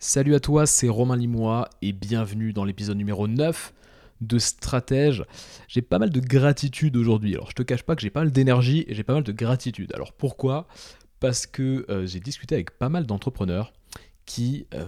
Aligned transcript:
Salut 0.00 0.36
à 0.36 0.40
toi, 0.40 0.64
c'est 0.64 0.88
Romain 0.88 1.16
Limois 1.16 1.68
et 1.82 1.92
bienvenue 1.92 2.52
dans 2.52 2.64
l'épisode 2.64 2.96
numéro 2.96 3.26
9 3.26 3.74
de 4.20 4.38
Stratège. 4.38 5.24
J'ai 5.66 5.82
pas 5.82 5.98
mal 5.98 6.10
de 6.10 6.20
gratitude 6.20 6.96
aujourd'hui. 6.96 7.34
Alors 7.34 7.50
je 7.50 7.56
te 7.56 7.64
cache 7.64 7.82
pas 7.82 7.96
que 7.96 8.02
j'ai 8.02 8.08
pas 8.08 8.20
mal 8.20 8.30
d'énergie 8.30 8.84
et 8.86 8.94
j'ai 8.94 9.02
pas 9.02 9.14
mal 9.14 9.24
de 9.24 9.32
gratitude. 9.32 9.92
Alors 9.94 10.12
pourquoi? 10.12 10.68
Parce 11.18 11.48
que 11.48 11.84
euh, 11.90 12.06
j'ai 12.06 12.20
discuté 12.20 12.54
avec 12.54 12.78
pas 12.78 12.88
mal 12.88 13.06
d'entrepreneurs 13.06 13.72
qui 14.24 14.68
euh, 14.72 14.84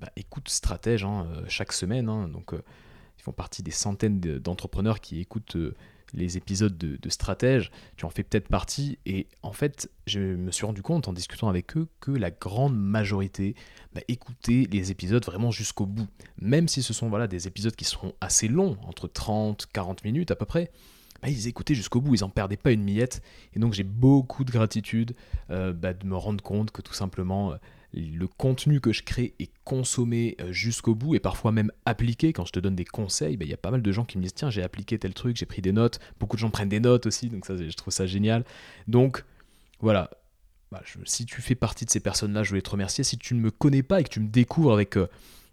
bah, 0.00 0.08
écoutent 0.16 0.48
Stratège 0.48 1.04
hein, 1.04 1.26
euh, 1.30 1.44
chaque 1.46 1.74
semaine. 1.74 2.08
Hein. 2.08 2.28
donc 2.28 2.52
ils 2.54 3.22
font 3.22 3.32
partie 3.32 3.62
des 3.62 3.70
centaines 3.70 4.18
d'entrepreneurs 4.18 5.00
qui 5.00 5.20
écoutent 5.20 5.58
les 6.14 6.36
épisodes 6.36 6.76
de, 6.76 6.96
de 6.96 7.08
Stratège, 7.08 7.70
tu 7.96 8.04
en 8.04 8.10
fais 8.10 8.22
peut-être 8.22 8.48
partie, 8.48 8.98
et 9.04 9.26
en 9.42 9.52
fait, 9.52 9.90
je 10.06 10.20
me 10.20 10.50
suis 10.50 10.64
rendu 10.64 10.82
compte 10.82 11.08
en 11.08 11.12
discutant 11.12 11.48
avec 11.48 11.76
eux 11.76 11.88
que 12.00 12.10
la 12.10 12.30
grande 12.30 12.76
majorité 12.76 13.54
bah, 13.94 14.00
écoutait 14.08 14.66
les 14.70 14.90
épisodes 14.90 15.24
vraiment 15.24 15.50
jusqu'au 15.50 15.86
bout. 15.86 16.08
Même 16.40 16.68
si 16.68 16.82
ce 16.82 16.92
sont 16.92 17.08
voilà, 17.08 17.26
des 17.26 17.46
épisodes 17.46 17.74
qui 17.74 17.84
seront 17.84 18.14
assez 18.20 18.48
longs, 18.48 18.76
entre 18.84 19.08
30, 19.08 19.66
40 19.72 20.04
minutes 20.04 20.30
à 20.30 20.36
peu 20.36 20.46
près, 20.46 20.70
bah, 21.22 21.28
ils 21.28 21.48
écoutaient 21.48 21.74
jusqu'au 21.74 22.00
bout, 22.00 22.14
ils 22.14 22.20
n'en 22.20 22.30
perdaient 22.30 22.56
pas 22.56 22.72
une 22.72 22.84
miette, 22.84 23.22
et 23.54 23.58
donc 23.58 23.72
j'ai 23.72 23.84
beaucoup 23.84 24.44
de 24.44 24.50
gratitude 24.50 25.14
euh, 25.50 25.72
bah, 25.72 25.92
de 25.92 26.06
me 26.06 26.16
rendre 26.16 26.42
compte 26.42 26.70
que 26.70 26.82
tout 26.82 26.94
simplement... 26.94 27.54
Le 27.96 28.26
contenu 28.26 28.80
que 28.80 28.92
je 28.92 29.04
crée 29.04 29.34
est 29.38 29.52
consommé 29.62 30.36
euh, 30.40 30.50
jusqu'au 30.50 30.96
bout 30.96 31.14
et 31.14 31.20
parfois 31.20 31.52
même 31.52 31.70
appliqué. 31.84 32.32
Quand 32.32 32.44
je 32.44 32.52
te 32.52 32.58
donne 32.58 32.74
des 32.74 32.84
conseils, 32.84 33.36
ben, 33.36 33.46
il 33.46 33.50
y 33.50 33.54
a 33.54 33.58
pas 33.58 33.70
mal 33.70 33.82
de 33.82 33.92
gens 33.92 34.04
qui 34.04 34.18
me 34.18 34.22
disent 34.22 34.34
tiens 34.34 34.50
j'ai 34.50 34.64
appliqué 34.64 34.98
tel 34.98 35.14
truc, 35.14 35.36
j'ai 35.36 35.46
pris 35.46 35.62
des 35.62 35.70
notes. 35.70 36.00
Beaucoup 36.18 36.34
de 36.36 36.40
gens 36.40 36.50
prennent 36.50 36.68
des 36.68 36.80
notes 36.80 37.06
aussi, 37.06 37.28
donc 37.28 37.46
ça 37.46 37.56
je 37.56 37.76
trouve 37.76 37.92
ça 37.92 38.06
génial. 38.06 38.44
Donc 38.88 39.24
voilà, 39.78 40.10
bah, 40.72 40.82
si 41.04 41.24
tu 41.24 41.40
fais 41.40 41.54
partie 41.54 41.84
de 41.84 41.90
ces 41.90 42.00
personnes-là, 42.00 42.42
je 42.42 42.48
voulais 42.48 42.62
te 42.62 42.70
remercier. 42.70 43.04
Si 43.04 43.16
tu 43.16 43.34
ne 43.34 43.40
me 43.40 43.52
connais 43.52 43.84
pas 43.84 44.00
et 44.00 44.04
que 44.04 44.08
tu 44.08 44.18
me 44.18 44.28
découvres 44.28 44.72
avec, 44.72 44.96
euh, 44.96 45.06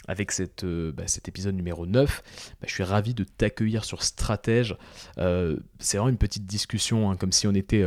avec 0.07 0.31
cette, 0.31 0.63
euh, 0.63 0.91
bah, 0.91 1.03
cet 1.05 1.27
épisode 1.27 1.53
numéro 1.53 1.85
9, 1.85 2.23
bah, 2.59 2.67
je 2.67 2.73
suis 2.73 2.83
ravi 2.83 3.13
de 3.13 3.23
t'accueillir 3.23 3.85
sur 3.85 4.01
Stratège. 4.01 4.75
c'est 5.15 5.97
vraiment 5.97 6.09
une 6.09 6.17
petite 6.17 6.47
discussion, 6.47 7.11
hein, 7.11 7.17
comme 7.17 7.31
si 7.31 7.45
on 7.45 7.53
était 7.53 7.83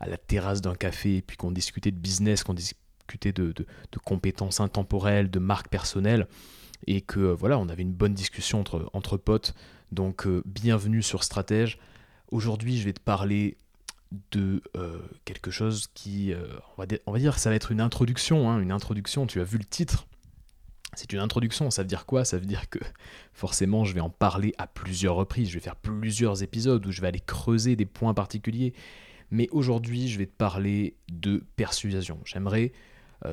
à 0.00 0.08
la 0.08 0.16
terrasse 0.16 0.60
d'un 0.60 0.74
café 0.74 1.18
et 1.18 1.22
puis 1.22 1.36
qu'on 1.36 1.52
discutait 1.52 1.92
de 1.92 1.98
business, 1.98 2.42
qu'on 2.42 2.54
de, 3.18 3.54
compétences 4.04 4.60
intemporelles, 4.60 5.30
de 5.30 5.38
marques 5.38 5.68
personnelles, 5.68 6.26
et 6.86 7.00
que 7.00 7.20
euh, 7.20 7.34
voilà, 7.34 7.58
on 7.58 7.68
avait 7.68 7.82
une 7.82 7.92
bonne 7.92 8.14
discussion 8.14 8.64
entre, 8.92 9.16
potes. 9.16 9.54
Donc 9.92 10.26
euh, 10.26 10.42
bienvenue 10.46 11.02
sur 11.02 11.22
Stratège. 11.22 11.78
Aujourd'hui, 12.30 12.78
je 12.78 12.84
vais 12.84 12.92
te 12.92 13.00
parler 13.00 13.56
de 14.30 14.62
euh, 14.76 14.98
quelque 15.24 15.50
chose 15.50 15.86
qui, 15.94 16.34
on, 16.76 16.80
va 16.80 16.86
dire, 16.86 16.98
on, 17.06 17.12
va 17.12 17.18
dire, 17.18 17.38
ça 17.38 17.50
va 17.50 17.56
être 17.56 17.72
une 17.72 17.80
introduction, 17.80 18.50
hein, 18.50 18.60
une 18.60 18.72
introduction, 18.72 19.26
tu 19.26 19.40
as 19.40 19.44
vu 19.44 19.58
le 19.58 19.64
titre. 19.64 20.06
C'est 20.94 21.12
une 21.14 21.20
introduction, 21.20 21.70
ça 21.70 21.82
veut 21.82 21.88
dire 21.88 22.04
quoi? 22.04 22.24
Ça 22.26 22.36
veut 22.36 22.44
dire 22.44 22.68
que 22.68 22.78
forcément 23.32 23.84
je 23.84 23.94
vais 23.94 24.00
en 24.00 24.10
parler 24.10 24.54
à 24.58 24.66
plusieurs 24.66 25.14
reprises, 25.14 25.48
je 25.48 25.54
vais 25.54 25.60
faire 25.60 25.76
plusieurs 25.76 26.42
épisodes 26.42 26.84
où 26.86 26.90
je 26.90 27.00
vais 27.00 27.06
aller 27.06 27.20
creuser 27.20 27.76
des 27.76 27.86
points 27.86 28.12
particuliers. 28.12 28.74
Mais 29.30 29.48
aujourd'hui 29.52 30.08
je 30.08 30.18
vais 30.18 30.26
te 30.26 30.36
parler 30.36 30.96
de 31.10 31.42
persuasion. 31.56 32.18
J'aimerais 32.26 32.72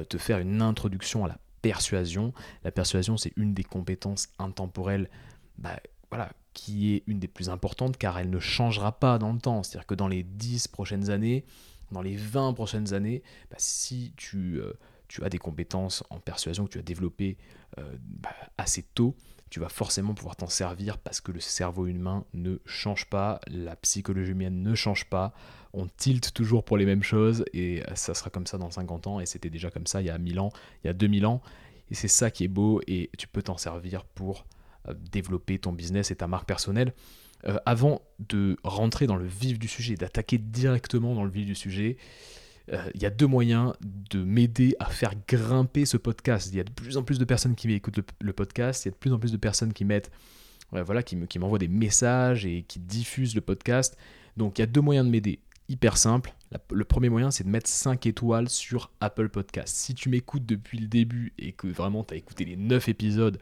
te 0.09 0.17
faire 0.17 0.39
une 0.39 0.61
introduction 0.61 1.25
à 1.25 1.27
la 1.27 1.37
persuasion. 1.61 2.33
La 2.63 2.71
persuasion, 2.71 3.17
c'est 3.17 3.33
une 3.35 3.53
des 3.53 3.63
compétences 3.63 4.29
intemporelles 4.39 5.09
bah, 5.57 5.79
voilà, 6.09 6.31
qui 6.53 6.95
est 6.95 7.03
une 7.07 7.19
des 7.19 7.27
plus 7.27 7.49
importantes 7.49 7.97
car 7.97 8.17
elle 8.17 8.29
ne 8.29 8.39
changera 8.39 8.99
pas 8.99 9.17
dans 9.17 9.33
le 9.33 9.39
temps. 9.39 9.63
C'est-à-dire 9.63 9.87
que 9.87 9.95
dans 9.95 10.07
les 10.07 10.23
10 10.23 10.67
prochaines 10.67 11.09
années, 11.09 11.45
dans 11.91 12.01
les 12.01 12.15
20 12.15 12.53
prochaines 12.53 12.93
années, 12.93 13.23
bah, 13.49 13.57
si 13.59 14.13
tu, 14.15 14.59
euh, 14.59 14.73
tu, 15.07 15.23
as 15.23 15.29
des 15.29 15.37
compétences 15.37 16.03
en 16.09 16.19
persuasion 16.19 16.65
que 16.65 16.71
tu 16.71 16.79
as 16.79 16.83
développées 16.83 17.37
euh, 17.77 17.95
bah, 18.01 18.33
assez 18.57 18.83
tôt, 18.83 19.15
tu 19.49 19.59
vas 19.59 19.69
forcément 19.69 20.13
pouvoir 20.13 20.35
t'en 20.35 20.47
servir 20.47 20.97
parce 20.99 21.21
que 21.21 21.31
le 21.31 21.39
cerveau 21.39 21.87
humain 21.87 22.25
ne 22.33 22.57
change 22.65 23.05
pas, 23.05 23.39
la 23.47 23.75
psychologie 23.75 24.31
humaine 24.31 24.61
ne 24.61 24.75
change 24.75 25.05
pas, 25.05 25.33
on 25.73 25.87
tilte 25.87 26.33
toujours 26.33 26.63
pour 26.63 26.77
les 26.77 26.85
mêmes 26.85 27.03
choses 27.03 27.45
et 27.53 27.83
ça 27.95 28.13
sera 28.13 28.29
comme 28.29 28.47
ça 28.47 28.57
dans 28.57 28.71
50 28.71 29.07
ans 29.07 29.19
et 29.19 29.25
c'était 29.25 29.49
déjà 29.49 29.69
comme 29.69 29.85
ça 29.85 30.01
il 30.01 30.07
y 30.07 30.09
a 30.09 30.17
1000 30.17 30.39
ans, 30.39 30.51
il 30.83 30.87
y 30.87 30.89
a 30.89 30.93
2000 30.93 31.25
ans 31.25 31.41
et 31.91 31.95
c'est 31.95 32.07
ça 32.07 32.31
qui 32.31 32.43
est 32.43 32.49
beau 32.49 32.81
et 32.87 33.09
tu 33.17 33.27
peux 33.27 33.41
t'en 33.41 33.57
servir 33.57 34.05
pour 34.05 34.45
euh, 34.87 34.93
développer 35.11 35.59
ton 35.59 35.73
business 35.73 36.11
et 36.11 36.15
ta 36.15 36.27
marque 36.27 36.47
personnelle. 36.47 36.93
Euh, 37.45 37.57
avant 37.65 38.01
de 38.19 38.57
rentrer 38.63 39.07
dans 39.07 39.15
le 39.15 39.25
vif 39.25 39.59
du 39.59 39.67
sujet, 39.67 39.95
d'attaquer 39.95 40.37
directement 40.37 41.15
dans 41.15 41.23
le 41.23 41.31
vif 41.31 41.45
du 41.45 41.55
sujet, 41.55 41.97
euh, 42.71 42.89
il 42.93 43.01
y 43.01 43.05
a 43.05 43.09
deux 43.09 43.27
moyens 43.27 43.73
de 43.81 44.23
m'aider 44.23 44.75
à 44.79 44.85
faire 44.85 45.13
grimper 45.27 45.85
ce 45.85 45.97
podcast. 45.97 46.49
Il 46.51 46.57
y 46.57 46.59
a 46.59 46.63
de 46.63 46.71
plus 46.71 46.97
en 46.97 47.03
plus 47.03 47.17
de 47.17 47.25
personnes 47.25 47.55
qui 47.55 47.71
écoutent 47.73 47.99
le, 48.19 48.33
podcast, 48.33 48.85
il 48.85 48.89
y 48.89 48.91
a 48.91 48.91
de 48.91 48.97
plus 48.97 49.11
en 49.11 49.19
plus 49.19 49.31
de 49.31 49.37
personnes 49.37 49.73
qui 49.73 49.85
mettent, 49.85 50.11
voilà, 50.71 51.01
qui 51.01 51.17
m'envoient 51.39 51.59
des 51.59 51.67
messages 51.67 52.45
et 52.45 52.63
qui 52.63 52.79
diffusent 52.79 53.35
le 53.35 53.41
podcast. 53.41 53.97
Donc 54.37 54.59
il 54.59 54.61
y 54.61 54.63
a 54.63 54.67
deux 54.67 54.81
moyens 54.81 55.05
de 55.05 55.11
m'aider. 55.11 55.39
Hyper 55.69 55.97
simple. 55.97 56.33
le 56.71 56.83
premier 56.83 57.09
moyen, 57.09 57.29
c'est 57.29 57.43
de 57.43 57.49
mettre 57.49 57.69
5 57.69 58.07
étoiles 58.07 58.49
sur 58.49 58.91
Apple 59.01 59.29
Podcast. 59.29 59.75
Si 59.75 59.93
tu 59.93 60.09
m'écoutes 60.09 60.45
depuis 60.45 60.79
le 60.79 60.87
début 60.87 61.31
et 61.37 61.51
que 61.51 61.67
vraiment 61.67 62.03
tu 62.03 62.15
as 62.15 62.17
écouté 62.17 62.43
les 62.43 62.55
9 62.55 62.89
épisodes 62.89 63.39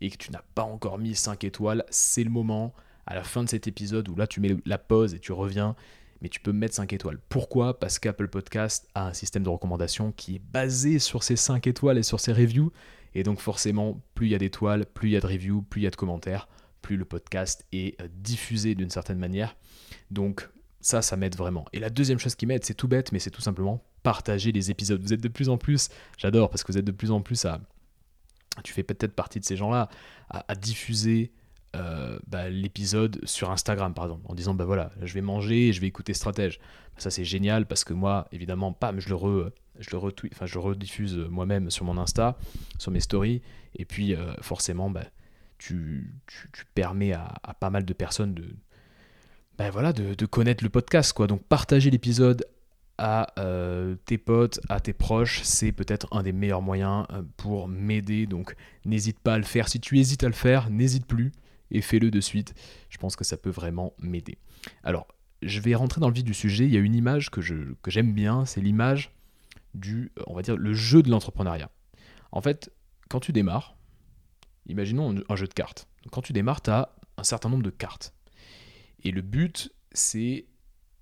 et 0.00 0.10
que 0.10 0.16
tu 0.16 0.30
n'as 0.30 0.44
pas 0.54 0.62
encore 0.62 0.96
mis 0.98 1.16
5 1.16 1.42
étoiles, 1.42 1.84
c'est 1.90 2.22
le 2.22 2.30
moment, 2.30 2.72
à 3.04 3.16
la 3.16 3.24
fin 3.24 3.42
de 3.42 3.48
cet 3.48 3.66
épisode, 3.66 4.08
où 4.08 4.14
là 4.14 4.28
tu 4.28 4.40
mets 4.40 4.56
la 4.64 4.78
pause 4.78 5.12
et 5.14 5.18
tu 5.18 5.32
reviens 5.32 5.74
mais 6.22 6.28
tu 6.28 6.40
peux 6.40 6.52
mettre 6.52 6.74
5 6.74 6.92
étoiles. 6.92 7.18
Pourquoi? 7.28 7.78
Parce 7.78 7.98
qu'Apple 7.98 8.28
Podcast 8.28 8.88
a 8.94 9.06
un 9.08 9.12
système 9.12 9.42
de 9.42 9.48
recommandation 9.48 10.12
qui 10.12 10.36
est 10.36 10.42
basé 10.52 10.98
sur 10.98 11.22
ces 11.22 11.36
5 11.36 11.66
étoiles 11.66 11.98
et 11.98 12.02
sur 12.02 12.20
ces 12.20 12.32
reviews. 12.32 12.72
Et 13.14 13.22
donc 13.22 13.40
forcément, 13.40 14.00
plus 14.14 14.28
il 14.28 14.30
y 14.30 14.34
a 14.34 14.38
d'étoiles, 14.38 14.86
plus 14.86 15.10
il 15.10 15.12
y 15.12 15.16
a 15.16 15.20
de 15.20 15.26
reviews, 15.26 15.62
plus 15.62 15.82
il 15.82 15.84
y 15.84 15.86
a 15.86 15.90
de 15.90 15.96
commentaires, 15.96 16.48
plus 16.82 16.96
le 16.96 17.04
podcast 17.04 17.66
est 17.72 18.00
euh, 18.00 18.08
diffusé 18.12 18.74
d'une 18.74 18.90
certaine 18.90 19.18
manière. 19.18 19.56
Donc 20.10 20.48
ça, 20.86 21.02
ça 21.02 21.16
m'aide 21.16 21.36
vraiment. 21.36 21.64
Et 21.72 21.78
la 21.78 21.90
deuxième 21.90 22.18
chose 22.18 22.34
qui 22.34 22.46
m'aide, 22.46 22.64
c'est 22.64 22.74
tout 22.74 22.88
bête, 22.88 23.12
mais 23.12 23.18
c'est 23.18 23.30
tout 23.30 23.40
simplement 23.40 23.82
partager 24.02 24.52
les 24.52 24.70
épisodes. 24.70 25.02
Vous 25.02 25.12
êtes 25.12 25.22
de 25.22 25.28
plus 25.28 25.48
en 25.48 25.58
plus, 25.58 25.88
j'adore, 26.16 26.48
parce 26.48 26.62
que 26.62 26.70
vous 26.70 26.78
êtes 26.78 26.84
de 26.84 26.92
plus 26.92 27.10
en 27.10 27.20
plus 27.20 27.44
à... 27.44 27.60
Tu 28.62 28.72
fais 28.72 28.82
peut-être 28.82 29.14
partie 29.14 29.40
de 29.40 29.44
ces 29.44 29.56
gens-là, 29.56 29.88
à 30.30 30.54
diffuser 30.54 31.32
euh, 31.76 32.18
bah, 32.26 32.48
l'épisode 32.48 33.18
sur 33.24 33.50
Instagram, 33.50 33.92
par 33.94 34.04
exemple, 34.04 34.22
en 34.26 34.34
disant 34.34 34.54
bah 34.54 34.64
voilà, 34.64 34.92
je 35.02 35.12
vais 35.12 35.20
manger 35.20 35.72
je 35.72 35.80
vais 35.80 35.88
écouter 35.88 36.14
Stratège. 36.14 36.58
Bah, 36.58 37.00
ça 37.00 37.10
c'est 37.10 37.24
génial 37.24 37.66
parce 37.66 37.84
que 37.84 37.92
moi, 37.92 38.28
évidemment, 38.32 38.72
pas, 38.72 38.94
je 38.96 39.08
le 39.08 39.14
re, 39.14 39.50
je 39.78 39.90
le 39.90 39.98
enfin 39.98 40.46
je 40.46 40.58
rediffuse 40.58 41.16
moi-même 41.28 41.70
sur 41.70 41.84
mon 41.84 41.98
Insta, 41.98 42.38
sur 42.78 42.92
mes 42.92 43.00
stories, 43.00 43.42
et 43.74 43.84
puis 43.84 44.14
euh, 44.14 44.34
forcément, 44.40 44.88
bah, 44.88 45.04
tu, 45.58 46.14
tu, 46.26 46.64
permets 46.74 47.12
à, 47.12 47.34
pas 47.58 47.70
mal 47.70 47.84
de 47.84 47.92
personnes 47.92 48.34
de, 48.34 48.44
bah, 49.58 49.70
voilà, 49.70 49.92
de, 49.92 50.26
connaître 50.26 50.62
le 50.62 50.70
podcast, 50.70 51.12
quoi. 51.12 51.26
Donc 51.26 51.42
partager 51.44 51.90
l'épisode 51.90 52.46
à 52.98 53.26
euh, 53.38 53.94
tes 54.06 54.18
potes, 54.18 54.60
à 54.68 54.80
tes 54.80 54.92
proches, 54.92 55.42
c'est 55.42 55.72
peut-être 55.72 56.08
un 56.12 56.22
des 56.22 56.32
meilleurs 56.32 56.62
moyens 56.62 57.06
pour 57.36 57.68
m'aider. 57.68 58.26
Donc 58.26 58.54
n'hésite 58.84 59.18
pas 59.18 59.34
à 59.34 59.38
le 59.38 59.44
faire. 59.44 59.68
Si 59.68 59.80
tu 59.80 59.98
hésites 59.98 60.24
à 60.24 60.28
le 60.28 60.34
faire, 60.34 60.70
n'hésite 60.70 61.06
plus 61.06 61.32
et 61.70 61.80
fais-le 61.80 62.10
de 62.10 62.20
suite. 62.20 62.54
Je 62.88 62.98
pense 62.98 63.16
que 63.16 63.24
ça 63.24 63.36
peut 63.36 63.50
vraiment 63.50 63.94
m'aider. 63.98 64.38
Alors, 64.82 65.06
je 65.42 65.60
vais 65.60 65.74
rentrer 65.74 66.00
dans 66.00 66.08
le 66.08 66.14
vif 66.14 66.24
du 66.24 66.34
sujet. 66.34 66.64
Il 66.64 66.72
y 66.72 66.76
a 66.76 66.80
une 66.80 66.94
image 66.94 67.30
que, 67.30 67.40
j'aime 67.40 68.12
bien, 68.12 68.44
c'est 68.46 68.60
l'image 68.60 69.12
du, 69.74 70.12
on 70.26 70.34
va 70.34 70.42
dire, 70.42 70.56
le 70.56 70.72
jeu 70.72 71.02
de 71.02 71.10
l'entrepreneuriat. 71.10 71.70
En 72.32 72.40
fait, 72.40 72.72
quand 73.08 73.20
tu 73.20 73.32
démarres, 73.32 73.76
imaginons 74.66 75.14
un 75.28 75.36
jeu 75.36 75.46
de 75.46 75.54
cartes. 75.54 75.88
Quand 76.10 76.22
tu 76.22 76.32
démarres, 76.32 76.62
tu 76.62 76.70
as 76.70 76.94
un 77.18 77.24
certain 77.24 77.48
nombre 77.48 77.62
de 77.62 77.70
cartes. 77.70 78.14
Et 79.02 79.10
le 79.10 79.22
but, 79.22 79.72
c'est 79.92 80.46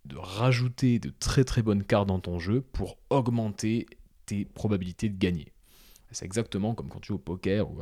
de 0.04 0.16
rajouter 0.16 0.98
de 0.98 1.10
très 1.10 1.44
très 1.44 1.62
bonnes 1.62 1.84
cartes 1.84 2.08
dans 2.08 2.20
ton 2.20 2.38
jeu 2.38 2.60
pour 2.60 2.98
augmenter 3.10 3.86
tes 4.26 4.44
probabilités 4.44 5.08
de 5.08 5.16
gagner. 5.16 5.52
C'est 6.10 6.24
exactement 6.24 6.74
comme 6.74 6.88
quand 6.88 7.00
tu 7.00 7.08
joues 7.08 7.14
au 7.14 7.18
poker 7.18 7.70
ou 7.70 7.80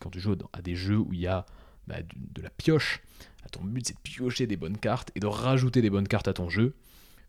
quand 0.00 0.10
tu 0.10 0.20
joues 0.20 0.36
à 0.52 0.62
des 0.62 0.74
jeux 0.74 0.98
où 0.98 1.12
il 1.12 1.20
y 1.20 1.26
a 1.26 1.46
bah, 1.86 1.98
de, 2.02 2.42
la 2.42 2.50
pioche. 2.50 3.02
Ton 3.52 3.64
but, 3.64 3.86
c'est 3.86 3.94
de 3.94 4.00
piocher 4.00 4.46
des 4.46 4.56
bonnes 4.56 4.76
cartes 4.78 5.10
et 5.14 5.20
de 5.20 5.26
rajouter 5.26 5.82
des 5.82 5.90
bonnes 5.90 6.08
cartes 6.08 6.28
à 6.28 6.32
ton 6.32 6.48
jeu 6.48 6.74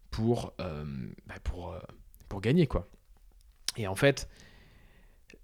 pour, 0.10 0.54
euh, 0.60 0.86
bah, 1.28 1.36
euh, 1.56 2.40
gagner. 2.40 2.68
quoi. 2.68 2.88
Et 3.78 3.88
en 3.88 3.96
fait, 3.96 4.30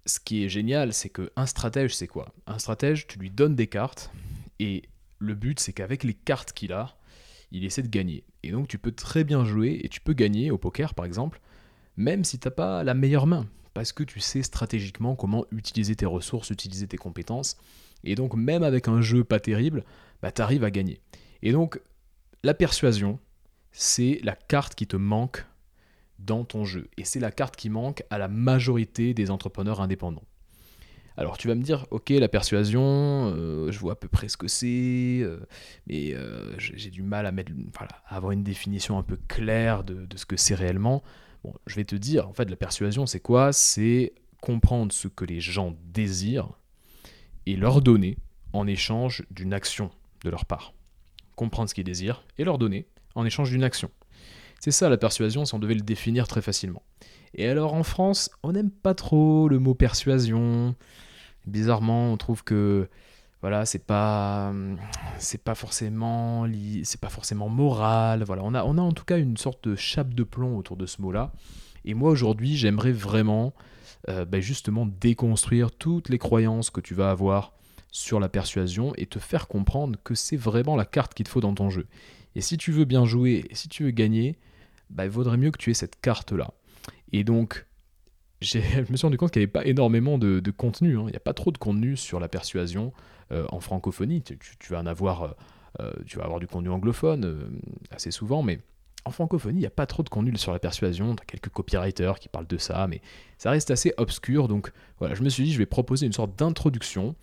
ce 0.06 0.20
qui 0.20 0.44
est 0.44 0.48
génial, 0.48 0.92
c'est 0.92 1.08
qu'un 1.08 1.46
stratège, 1.46 1.94
c'est 1.94 2.06
quoi? 2.06 2.34
Un 2.46 2.58
stratège, 2.58 3.06
tu 3.06 3.18
lui 3.18 3.30
donnes 3.30 3.54
des 3.54 3.66
cartes 3.66 4.10
et 4.58 4.82
le 5.18 5.34
but, 5.34 5.60
c'est 5.60 5.72
qu'avec 5.72 6.04
les 6.04 6.14
cartes 6.14 6.52
qu'il 6.52 6.72
a, 6.72 6.96
il 7.50 7.64
essaie 7.64 7.82
de 7.82 7.88
gagner. 7.88 8.24
Et 8.42 8.50
donc, 8.50 8.68
tu 8.68 8.78
peux 8.78 8.92
très 8.92 9.24
bien 9.24 9.44
jouer 9.44 9.80
et 9.82 9.88
tu 9.88 10.00
peux 10.00 10.12
gagner 10.12 10.50
au 10.50 10.58
poker, 10.58 10.94
par 10.94 11.04
exemple, 11.04 11.40
même 11.96 12.24
si 12.24 12.38
tu 12.38 12.46
n'as 12.46 12.52
pas 12.52 12.84
la 12.84 12.94
meilleure 12.94 13.26
main, 13.26 13.46
parce 13.74 13.92
que 13.92 14.04
tu 14.04 14.20
sais 14.20 14.42
stratégiquement 14.42 15.16
comment 15.16 15.44
utiliser 15.50 15.96
tes 15.96 16.06
ressources, 16.06 16.50
utiliser 16.50 16.86
tes 16.86 16.96
compétences. 16.96 17.56
Et 18.04 18.14
donc, 18.14 18.34
même 18.34 18.62
avec 18.62 18.88
un 18.88 19.00
jeu 19.00 19.24
pas 19.24 19.40
terrible, 19.40 19.84
bah, 20.22 20.30
tu 20.30 20.42
arrives 20.42 20.64
à 20.64 20.70
gagner. 20.70 21.00
Et 21.42 21.52
donc, 21.52 21.80
la 22.44 22.54
persuasion, 22.54 23.18
c'est 23.72 24.20
la 24.22 24.36
carte 24.36 24.74
qui 24.74 24.86
te 24.86 24.96
manque 24.96 25.44
dans 26.18 26.44
ton 26.44 26.64
jeu. 26.64 26.88
Et 26.96 27.04
c'est 27.04 27.20
la 27.20 27.30
carte 27.30 27.56
qui 27.56 27.70
manque 27.70 28.02
à 28.10 28.18
la 28.18 28.28
majorité 28.28 29.14
des 29.14 29.30
entrepreneurs 29.30 29.80
indépendants. 29.80 30.24
Alors 31.18 31.36
tu 31.36 31.48
vas 31.48 31.56
me 31.56 31.62
dire, 31.64 31.84
ok, 31.90 32.10
la 32.10 32.28
persuasion, 32.28 32.80
euh, 33.34 33.72
je 33.72 33.78
vois 33.80 33.94
à 33.94 33.96
peu 33.96 34.06
près 34.06 34.28
ce 34.28 34.36
que 34.36 34.46
c'est, 34.46 35.18
euh, 35.20 35.40
mais 35.88 36.14
euh, 36.14 36.56
j'ai 36.58 36.90
du 36.90 37.02
mal 37.02 37.26
à, 37.26 37.32
mettre, 37.32 37.50
avoir 38.06 38.30
une 38.30 38.44
définition 38.44 38.98
un 38.98 39.02
peu 39.02 39.18
claire 39.26 39.82
de, 39.82 40.06
ce 40.14 40.24
que 40.24 40.36
c'est 40.36 40.54
réellement. 40.54 41.02
Bon, 41.42 41.52
je 41.66 41.74
vais 41.74 41.84
te 41.84 41.96
dire, 41.96 42.28
en 42.28 42.32
fait, 42.34 42.48
la 42.48 42.54
persuasion, 42.54 43.04
c'est 43.04 43.18
quoi? 43.18 43.52
C'est 43.52 44.12
comprendre 44.40 44.92
ce 44.92 45.08
que 45.08 45.24
les 45.24 45.40
gens 45.40 45.74
désirent 45.92 46.50
et 47.46 47.56
leur 47.56 47.82
donner 47.82 48.16
en 48.52 48.68
échange 48.68 49.24
d'une 49.32 49.52
action 49.52 49.90
de 50.22 50.30
leur 50.30 50.44
part. 50.44 50.72
Comprendre 51.34 51.68
ce 51.68 51.74
qu'ils 51.74 51.82
désirent 51.82 52.22
et 52.38 52.44
leur 52.44 52.58
donner 52.58 52.86
en 53.16 53.26
échange 53.26 53.50
d'une 53.50 53.64
action. 53.64 53.90
C'est 54.60 54.70
ça 54.70 54.88
la 54.88 54.96
persuasion 54.96 55.44
si 55.44 55.52
on 55.52 55.58
devait 55.58 55.74
le 55.74 55.80
définir 55.80 56.28
très 56.28 56.42
facilement. 56.42 56.84
Et 57.34 57.48
alors 57.48 57.74
en 57.74 57.82
France, 57.82 58.30
on 58.44 58.52
n'aime 58.52 58.70
pas 58.70 58.94
trop 58.94 59.48
le 59.48 59.58
mot 59.58 59.74
persuasion 59.74 60.76
bizarrement, 61.46 62.12
on 62.12 62.16
trouve 62.16 62.44
que 62.44 62.88
voilà, 63.40 63.64
c'est 63.66 63.84
pas 63.84 64.52
c'est 65.18 65.42
pas 65.42 65.54
forcément 65.54 66.46
c'est 66.82 67.00
pas 67.00 67.08
forcément 67.08 67.48
moral. 67.48 68.24
Voilà, 68.24 68.42
on 68.44 68.54
a 68.54 68.64
on 68.64 68.78
a 68.78 68.82
en 68.82 68.92
tout 68.92 69.04
cas 69.04 69.18
une 69.18 69.36
sorte 69.36 69.68
de 69.68 69.76
chape 69.76 70.14
de 70.14 70.24
plomb 70.24 70.56
autour 70.56 70.76
de 70.76 70.86
ce 70.86 71.00
mot-là. 71.02 71.32
Et 71.84 71.94
moi 71.94 72.10
aujourd'hui, 72.10 72.56
j'aimerais 72.56 72.92
vraiment 72.92 73.54
euh, 74.08 74.24
ben, 74.24 74.40
justement 74.40 74.86
déconstruire 74.86 75.70
toutes 75.70 76.08
les 76.08 76.18
croyances 76.18 76.70
que 76.70 76.80
tu 76.80 76.94
vas 76.94 77.10
avoir 77.10 77.52
sur 77.90 78.20
la 78.20 78.28
persuasion 78.28 78.92
et 78.96 79.06
te 79.06 79.18
faire 79.18 79.48
comprendre 79.48 79.98
que 80.02 80.14
c'est 80.14 80.36
vraiment 80.36 80.76
la 80.76 80.84
carte 80.84 81.14
qu'il 81.14 81.24
te 81.24 81.30
faut 81.30 81.40
dans 81.40 81.54
ton 81.54 81.70
jeu. 81.70 81.86
Et 82.34 82.40
si 82.40 82.58
tu 82.58 82.72
veux 82.72 82.84
bien 82.84 83.04
jouer 83.04 83.48
si 83.52 83.68
tu 83.68 83.84
veux 83.84 83.90
gagner, 83.90 84.36
ben, 84.90 85.04
il 85.04 85.10
vaudrait 85.10 85.36
mieux 85.36 85.50
que 85.50 85.58
tu 85.58 85.70
aies 85.70 85.74
cette 85.74 86.00
carte-là. 86.00 86.52
Et 87.12 87.22
donc, 87.22 87.66
je 88.40 88.58
me 88.90 88.96
suis 88.96 89.06
rendu 89.06 89.16
compte 89.16 89.32
qu'il 89.32 89.40
n'y 89.40 89.44
avait 89.44 89.52
pas 89.52 89.64
énormément 89.64 90.18
de, 90.18 90.50
contenu. 90.50 90.96
Hein. 90.96 91.04
Il 91.06 91.10
n'y 91.10 91.16
a 91.16 91.20
pas 91.20 91.34
trop 91.34 91.50
de 91.50 91.58
contenu 91.58 91.96
sur 91.96 92.20
la 92.20 92.28
persuasion 92.28 92.92
euh, 93.32 93.44
en 93.50 93.60
francophonie. 93.60 94.22
Tu, 94.22 94.38
vas 94.72 94.78
en 94.78 94.86
avoir, 94.86 95.22
euh, 95.22 95.28
euh, 95.80 95.92
tu 96.06 96.18
vas 96.18 96.24
avoir 96.24 96.38
du 96.38 96.46
contenu 96.46 96.70
anglophone 96.70 97.60
assez 97.90 98.10
souvent, 98.10 98.42
mais 98.42 98.60
en 99.04 99.10
francophonie, 99.10 99.58
il 99.58 99.60
n'y 99.60 99.66
a 99.66 99.70
pas 99.70 99.86
trop 99.86 100.02
de 100.02 100.08
contenu 100.08 100.36
sur 100.36 100.52
la 100.52 100.60
persuasion. 100.60 101.16
Tu 101.16 101.22
as 101.22 101.24
quelques 101.24 101.48
copywriters 101.48 102.20
qui 102.20 102.28
parlent 102.28 102.46
de 102.46 102.58
ça, 102.58 102.86
mais 102.86 103.00
ça 103.38 103.50
reste 103.50 103.70
assez 103.70 103.92
obscur. 103.96 104.46
Donc 104.46 104.70
voilà, 104.98 105.14
je 105.14 105.22
me 105.22 105.28
suis 105.28 105.44
dit, 105.44 105.52
je 105.52 105.58
vais 105.58 105.66
proposer 105.66 106.06
une 106.06 106.12
sorte 106.12 106.38
d'introduction 106.38 107.16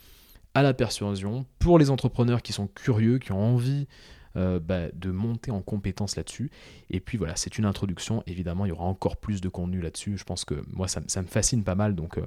à 0.54 0.64
la 0.64 0.74
persuasion 0.74 1.46
pour 1.60 1.80
les 1.80 1.90
entrepreneurs 1.92 2.42
qui 2.42 2.54
sont 2.54 2.68
curieux, 2.68 3.20
qui 3.20 3.32
ont 3.32 3.42
envie 3.42 3.88
euh, 4.38 4.60
bah, 4.60 4.90
de 4.94 5.12
monter 5.12 5.52
en 5.52 5.62
compétence 5.62 6.16
là-dessus. 6.16 6.52
Et 6.90 7.00
puis 7.00 7.18
voilà, 7.18 7.36
c'est 7.36 7.58
une 7.58 7.66
introduction. 7.66 8.24
Évidemment, 8.28 8.66
il 8.66 8.70
y 8.70 8.72
aura 8.72 8.86
encore 8.86 9.18
plus 9.18 9.42
de 9.42 9.50
contenu 9.50 9.80
là-dessus. 9.80 10.18
Je 10.18 10.24
pense 10.24 10.46
que 10.46 10.56
moi, 10.74 10.88
ça, 10.88 11.00
me 11.00 11.28
fascine 11.28 11.64
pas 11.64 11.76
mal. 11.76 11.96
Donc, 11.96 12.18
euh, 12.18 12.26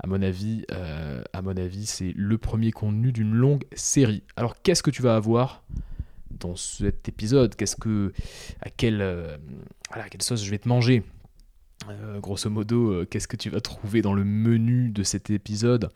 à 0.00 0.06
mon 0.06 0.22
avis, 0.22 0.64
euh, 0.72 1.22
à 1.32 1.42
mon 1.42 1.56
avis, 1.56 1.86
c'est 1.86 2.12
le 2.16 2.38
premier 2.38 2.72
contenu 2.72 3.12
d'une 3.12 3.32
longue 3.32 3.64
série. 3.74 4.22
Alors, 4.36 4.60
qu'est-ce 4.62 4.82
que 4.82 4.90
tu 4.90 5.02
vas 5.02 5.14
avoir 5.14 5.62
dans 6.30 6.56
cet 6.56 7.08
épisode? 7.08 7.54
Qu'est-ce 7.54 7.76
que, 7.76 8.12
à 8.60 8.70
quelle, 8.70 8.98
voilà, 9.90 10.08
quelle 10.08 10.22
sauce 10.22 10.44
je 10.44 10.50
vais 10.50 10.58
te 10.58 10.68
manger? 10.68 11.04
Grosso 12.20 12.50
modo, 12.50 13.06
qu'est-ce 13.06 13.28
que 13.28 13.36
tu 13.36 13.50
vas 13.50 13.60
trouver 13.60 14.02
dans 14.02 14.14
le 14.14 14.24
menu 14.24 14.90
de 14.90 15.04
cet 15.04 15.30
épisode? 15.30 15.90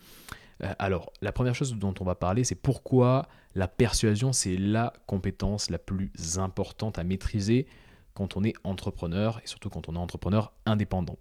Alors, 0.79 1.13
la 1.21 1.33
première 1.33 1.55
chose 1.55 1.75
dont 1.75 1.95
on 2.01 2.05
va 2.05 2.15
parler, 2.15 2.45
c'est 2.45 2.55
pourquoi 2.55 3.29
la 3.55 3.69
persuasion, 3.69 4.33
c'est 4.33 4.57
la 4.57 4.93
compétence 5.07 5.71
la 5.71 5.79
plus 5.79 6.11
importante 6.39 6.99
à 6.99 7.05
maîtriser 7.05 7.67
quand 8.15 8.37
on 8.37 8.45
est 8.45 8.55
entrepreneur 8.65 9.41
et 9.43 9.47
surtout 9.47 9.71
quand 9.71 9.89
on 9.89 9.95
est 9.95 9.99
entrepreneur 9.99 10.53
indépendant. 10.67 11.19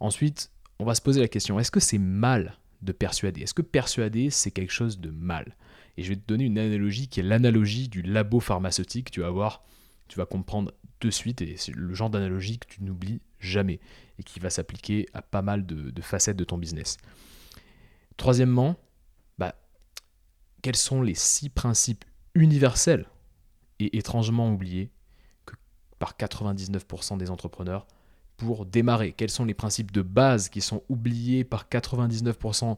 Ensuite, 0.00 0.50
on 0.78 0.84
va 0.84 0.94
se 0.94 1.00
poser 1.00 1.20
la 1.20 1.28
question, 1.28 1.58
est-ce 1.58 1.70
que 1.70 1.80
c'est 1.80 1.98
mal 1.98 2.58
de 2.82 2.92
persuader? 2.92 3.42
Est-ce 3.42 3.54
que 3.54 3.62
persuader, 3.62 4.30
c'est 4.30 4.50
quelque 4.50 4.72
chose 4.72 4.98
de 4.98 5.10
mal? 5.10 5.56
Et 5.96 6.02
je 6.02 6.08
vais 6.08 6.16
te 6.16 6.26
donner 6.26 6.44
une 6.44 6.58
analogie 6.58 7.08
qui 7.08 7.20
est 7.20 7.22
l'analogie 7.22 7.88
du 7.88 8.02
labo 8.02 8.40
pharmaceutique. 8.40 9.10
Tu 9.10 9.20
vas 9.20 9.30
voir, 9.30 9.62
tu 10.08 10.18
vas 10.18 10.26
comprendre 10.26 10.72
de 11.00 11.10
suite, 11.10 11.42
et 11.42 11.56
c'est 11.56 11.74
le 11.74 11.94
genre 11.94 12.10
d'analogie 12.10 12.58
que 12.58 12.66
tu 12.66 12.82
n'oublies 12.82 13.20
jamais 13.38 13.80
et 14.18 14.22
qui 14.22 14.40
va 14.40 14.50
s'appliquer 14.50 15.06
à 15.14 15.22
pas 15.22 15.42
mal 15.42 15.66
de 15.66 16.02
facettes 16.02 16.36
de 16.36 16.44
ton 16.44 16.58
business. 16.58 16.96
Troisièmement, 18.22 18.76
quels 20.62 20.76
sont 20.76 21.02
les 21.02 21.16
six 21.16 21.48
principes 21.48 22.04
universels 22.36 23.06
et 23.80 23.98
étrangement 23.98 24.48
oubliés 24.48 24.92
par 25.98 26.16
99% 26.16 27.18
des 27.18 27.30
entrepreneurs 27.30 27.84
pour 28.36 28.64
démarrer? 28.64 29.10
Quels 29.10 29.28
sont 29.28 29.44
les 29.44 29.54
principes 29.54 29.90
de 29.90 30.02
base 30.02 30.50
qui 30.50 30.60
sont 30.60 30.84
oubliés 30.88 31.42
par 31.42 31.68
99% 31.68 32.76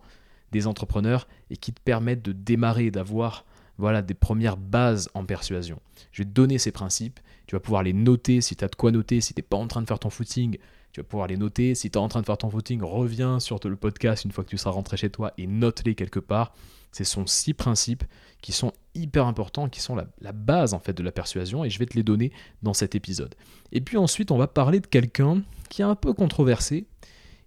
des 0.50 0.66
entrepreneurs 0.66 1.28
et 1.50 1.58
qui 1.58 1.74
te 1.74 1.80
permettent 1.82 2.24
de 2.24 2.32
démarrer, 2.32 2.90
d'avoir 2.90 3.44
voilà 3.76 4.00
des 4.00 4.14
premières 4.14 4.56
bases 4.56 5.10
en 5.12 5.26
persuasion? 5.26 5.78
Je 6.10 6.22
vais 6.22 6.26
te 6.26 6.32
donner 6.32 6.56
ces 6.56 6.72
principes, 6.72 7.20
tu 7.46 7.54
vas 7.54 7.60
pouvoir 7.60 7.82
les 7.82 7.92
noter 7.92 8.40
si 8.40 8.56
tu 8.56 8.64
as 8.64 8.68
de 8.68 8.76
quoi 8.76 8.92
noter, 8.92 9.20
si 9.20 9.34
tu 9.34 9.40
n'es 9.40 9.46
pas 9.46 9.58
en 9.58 9.66
train 9.68 9.82
de 9.82 9.86
faire 9.86 9.98
ton 9.98 10.08
footing, 10.08 10.56
tu 10.94 11.00
vas 11.00 11.04
pouvoir 11.04 11.26
les 11.26 11.36
noter. 11.36 11.74
Si 11.74 11.90
tu 11.90 11.98
es 11.98 12.00
en 12.00 12.06
train 12.06 12.20
de 12.20 12.26
faire 12.26 12.38
ton 12.38 12.48
footing, 12.48 12.80
reviens 12.80 13.40
sur 13.40 13.58
le 13.64 13.74
podcast 13.74 14.24
une 14.24 14.30
fois 14.30 14.44
que 14.44 14.50
tu 14.50 14.56
seras 14.56 14.70
rentré 14.70 14.96
chez 14.96 15.10
toi 15.10 15.32
et 15.38 15.48
note-les 15.48 15.96
quelque 15.96 16.20
part. 16.20 16.54
Ce 16.92 17.02
sont 17.02 17.26
six 17.26 17.52
principes 17.52 18.04
qui 18.40 18.52
sont 18.52 18.72
hyper 18.94 19.26
importants, 19.26 19.68
qui 19.68 19.80
sont 19.80 19.96
la, 19.96 20.32
base 20.32 20.72
en 20.72 20.78
fait 20.78 20.92
de 20.92 21.02
la 21.02 21.10
persuasion 21.10 21.64
et 21.64 21.70
je 21.70 21.80
vais 21.80 21.86
te 21.86 21.96
les 21.96 22.04
donner 22.04 22.30
dans 22.62 22.74
cet 22.74 22.94
épisode. 22.94 23.34
Et 23.72 23.80
puis 23.80 23.96
ensuite, 23.96 24.30
on 24.30 24.38
va 24.38 24.46
parler 24.46 24.78
de 24.78 24.86
quelqu'un 24.86 25.42
qui 25.68 25.82
est 25.82 25.84
un 25.84 25.96
peu 25.96 26.12
controversé. 26.12 26.86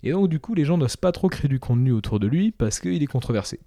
Et 0.03 0.11
donc 0.11 0.27
du 0.27 0.41
coup, 0.41 0.53
les 0.53 0.65
gens 0.65 0.77
n'osent 0.77 0.97
pas 0.97 1.13
trop 1.13 1.29
créer 1.29 1.47
du 1.47 1.61
contenu 1.61 1.93
autour 1.93 2.19
de 2.19 2.27
lui 2.27 2.51
parce 2.51 2.81
qu'il 2.81 3.01
est 3.01 3.07
controversé. 3.07 3.61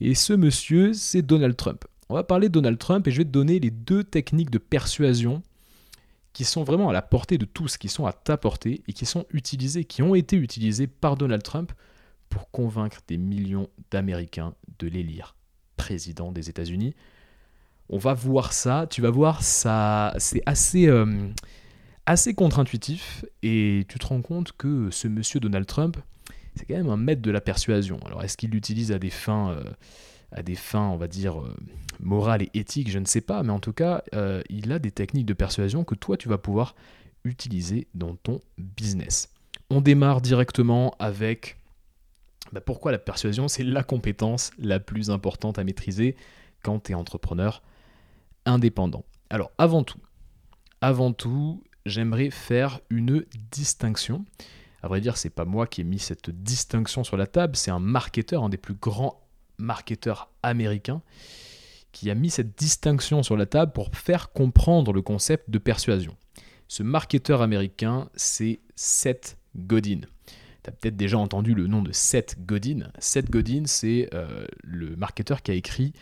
Et 0.00 0.14
ce 0.14 0.32
monsieur, 0.32 0.94
c'est 0.94 1.20
Donald 1.20 1.56
Trump. 1.56 1.84
On 2.08 2.14
va 2.14 2.24
parler 2.24 2.48
de 2.48 2.54
Donald 2.54 2.78
Trump 2.78 3.06
et 3.06 3.10
je 3.10 3.18
vais 3.18 3.24
te 3.24 3.30
donner 3.30 3.58
les 3.58 3.70
deux 3.70 4.02
techniques 4.02 4.50
de 4.50 4.58
persuasion 4.58 5.42
qui 6.36 6.44
sont 6.44 6.64
vraiment 6.64 6.90
à 6.90 6.92
la 6.92 7.00
portée 7.00 7.38
de 7.38 7.46
tous, 7.46 7.78
qui 7.78 7.88
sont 7.88 8.04
à 8.04 8.12
ta 8.12 8.36
portée 8.36 8.82
et 8.86 8.92
qui 8.92 9.06
sont 9.06 9.24
utilisés, 9.30 9.86
qui 9.86 10.02
ont 10.02 10.14
été 10.14 10.36
utilisés 10.36 10.86
par 10.86 11.16
Donald 11.16 11.42
Trump 11.42 11.72
pour 12.28 12.50
convaincre 12.50 12.98
des 13.08 13.16
millions 13.16 13.70
d'Américains 13.90 14.52
de 14.78 14.86
l'élire 14.86 15.34
président 15.78 16.32
des 16.32 16.50
États-Unis. 16.50 16.94
On 17.88 17.96
va 17.96 18.12
voir 18.12 18.52
ça, 18.52 18.86
tu 18.90 19.00
vas 19.00 19.08
voir 19.08 19.42
ça, 19.42 20.14
c'est 20.18 20.42
assez, 20.44 20.88
euh, 20.88 21.26
assez 22.04 22.34
contre-intuitif 22.34 23.24
et 23.42 23.86
tu 23.88 23.98
te 23.98 24.04
rends 24.04 24.20
compte 24.20 24.52
que 24.52 24.90
ce 24.90 25.08
monsieur 25.08 25.40
Donald 25.40 25.64
Trump, 25.64 25.96
c'est 26.54 26.66
quand 26.66 26.76
même 26.76 26.90
un 26.90 26.98
maître 26.98 27.22
de 27.22 27.30
la 27.30 27.40
persuasion. 27.40 27.98
Alors 28.04 28.22
est-ce 28.22 28.36
qu'il 28.36 28.50
l'utilise 28.50 28.92
à 28.92 28.98
des 28.98 29.08
fins 29.08 29.52
euh, 29.52 29.64
à 30.32 30.42
des 30.42 30.54
fins, 30.54 30.88
on 30.88 30.96
va 30.96 31.08
dire, 31.08 31.40
euh, 31.40 31.54
morales 32.00 32.42
et 32.42 32.50
éthiques, 32.54 32.90
je 32.90 32.98
ne 32.98 33.04
sais 33.04 33.20
pas, 33.20 33.42
mais 33.42 33.52
en 33.52 33.60
tout 33.60 33.72
cas, 33.72 34.02
euh, 34.14 34.42
il 34.50 34.72
a 34.72 34.78
des 34.78 34.90
techniques 34.90 35.26
de 35.26 35.34
persuasion 35.34 35.84
que 35.84 35.94
toi, 35.94 36.16
tu 36.16 36.28
vas 36.28 36.38
pouvoir 36.38 36.74
utiliser 37.24 37.86
dans 37.94 38.14
ton 38.16 38.40
business. 38.58 39.32
On 39.70 39.80
démarre 39.80 40.20
directement 40.20 40.94
avec 40.98 41.58
bah, 42.52 42.60
pourquoi 42.60 42.92
la 42.92 42.98
persuasion, 42.98 43.48
c'est 43.48 43.64
la 43.64 43.82
compétence 43.82 44.50
la 44.58 44.78
plus 44.78 45.10
importante 45.10 45.58
à 45.58 45.64
maîtriser 45.64 46.16
quand 46.62 46.84
tu 46.84 46.92
es 46.92 46.94
entrepreneur 46.94 47.62
indépendant. 48.44 49.04
Alors, 49.30 49.50
avant 49.58 49.82
tout, 49.82 49.98
avant 50.80 51.12
tout, 51.12 51.62
j'aimerais 51.84 52.30
faire 52.30 52.80
une 52.90 53.24
distinction. 53.50 54.24
À 54.82 54.88
vrai 54.88 55.00
dire, 55.00 55.16
c'est 55.16 55.30
pas 55.30 55.44
moi 55.44 55.66
qui 55.66 55.80
ai 55.80 55.84
mis 55.84 55.98
cette 55.98 56.30
distinction 56.30 57.02
sur 57.02 57.16
la 57.16 57.26
table, 57.26 57.56
c'est 57.56 57.70
un 57.70 57.80
marketeur, 57.80 58.44
un 58.44 58.48
des 58.48 58.56
plus 58.56 58.74
grands 58.74 59.25
marketeur 59.58 60.30
américain 60.42 61.02
qui 61.92 62.10
a 62.10 62.14
mis 62.14 62.30
cette 62.30 62.58
distinction 62.58 63.22
sur 63.22 63.36
la 63.36 63.46
table 63.46 63.72
pour 63.72 63.94
faire 63.96 64.32
comprendre 64.32 64.92
le 64.92 65.00
concept 65.00 65.48
de 65.48 65.58
persuasion. 65.58 66.14
Ce 66.68 66.82
marketeur 66.82 67.42
américain, 67.42 68.10
c'est 68.14 68.60
Seth 68.74 69.38
Godin. 69.56 70.00
Tu 70.62 70.68
as 70.68 70.72
peut-être 70.72 70.96
déjà 70.96 71.16
entendu 71.16 71.54
le 71.54 71.66
nom 71.68 71.80
de 71.80 71.92
Seth 71.92 72.36
Godin. 72.44 72.90
Seth 72.98 73.30
Godin, 73.30 73.62
c'est 73.66 74.10
euh, 74.12 74.46
le 74.62 74.96
marketeur 74.96 75.42
qui 75.42 75.52
a 75.52 75.54
écrit 75.54 75.92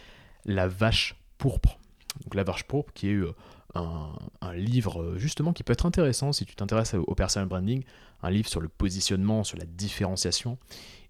La 0.46 0.66
vache 0.66 1.14
pourpre. 1.38 1.78
Donc 2.24 2.34
La 2.34 2.44
vache 2.44 2.64
pourpre, 2.64 2.92
qui 2.94 3.10
est 3.10 3.14
euh, 3.14 3.34
un, 3.74 4.54
livre 4.54 5.02
euh, 5.02 5.18
justement 5.18 5.52
qui 5.52 5.64
peut 5.64 5.72
être 5.72 5.86
intéressant 5.86 6.32
si 6.32 6.46
tu 6.46 6.54
t'intéresses 6.54 6.94
au 6.94 7.14
personal 7.14 7.48
branding, 7.48 7.82
un 8.22 8.30
livre 8.30 8.48
sur 8.48 8.60
le 8.60 8.68
positionnement, 8.68 9.42
sur 9.42 9.58
la 9.58 9.64
différenciation. 9.64 10.58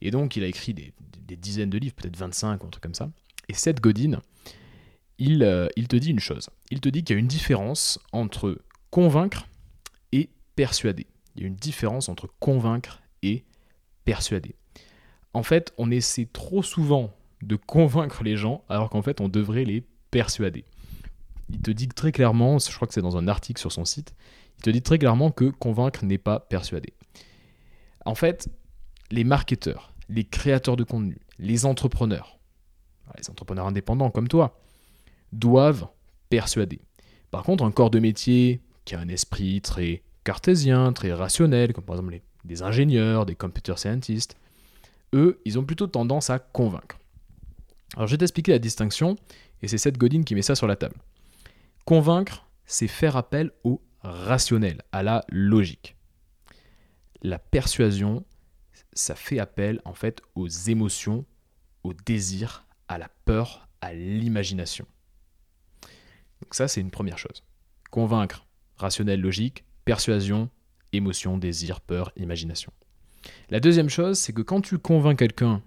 Et 0.01 0.11
donc, 0.11 0.37
il 0.37 0.45
a 0.45 0.47
écrit 0.47 0.75
des, 0.75 0.95
dizaines 1.37 1.71
de 1.71 1.79
livres, 1.79 1.95
peut-être 1.95 2.17
25 2.17 2.63
ou 2.63 2.67
un 2.67 2.71
truc 2.71 2.83
comme 2.83 2.95
ça. 2.95 3.11
Et 3.49 3.55
Seth 3.55 3.81
Godin, 3.81 4.21
euh, 5.21 5.69
il 5.77 5.89
te 5.89 5.97
dit 5.97 6.11
une 6.11 6.21
chose. 6.21 6.49
Il 6.71 6.81
te 6.81 6.89
dit 6.89 7.05
qu'il 7.05 7.15
y 7.15 7.19
a 7.19 7.21
une 7.21 7.27
différence 7.27 7.99
entre 8.13 8.59
convaincre 8.91 9.47
et 10.13 10.31
persuader. 10.57 11.07
Il 11.37 11.43
y 11.43 11.45
a 11.45 11.49
une 11.49 11.57
différence 11.57 12.09
entre 12.09 12.29
convaincre 12.41 13.03
et 13.23 13.45
persuader. 14.05 14.55
En 15.33 15.43
fait, 15.43 15.73
on 15.79 15.91
essaie 15.91 16.29
trop 16.33 16.63
souvent 16.63 17.13
de 17.43 17.57
convaincre 17.57 18.23
les 18.23 18.37
gens 18.37 18.65
alors 18.69 18.89
qu'en 18.91 19.03
fait, 19.03 19.21
on 19.21 19.29
devrait 19.29 19.65
les 19.65 19.83
persuader. 20.11 20.65
Il 21.51 21.61
te 21.61 21.71
dit 21.71 21.89
très 21.89 22.13
clairement, 22.13 22.59
je 22.59 22.75
crois 22.75 22.89
que 22.89 22.95
c'est 22.95 23.03
dans 23.03 23.17
un 23.17 23.29
article 23.29 23.61
sur 23.61 23.73
son 23.73 23.85
site, 23.85 24.15
il 24.59 24.63
te 24.63 24.71
dit 24.71 24.83
très 24.83 24.99
clairement 24.99 25.31
que 25.31 25.47
convaincre 25.47 26.05
n'est 26.05 26.19
pas 26.19 26.41
persuader. 26.41 26.93
En 28.05 28.15
fait, 28.15 28.49
les 29.11 29.25
marketeurs, 29.25 29.93
les 30.09 30.25
créateurs 30.25 30.77
de 30.77 30.85
contenu, 30.85 31.19
les 31.39 31.67
entrepreneurs, 31.67 32.39
les 33.19 33.29
entrepreneurs 33.31 33.67
indépendants 33.67 34.11
comme 34.11 34.29
toi, 34.29 34.59
doivent 35.33 35.89
persuader. 36.31 36.81
Par 37.31 37.43
contre, 37.43 37.65
un 37.65 37.71
corps 37.71 37.91
de 37.91 37.99
métier 37.99 38.61
qui 38.85 38.95
a 38.95 39.01
un 39.01 39.09
esprit 39.09 39.61
très 39.61 40.03
cartésien, 40.25 40.93
très 40.93 41.13
rationnel, 41.13 41.73
comme 41.73 41.85
par 41.85 41.97
exemple 41.97 42.21
des 42.45 42.63
ingénieurs, 42.63 43.27
des 43.27 43.35
computer 43.35 43.77
scientists, 43.77 44.37
eux, 45.15 45.41
ils 45.45 45.59
ont 45.59 45.65
plutôt 45.65 45.87
tendance 45.87 46.31
à 46.31 46.39
convaincre. 46.39 46.99
Alors 47.97 48.07
je 48.07 48.13
vais 48.13 48.19
t'expliquer 48.19 48.53
la 48.53 48.59
distinction, 48.59 49.17
et 49.63 49.69
c'est 49.69 49.79
Seth 49.79 49.99
Godin 49.99 50.23
qui 50.23 50.35
met 50.35 50.43
ça 50.43 50.55
sur 50.55 50.67
la 50.67 50.77
table. 50.77 50.97
Convaincre, 51.85 52.47
c'est 52.65 52.89
faire 52.89 53.17
appel 53.17 53.51
au 53.63 53.83
rationnel, 54.01 54.83
à 54.93 55.03
la 55.03 55.25
logique. 55.29 55.97
La 57.23 57.39
persuasion, 57.39 58.25
ça 58.95 59.15
fait 59.15 59.39
appel 59.39 59.81
en 59.85 59.93
fait 59.93 60.23
aux 60.35 60.49
émotions, 60.49 61.27
au 61.83 61.93
désir, 61.93 62.67
à 62.89 62.97
la 62.97 63.11
peur, 63.27 63.69
à 63.81 63.93
l'imagination. 63.93 64.87
Donc 66.43 66.55
ça, 66.55 66.69
c'est 66.69 66.81
une 66.81 66.91
première 66.91 67.19
chose. 67.19 67.45
Convaincre, 67.91 68.47
rationnel, 68.77 69.21
logique, 69.21 69.65
persuasion, 69.85 70.49
émotion, 70.93 71.37
désir, 71.37 71.81
peur, 71.81 72.13
imagination. 72.17 72.73
La 73.51 73.61
deuxième 73.61 73.89
chose, 73.91 74.19
c'est 74.19 74.33
que 74.33 74.43
quand 74.43 74.61
tu 74.61 74.79
convaincs 74.79 75.19
quelqu'un, 75.19 75.63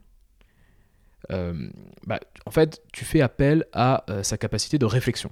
euh, 1.31 1.69
bah, 2.05 2.19
en 2.45 2.51
fait, 2.51 2.81
tu 2.93 3.05
fais 3.05 3.21
appel 3.21 3.65
à 3.73 4.05
euh, 4.09 4.23
sa 4.23 4.37
capacité 4.37 4.77
de 4.77 4.85
réflexion. 4.85 5.31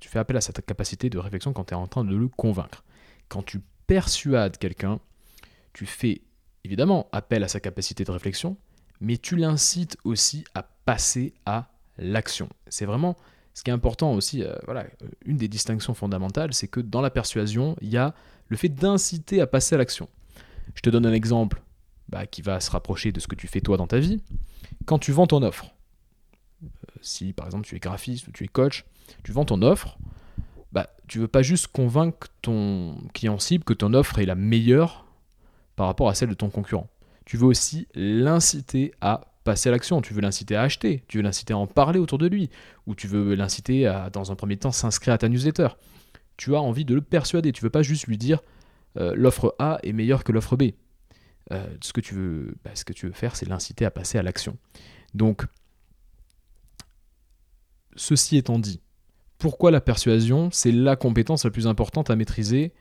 Tu 0.00 0.08
fais 0.08 0.18
appel 0.18 0.36
à 0.36 0.40
sa 0.40 0.52
capacité 0.52 1.10
de 1.10 1.18
réflexion 1.18 1.52
quand 1.52 1.64
tu 1.64 1.74
es 1.74 1.76
en 1.76 1.86
train 1.86 2.04
de 2.04 2.16
le 2.16 2.28
convaincre. 2.28 2.84
Quand 3.28 3.42
tu 3.42 3.60
persuades 3.86 4.56
quelqu'un, 4.58 5.00
tu 5.72 5.86
fais 5.86 6.22
évidemment 6.64 7.08
appel 7.12 7.42
à 7.44 7.48
sa 7.48 7.60
capacité 7.60 8.04
de 8.04 8.10
réflexion, 8.10 8.56
mais 9.00 9.16
tu 9.16 9.36
l'incites 9.36 9.96
aussi 10.04 10.44
à 10.54 10.62
passer 10.62 11.34
à 11.46 11.70
l'action. 11.98 12.48
C'est 12.68 12.84
vraiment 12.84 13.16
ce 13.54 13.64
qui 13.64 13.70
est 13.70 13.72
important 13.72 14.12
aussi, 14.12 14.44
euh, 14.44 14.54
voilà, 14.66 14.86
une 15.24 15.36
des 15.36 15.48
distinctions 15.48 15.94
fondamentales, 15.94 16.54
c'est 16.54 16.68
que 16.68 16.78
dans 16.78 17.00
la 17.00 17.10
persuasion, 17.10 17.76
il 17.80 17.88
y 17.88 17.96
a 17.96 18.14
le 18.46 18.56
fait 18.56 18.68
d'inciter 18.68 19.40
à 19.40 19.48
passer 19.48 19.74
à 19.74 19.78
l'action. 19.78 20.08
Je 20.74 20.80
te 20.80 20.90
donne 20.90 21.06
un 21.06 21.12
exemple 21.12 21.60
bah, 22.08 22.26
qui 22.26 22.40
va 22.40 22.60
se 22.60 22.70
rapprocher 22.70 23.10
de 23.10 23.18
ce 23.18 23.26
que 23.26 23.34
tu 23.34 23.48
fais 23.48 23.60
toi 23.60 23.76
dans 23.76 23.88
ta 23.88 23.98
vie. 23.98 24.22
Quand 24.86 24.98
tu 24.98 25.10
vends 25.10 25.26
ton 25.26 25.42
offre, 25.42 25.74
euh, 26.62 26.68
si 27.00 27.32
par 27.32 27.46
exemple 27.46 27.66
tu 27.66 27.74
es 27.74 27.80
graphiste 27.80 28.28
ou 28.28 28.30
tu 28.30 28.44
es 28.44 28.48
coach, 28.48 28.84
tu 29.24 29.32
vends 29.32 29.44
ton 29.44 29.62
offre, 29.62 29.98
bah, 30.72 30.90
tu 31.06 31.18
veux 31.18 31.28
pas 31.28 31.42
juste 31.42 31.68
convaincre 31.68 32.28
ton 32.42 32.96
client 33.14 33.38
cible 33.38 33.64
que 33.64 33.74
ton 33.74 33.94
offre 33.94 34.18
est 34.18 34.26
la 34.26 34.34
meilleure 34.34 35.06
par 35.76 35.86
rapport 35.86 36.08
à 36.08 36.14
celle 36.14 36.28
de 36.28 36.34
ton 36.34 36.50
concurrent. 36.50 36.88
Tu 37.24 37.36
veux 37.36 37.46
aussi 37.46 37.86
l'inciter 37.94 38.92
à 39.00 39.28
passer 39.44 39.68
à 39.68 39.72
l'action, 39.72 40.02
tu 40.02 40.12
veux 40.12 40.20
l'inciter 40.20 40.56
à 40.56 40.62
acheter, 40.62 41.04
tu 41.08 41.18
veux 41.18 41.22
l'inciter 41.22 41.54
à 41.54 41.58
en 41.58 41.66
parler 41.66 41.98
autour 41.98 42.18
de 42.18 42.26
lui, 42.26 42.50
ou 42.86 42.94
tu 42.94 43.06
veux 43.06 43.34
l'inciter 43.34 43.86
à, 43.86 44.10
dans 44.10 44.30
un 44.30 44.34
premier 44.34 44.56
temps, 44.56 44.72
s'inscrire 44.72 45.14
à 45.14 45.18
ta 45.18 45.28
newsletter. 45.28 45.68
Tu 46.36 46.54
as 46.54 46.60
envie 46.60 46.84
de 46.84 46.94
le 46.94 47.00
persuader, 47.00 47.52
tu 47.52 47.62
veux 47.62 47.70
pas 47.70 47.82
juste 47.82 48.06
lui 48.06 48.18
dire 48.18 48.40
euh, 48.98 49.14
l'offre 49.14 49.54
A 49.58 49.78
est 49.82 49.92
meilleure 49.92 50.24
que 50.24 50.32
l'offre 50.32 50.56
B. 50.56 50.70
Euh, 51.52 51.64
bah, 51.66 52.70
ce 52.74 52.84
que 52.84 52.92
tu 52.92 53.06
veux 53.06 53.12
faire, 53.12 53.36
c'est 53.36 53.48
l'inciter 53.48 53.84
à 53.84 53.90
passer 53.90 54.18
à 54.18 54.22
l'action. 54.22 54.58
Donc, 55.14 55.46
ceci 57.96 58.36
étant 58.36 58.58
dit, 58.58 58.80
pourquoi 59.38 59.70
la 59.70 59.80
persuasion, 59.80 60.50
c'est 60.52 60.72
la 60.72 60.96
compétence 60.96 61.44
la 61.44 61.50
plus 61.50 61.66
importante 61.66 62.10
à 62.10 62.16
maîtriser 62.16 62.72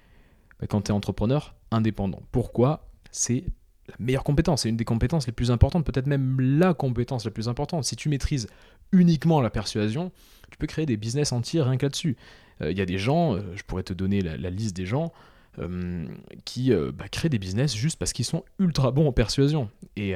bah, 0.60 0.68
quand 0.68 0.82
tu 0.82 0.92
es 0.92 0.94
entrepreneur 0.94 1.56
indépendant? 1.72 2.22
Pourquoi 2.32 2.90
c'est 3.12 3.46
la 3.88 3.96
meilleure 4.00 4.24
compétence, 4.24 4.64
c'est 4.64 4.70
une 4.70 4.78
des 4.78 4.86
compétences 4.86 5.28
les 5.28 5.34
plus 5.34 5.50
importantes, 5.50 5.86
peut-être 5.86 6.08
même 6.08 6.40
la 6.42 6.74
compétence 6.74 7.24
la 7.24 7.32
plus 7.32 7.48
importante. 7.48 7.86
Si 7.86 7.96
tu 7.96 8.10
maîtrises 8.10 8.48
uniquement 8.92 9.40
la 9.42 9.50
persuasion, 9.50 10.12
tu 10.52 10.58
peux 10.58 10.68
créer 10.68 10.86
des 10.86 10.98
business 10.98 11.32
entiers 11.32 11.62
rien 11.62 11.78
que 11.78 11.86
là-dessus. 11.86 12.18
Euh, 12.62 12.72
il 12.72 12.78
y 12.78 12.82
a 12.82 12.86
des 12.86 12.98
gens, 12.98 13.36
euh, 13.36 13.42
je 13.56 13.64
pourrais 13.64 13.84
te 13.84 13.94
donner 13.94 14.22
la, 14.22 14.50
liste 14.50 14.76
des 14.76 14.86
gens, 14.86 15.14
euh, 15.60 16.06
qui 16.44 16.72
bah, 16.72 17.08
créent 17.10 17.30
des 17.30 17.40
business 17.40 17.76
juste 17.76 17.98
parce 17.98 18.14
qu'ils 18.14 18.26
sont 18.26 18.44
ultra 18.60 18.92
bons 18.92 19.08
en 19.08 19.14
persuasion. 19.14 19.70
Et 19.96 20.14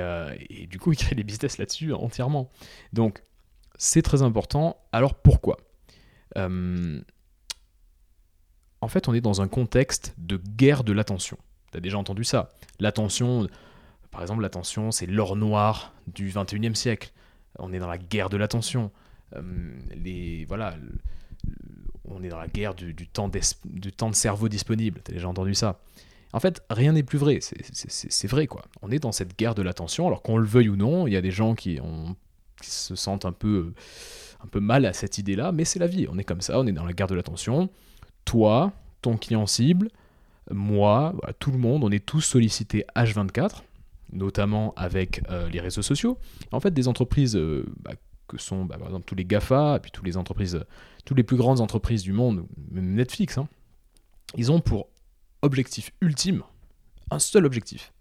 du 0.69 0.77
coup, 0.77 0.91
ils 0.91 0.97
créent 0.97 1.15
des 1.15 1.23
business 1.23 1.57
là-dessus 1.57 1.93
entièrement. 1.93 2.51
Donc, 2.93 3.23
c'est 3.77 4.01
très 4.01 4.21
important. 4.21 4.77
Alors 4.91 5.15
pourquoi? 5.15 5.57
En 6.35 7.01
fait, 8.87 9.07
on 9.07 9.13
est 9.13 9.21
dans 9.21 9.41
un 9.41 9.47
contexte 9.47 10.13
de 10.17 10.37
guerre 10.37 10.83
de 10.83 10.91
l'attention. 10.91 11.37
Tu 11.71 11.77
as 11.77 11.81
déjà 11.81 11.97
entendu 11.97 12.23
ça. 12.23 12.49
L'attention, 12.79 13.47
par 14.09 14.21
exemple, 14.21 14.41
l'attention, 14.41 14.91
c'est 14.91 15.05
l'or 15.05 15.35
noir 15.35 15.93
du 16.07 16.29
21e 16.29 16.75
siècle. 16.75 17.11
On 17.59 17.73
est 17.73 17.79
dans 17.79 17.87
la 17.87 17.97
guerre 17.97 18.29
de 18.29 18.37
l'attention. 18.37 18.91
Euh, 19.35 19.41
les, 19.95 20.45
voilà, 20.45 20.75
on 22.05 22.23
est 22.23 22.29
dans 22.29 22.39
la 22.39 22.47
guerre 22.47 22.73
du, 22.73 23.07
temps, 23.07 23.29
de 23.29 24.13
cerveau 24.13 24.49
disponible. 24.49 25.01
Tu 25.05 25.11
as 25.11 25.15
déjà 25.15 25.27
entendu 25.27 25.53
ça. 25.53 25.79
En 26.33 26.39
fait, 26.39 26.63
rien 26.69 26.93
n'est 26.93 27.03
plus 27.03 27.17
vrai. 27.17 27.39
C'est 27.41 28.27
vrai, 28.27 28.47
quoi. 28.47 28.63
On 28.81 28.89
est 28.89 28.99
dans 28.99 29.11
cette 29.11 29.37
guerre 29.37 29.53
de 29.53 29.61
l'attention, 29.61 30.07
alors 30.07 30.21
qu'on 30.21 30.37
le 30.37 30.47
veuille 30.47 30.69
ou 30.69 30.75
non, 30.75 31.07
il 31.07 31.13
y 31.13 31.17
a 31.17 31.21
des 31.21 31.31
gens 31.31 31.55
qui 31.55 31.79
se 32.61 32.95
sentent 32.95 33.25
un 33.25 33.33
peu, 33.33 33.73
un 34.43 34.47
peu 34.47 34.59
mal 34.59 34.85
à 34.85 34.93
cette 34.93 35.17
idée-là, 35.17 35.51
mais 35.51 35.65
c'est 35.65 35.79
la 35.79 35.87
vie. 35.87 36.07
On 36.09 36.17
est 36.17 36.23
comme 36.23 36.41
ça, 36.41 36.59
on 36.59 36.65
est 36.65 36.71
dans 36.71 36.85
la 36.85 36.93
guerre 36.93 37.07
de 37.07 37.15
l'attention. 37.15 37.69
Toi, 38.25 38.73
ton 39.01 39.17
client 39.17 39.45
cible, 39.45 39.89
moi, 40.49 41.15
tout 41.39 41.51
le 41.51 41.57
monde, 41.57 41.83
on 41.83 41.91
est 41.91 42.05
tous 42.05 42.21
sollicités 42.21 42.85
H24, 42.95 43.61
notamment 44.11 44.73
avec 44.75 45.21
euh, 45.29 45.49
les 45.49 45.59
réseaux 45.59 45.81
sociaux. 45.81 46.17
En 46.51 46.59
fait, 46.59 46.73
des 46.73 46.87
entreprises 46.87 47.35
euh, 47.35 47.65
bah, 47.81 47.91
que 48.27 48.37
sont 48.37 48.65
bah, 48.65 48.77
par 48.77 48.87
exemple 48.87 49.05
tous 49.05 49.15
les 49.15 49.25
GAFA, 49.25 49.77
et 49.77 49.79
puis 49.79 49.91
toutes 49.91 50.05
les 50.05 50.17
entreprises, 50.17 50.63
toutes 51.05 51.17
les 51.17 51.23
plus 51.23 51.37
grandes 51.37 51.61
entreprises 51.61 52.03
du 52.03 52.13
monde, 52.13 52.45
même 52.71 52.93
Netflix, 52.93 53.37
hein, 53.37 53.47
ils 54.35 54.51
ont 54.51 54.59
pour 54.59 54.89
objectif 55.41 55.91
ultime, 56.01 56.43
un 57.09 57.19
seul 57.19 57.45
objectif, 57.45 57.93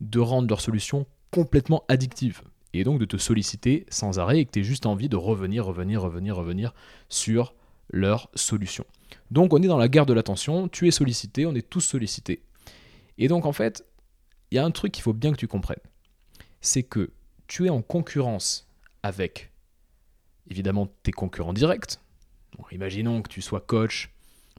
de 0.00 0.20
rendre 0.20 0.48
leur 0.48 0.60
solution 0.60 1.06
complètement 1.30 1.84
addictive. 1.88 2.42
Et 2.72 2.84
donc 2.84 3.00
de 3.00 3.04
te 3.04 3.16
solliciter 3.16 3.86
sans 3.88 4.18
arrêt 4.18 4.40
et 4.40 4.44
que 4.44 4.52
tu 4.52 4.60
aies 4.60 4.64
juste 4.64 4.86
envie 4.86 5.08
de 5.08 5.16
revenir, 5.16 5.64
revenir, 5.64 6.02
revenir, 6.02 6.36
revenir 6.36 6.74
sur 7.08 7.54
leur 7.90 8.30
solution. 8.34 8.84
Donc 9.30 9.52
on 9.52 9.62
est 9.62 9.66
dans 9.66 9.78
la 9.78 9.88
guerre 9.88 10.06
de 10.06 10.12
l'attention, 10.12 10.68
tu 10.68 10.86
es 10.86 10.90
sollicité, 10.90 11.46
on 11.46 11.54
est 11.54 11.68
tous 11.68 11.80
sollicités. 11.80 12.42
Et 13.18 13.28
donc 13.28 13.44
en 13.44 13.52
fait, 13.52 13.84
il 14.50 14.56
y 14.56 14.58
a 14.58 14.64
un 14.64 14.70
truc 14.70 14.92
qu'il 14.92 15.02
faut 15.02 15.12
bien 15.12 15.32
que 15.32 15.36
tu 15.36 15.48
comprennes. 15.48 15.80
C'est 16.60 16.82
que 16.82 17.10
tu 17.46 17.66
es 17.66 17.70
en 17.70 17.82
concurrence 17.82 18.68
avec, 19.02 19.50
évidemment, 20.48 20.88
tes 21.02 21.12
concurrents 21.12 21.52
directs. 21.52 21.98
imaginons 22.70 23.22
que 23.22 23.28
tu 23.28 23.42
sois 23.42 23.60
coach, 23.60 24.10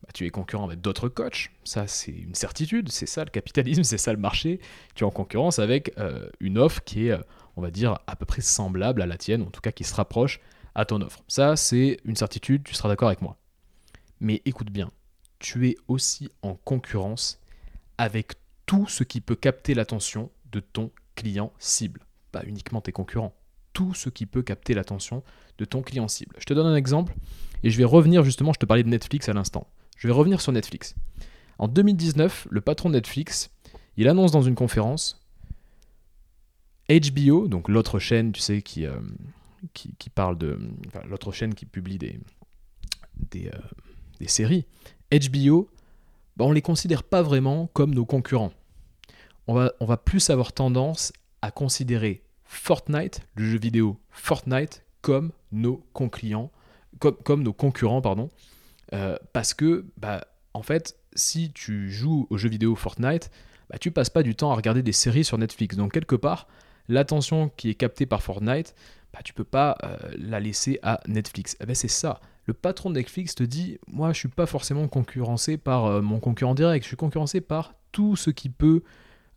bah, 0.02 0.10
tu 0.14 0.26
es 0.26 0.30
concurrent 0.30 0.66
avec 0.66 0.82
d'autres 0.82 1.10
coachs. 1.10 1.52
Ça, 1.64 1.88
c'est 1.88 2.12
une 2.12 2.34
certitude. 2.34 2.90
C'est 2.90 3.06
ça 3.06 3.24
le 3.24 3.30
capitalisme, 3.30 3.84
c'est 3.86 3.98
ça 3.98 4.12
le 4.12 4.20
marché. 4.20 4.60
Tu 4.96 5.04
es 5.04 5.08
en 5.08 5.12
concurrence 5.12 5.60
avec 5.60 5.94
euh, 5.98 6.28
une 6.40 6.58
offre 6.58 6.84
qui 6.84 7.08
est, 7.08 7.12
euh, 7.12 7.22
on 7.56 7.62
va 7.62 7.72
dire, 7.72 8.00
à 8.08 8.16
peu 8.16 8.26
près 8.26 8.42
semblable 8.42 9.02
à 9.02 9.06
la 9.06 9.18
tienne, 9.18 9.42
en 9.42 9.50
tout 9.50 9.62
cas 9.62 9.72
qui 9.72 9.84
se 9.84 9.94
rapproche 9.94 10.40
à 10.76 10.86
ton 10.86 11.02
offre. 11.02 11.24
Ça, 11.28 11.56
c'est 11.56 12.00
une 12.06 12.16
certitude, 12.16 12.64
tu 12.64 12.74
seras 12.74 12.90
d'accord 12.90 13.10
avec 13.10 13.22
moi. 13.22 13.38
Mais 14.20 14.42
écoute 14.46 14.72
bien, 14.72 14.92
tu 15.40 15.68
es 15.68 15.76
aussi 15.88 16.30
en 16.42 16.56
concurrence 16.56 17.40
avec 17.98 18.34
tout 18.66 18.88
ce 18.88 19.04
qui 19.04 19.22
peut 19.22 19.36
capter 19.36 19.74
l'attention 19.74 20.30
de 20.52 20.60
ton 20.60 20.92
client 21.16 21.52
cible. 21.60 22.02
Pas 22.32 22.44
uniquement 22.46 22.82
tes 22.82 22.92
concurrents, 22.92 23.36
tout 23.74 23.94
ce 23.94 24.10
qui 24.10 24.26
peut 24.26 24.44
capter 24.44 24.74
l'attention 24.74 25.24
de 25.58 25.66
ton 25.66 25.82
client 25.82 26.08
cible. 26.08 26.36
Je 26.40 26.46
te 26.46 26.54
donne 26.54 26.68
un 26.68 26.76
exemple 26.76 27.14
et 27.64 27.70
je 27.70 27.78
vais 27.78 27.84
revenir 27.84 28.24
justement, 28.24 28.54
je 28.54 28.60
te 28.60 28.66
parlais 28.66 28.84
de 28.84 28.90
Netflix 28.90 29.30
à 29.30 29.34
l'instant. 29.34 29.68
Je 29.98 30.08
vais 30.08 30.14
revenir 30.14 30.42
sur 30.42 30.52
Netflix. 30.52 30.96
En 31.58 31.68
2019, 31.68 32.48
le 32.50 32.62
patron 32.62 32.90
de 32.90 32.96
Netflix, 32.96 33.52
il 33.98 34.08
annonce 34.08 34.32
dans 34.32 34.42
une 34.42 34.56
conférence 34.56 35.21
HBO, 37.00 37.48
donc 37.48 37.70
l'autre 37.70 38.00
chaîne, 38.00 38.32
tu 38.32 38.42
sais, 38.42 38.62
qui, 38.62 38.86
euh, 38.86 39.00
parle 40.16 40.38
de. 40.38 40.60
l'autre 41.08 41.32
chaîne 41.32 41.54
qui 41.54 41.66
publie 41.66 41.98
des, 41.98 42.20
euh, 43.36 44.28
séries, 44.28 44.66
HBO, 45.12 45.70
bah, 46.38 46.46
on 46.46 46.52
les 46.52 46.62
considère 46.62 47.04
pas 47.04 47.22
vraiment 47.22 47.68
comme 47.74 47.94
nos 47.94 48.06
concurrents. 48.06 48.52
On 49.48 49.54
va, 49.56 49.98
plus 49.98 50.30
avoir 50.30 50.54
tendance 50.54 51.12
à 51.42 51.52
considérer 51.52 52.24
Fortnite, 52.46 53.22
le 53.36 53.46
jeu 53.46 53.58
vidéo 53.58 54.00
Fortnite, 54.12 54.84
comme 55.02 55.32
nos 55.52 55.84
concurrents, 55.94 56.52
comme, 57.00 57.18
comme 57.18 57.44
nos 57.44 57.52
concurrents, 57.52 58.02
pardon, 58.02 58.30
euh, 58.94 59.18
parce 59.34 59.54
que, 59.54 59.86
bah, 59.98 60.26
en 60.54 60.62
fait, 60.62 60.96
si 61.16 61.52
tu 61.52 61.92
joues 61.92 62.28
au 62.30 62.38
jeu 62.38 62.50
vidéo 62.50 62.76
Fortnite, 62.76 63.30
bah, 63.70 63.78
tu 63.78 63.92
passes 63.92 64.10
pas 64.10 64.24
du 64.24 64.36
temps 64.36 64.52
à 64.52 64.56
regarder 64.56 64.84
des 64.84 64.92
séries 64.92 65.24
sur 65.24 65.38
Netflix. 65.38 65.76
Donc 65.76 65.94
quelque 65.94 66.16
part, 66.16 66.48
l'attention 66.92 67.50
qui 67.58 67.70
est 67.70 67.76
captée 67.76 68.06
par 68.06 68.22
Fortnite, 68.22 68.76
bah, 69.14 69.20
tu 69.24 69.34
peux 69.34 69.44
pas 69.44 69.78
euh, 69.84 69.98
la 70.18 70.40
laisser 70.40 70.80
à 70.84 71.02
Netflix. 71.08 71.58
Eh 71.60 71.66
ben, 71.66 71.76
c'est 71.76 71.88
ça 71.88 72.22
le 72.46 72.54
patron 72.54 72.90
de 72.90 72.96
Netflix 72.96 73.36
te 73.36 73.44
dit 73.44 73.78
Moi, 73.88 74.14
je 74.14 74.20
suis 74.20 74.28
pas 74.28 74.46
forcément 74.46 74.88
concurrencé 74.88 75.58
par 75.58 75.86
euh, 75.86 76.02
mon 76.02 76.20
concurrent 76.20 76.56
direct, 76.56 76.84
je 76.84 76.88
suis 76.88 76.98
concurrencé 76.98 77.42
par 77.42 77.76
tout 77.92 78.16
ce 78.16 78.30
qui 78.30 78.50
peut 78.50 78.84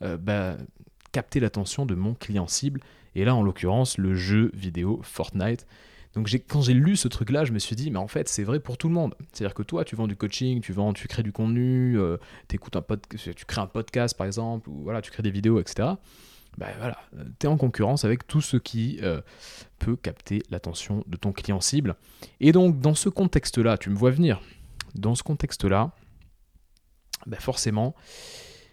euh, 0.03 0.17
bah, 0.17 0.57
capter 1.13 1.41
l'attention 1.41 1.87
de 1.87 1.95
mon 1.95 2.15
client 2.15 2.47
cible. 2.47 2.81
Et 3.15 3.25
là, 3.25 3.35
en 3.35 3.43
l'occurrence, 3.43 3.99
le 3.99 4.15
jeu 4.15 4.51
vidéo 4.55 5.01
Fortnite. 5.03 5.67
Donc 6.15 6.29
quand 6.49 6.63
j'ai 6.63 6.75
lu 6.75 6.97
ce 6.97 7.09
truc-là, 7.09 7.45
je 7.45 7.53
me 7.53 7.59
suis 7.59 7.75
dit, 7.75 7.91
mais 7.91 7.99
en 7.99 8.07
fait, 8.07 8.29
c'est 8.29 8.45
vrai 8.45 8.61
pour 8.61 8.79
tout 8.79 8.87
le 8.87 8.95
monde. 8.95 9.15
C'est-à-dire 9.33 9.55
que 9.55 9.65
toi, 9.65 9.85
tu 9.85 9.97
vends 9.97 10.07
du 10.07 10.15
coaching, 10.15 10.61
tu 10.61 10.73
vends, 10.73 10.93
tu 10.93 11.09
crées 11.09 11.25
du 11.25 11.33
contenu, 11.33 11.99
tu 12.49 12.59
crées 13.47 13.61
un 13.61 13.67
podcast 13.67 14.17
par 14.17 14.27
exemple, 14.27 14.69
ou 14.69 14.83
voilà, 14.85 15.03
tu 15.03 15.11
crées 15.11 15.25
des 15.25 15.33
vidéos, 15.33 15.59
etc. 15.59 15.95
Ben 16.57 16.69
voilà, 16.79 16.99
tu 17.41 17.47
es 17.47 17.49
en 17.49 17.57
concurrence 17.57 18.05
avec 18.05 18.27
tout 18.27 18.41
ce 18.41 18.57
qui 18.57 18.99
euh, 19.03 19.21
peut 19.79 19.97
capter 19.97 20.43
l'attention 20.51 21.03
de 21.07 21.17
ton 21.17 21.33
client 21.33 21.61
cible. 21.61 21.97
Et 22.41 22.53
donc, 22.53 22.79
dans 22.81 22.95
ce 22.95 23.09
contexte-là, 23.09 23.77
tu 23.77 23.91
me 23.91 23.97
vois 23.97 24.11
venir, 24.11 24.41
dans 24.95 25.15
ce 25.15 25.23
contexte-là, 25.25 25.93
ben 27.27 27.41
forcément, 27.41 27.95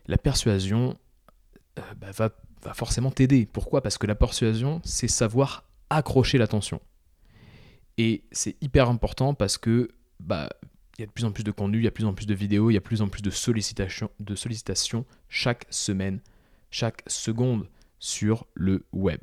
la 0.07 0.17
persuasion 0.17 0.97
euh, 1.79 1.81
ben 1.97 2.11
va, 2.11 2.29
forcément 2.73 3.11
t'aider. 3.11 3.47
Pourquoi? 3.51 3.81
Parce 3.81 3.97
que 3.97 4.05
la 4.05 4.15
persuasion, 4.15 4.81
c'est 4.83 5.07
savoir 5.07 5.63
accrocher 5.89 6.37
l'attention. 6.37 6.81
Et 7.97 8.23
c'est 8.31 8.55
hyper 8.61 8.89
important 8.89 9.33
parce 9.33 9.57
que 9.57 9.89
bah, 10.19 10.49
il 10.97 11.01
y 11.01 11.03
a 11.03 11.07
de 11.07 11.11
plus 11.11 11.25
en 11.25 11.31
plus 11.31 11.43
de 11.43 11.51
contenu, 11.51 11.79
il 11.79 11.83
y 11.83 11.87
a 11.87 11.89
de 11.89 11.95
plus 11.95 12.05
en 12.05 12.13
plus 12.13 12.27
de 12.27 12.33
vidéos, 12.35 12.69
il 12.69 12.73
y 12.73 12.77
a 12.77 12.79
de 12.79 12.85
plus 12.85 13.01
en 13.01 13.07
plus 13.07 13.21
de 13.21 13.31
sollicitations 13.31 15.05
chaque 15.29 15.65
semaine, 15.69 16.21
chaque 16.71 17.03
seconde 17.07 17.67
sur 17.99 18.47
le 18.55 18.85
web. 18.91 19.21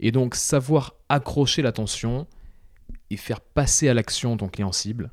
Et 0.00 0.12
donc 0.12 0.34
savoir 0.34 0.94
accrocher 1.08 1.62
l'attention 1.62 2.26
et 3.10 3.16
faire 3.16 3.40
passer 3.40 3.88
à 3.88 3.94
l'action 3.94 4.36
ton 4.36 4.48
client 4.48 4.72
cible, 4.72 5.10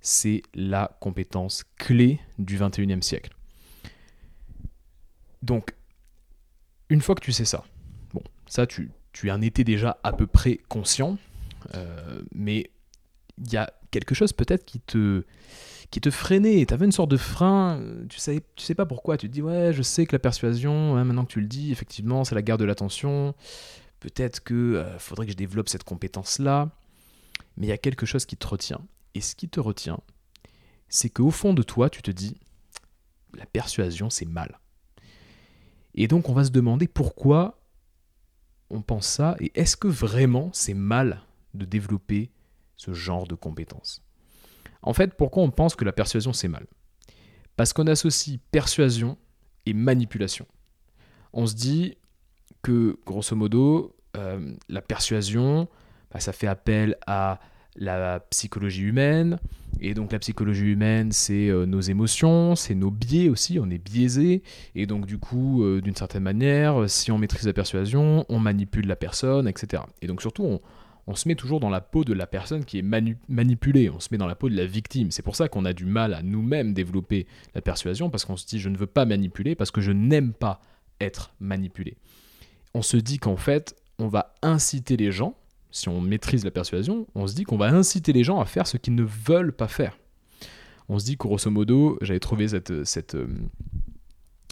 c'est 0.00 0.42
la 0.54 0.96
compétence 1.00 1.64
clé 1.76 2.20
du 2.38 2.58
21e 2.58 3.02
siècle. 3.02 3.30
Donc, 5.42 5.74
une 6.88 7.00
fois 7.00 7.14
que 7.14 7.20
tu 7.20 7.32
sais 7.32 7.44
ça, 7.44 7.64
bon, 8.12 8.22
ça 8.46 8.66
tu, 8.66 8.90
en 9.30 9.40
étais 9.40 9.64
déjà 9.64 9.98
à 10.02 10.12
peu 10.12 10.26
près 10.26 10.58
conscient, 10.68 11.18
euh, 11.74 12.22
mais 12.32 12.70
il 13.38 13.52
y 13.52 13.56
a 13.56 13.72
quelque 13.92 14.16
chose 14.16 14.32
peut-être 14.32 14.64
qui 14.64 14.80
te, 14.80 15.24
qui 15.92 16.00
te 16.00 16.10
freinait. 16.10 16.62
Une 16.62 16.90
sorte 16.90 17.10
de 17.10 17.16
frein, 17.16 17.80
tu 18.08 18.18
sais, 18.18 18.42
tu 18.56 18.64
sais 18.64 18.74
pas 18.74 18.86
pourquoi. 18.86 19.16
Tu 19.16 19.28
te 19.28 19.32
dis, 19.32 19.42
ouais, 19.42 19.72
je 19.72 19.82
sais 19.82 20.06
que 20.06 20.12
la 20.16 20.18
persuasion, 20.18 20.96
hein, 20.96 21.04
maintenant 21.04 21.24
que 21.24 21.32
tu 21.32 21.40
le 21.40 21.46
dis, 21.46 21.70
effectivement, 21.70 22.24
c'est 22.24 22.34
la 22.34 22.42
garde 22.42 22.60
de 22.60 22.64
l'attention. 22.64 23.34
Peut-être 24.00 24.42
que 24.42 24.54
euh, 24.54 24.98
faudrait 24.98 25.26
que 25.26 25.32
je 25.32 25.36
développe 25.36 25.68
cette 25.68 25.84
compétence-là. 25.84 26.70
Mais 27.56 27.66
il 27.66 27.70
y 27.70 27.72
a 27.72 27.78
quelque 27.78 28.06
chose 28.06 28.26
qui 28.26 28.36
te 28.36 28.46
retient. 28.48 28.80
Et 29.14 29.20
ce 29.20 29.36
qui 29.36 29.48
te 29.48 29.60
retient, 29.60 30.00
c'est 30.88 31.10
qu'au 31.10 31.30
fond 31.30 31.54
de 31.54 31.62
toi, 31.62 31.88
tu 31.90 32.02
te 32.02 32.10
dis, 32.10 32.36
la 33.34 33.46
persuasion, 33.46 34.10
c'est 34.10 34.26
mal. 34.26 34.58
Et 35.94 36.08
donc, 36.08 36.28
on 36.28 36.32
va 36.32 36.44
se 36.44 36.50
demander 36.50 36.88
pourquoi 36.88 37.62
on 38.72 38.80
pense 38.80 39.06
ça 39.06 39.36
et 39.38 39.52
est-ce 39.54 39.76
que 39.76 39.86
vraiment 39.86 40.50
c'est 40.54 40.74
mal 40.74 41.20
de 41.54 41.66
développer 41.66 42.30
ce 42.82 42.92
genre 42.92 43.28
de 43.28 43.36
compétences. 43.36 44.02
En 44.82 44.92
fait, 44.92 45.14
pourquoi 45.14 45.44
on 45.44 45.50
pense 45.50 45.76
que 45.76 45.84
la 45.84 45.92
persuasion 45.92 46.32
c'est 46.32 46.48
mal? 46.48 46.66
Parce 47.56 47.72
qu'on 47.72 47.86
associe 47.86 48.38
persuasion 48.50 49.16
et 49.66 49.72
manipulation. 49.72 50.46
On 51.32 51.46
se 51.46 51.54
dit 51.54 51.96
que, 52.62 52.98
grosso 53.06 53.36
modo, 53.36 53.94
euh, 54.16 54.54
la 54.68 54.82
persuasion, 54.82 55.68
bah, 56.10 56.18
ça 56.18 56.32
fait 56.32 56.48
appel 56.48 56.96
à 57.06 57.38
la 57.76 58.20
psychologie 58.30 58.82
humaine. 58.82 59.38
Et 59.80 59.94
donc 59.94 60.12
la 60.12 60.18
psychologie 60.18 60.72
humaine, 60.72 61.12
c'est 61.12 61.48
euh, 61.48 61.64
nos 61.64 61.80
émotions, 61.80 62.56
c'est 62.56 62.74
nos 62.74 62.90
biais 62.90 63.28
aussi, 63.28 63.58
on 63.60 63.70
est 63.70 63.78
biaisé. 63.78 64.42
Et 64.74 64.86
donc 64.86 65.06
du 65.06 65.18
coup, 65.18 65.62
euh, 65.62 65.80
d'une 65.80 65.96
certaine 65.96 66.22
manière, 66.22 66.90
si 66.90 67.12
on 67.12 67.18
maîtrise 67.18 67.46
la 67.46 67.52
persuasion, 67.52 68.26
on 68.28 68.38
manipule 68.40 68.86
la 68.86 68.96
personne, 68.96 69.46
etc. 69.46 69.84
Et 70.02 70.06
donc 70.08 70.20
surtout, 70.20 70.44
on, 70.44 70.60
on 71.06 71.14
se 71.14 71.26
met 71.28 71.34
toujours 71.34 71.60
dans 71.60 71.70
la 71.70 71.80
peau 71.80 72.04
de 72.04 72.12
la 72.12 72.26
personne 72.26 72.64
qui 72.64 72.78
est 72.78 72.82
manipulée, 73.28 73.90
on 73.90 74.00
se 74.00 74.08
met 74.12 74.18
dans 74.18 74.26
la 74.26 74.34
peau 74.34 74.48
de 74.48 74.56
la 74.56 74.66
victime. 74.66 75.10
C'est 75.10 75.22
pour 75.22 75.36
ça 75.36 75.48
qu'on 75.48 75.64
a 75.64 75.72
du 75.72 75.84
mal 75.84 76.14
à 76.14 76.22
nous-mêmes 76.22 76.74
développer 76.74 77.26
la 77.54 77.60
persuasion, 77.60 78.08
parce 78.08 78.24
qu'on 78.24 78.36
se 78.36 78.46
dit 78.46 78.60
je 78.60 78.68
ne 78.68 78.76
veux 78.76 78.86
pas 78.86 79.04
manipuler, 79.04 79.54
parce 79.54 79.70
que 79.70 79.80
je 79.80 79.92
n'aime 79.92 80.32
pas 80.32 80.60
être 81.00 81.34
manipulé. 81.40 81.96
On 82.74 82.82
se 82.82 82.96
dit 82.96 83.18
qu'en 83.18 83.36
fait, 83.36 83.76
on 83.98 84.08
va 84.08 84.34
inciter 84.42 84.96
les 84.96 85.10
gens, 85.10 85.34
si 85.70 85.88
on 85.88 86.00
maîtrise 86.00 86.44
la 86.44 86.50
persuasion, 86.50 87.06
on 87.14 87.26
se 87.26 87.34
dit 87.34 87.44
qu'on 87.44 87.56
va 87.56 87.66
inciter 87.66 88.12
les 88.12 88.24
gens 88.24 88.40
à 88.40 88.44
faire 88.44 88.66
ce 88.66 88.76
qu'ils 88.76 88.94
ne 88.94 89.02
veulent 89.02 89.52
pas 89.52 89.68
faire. 89.68 89.98
On 90.88 90.98
se 90.98 91.04
dit, 91.04 91.16
grosso 91.16 91.50
modo, 91.50 91.98
j'avais 92.00 92.20
trouvé 92.20 92.48
cette, 92.48 92.70
euh, 92.70 93.26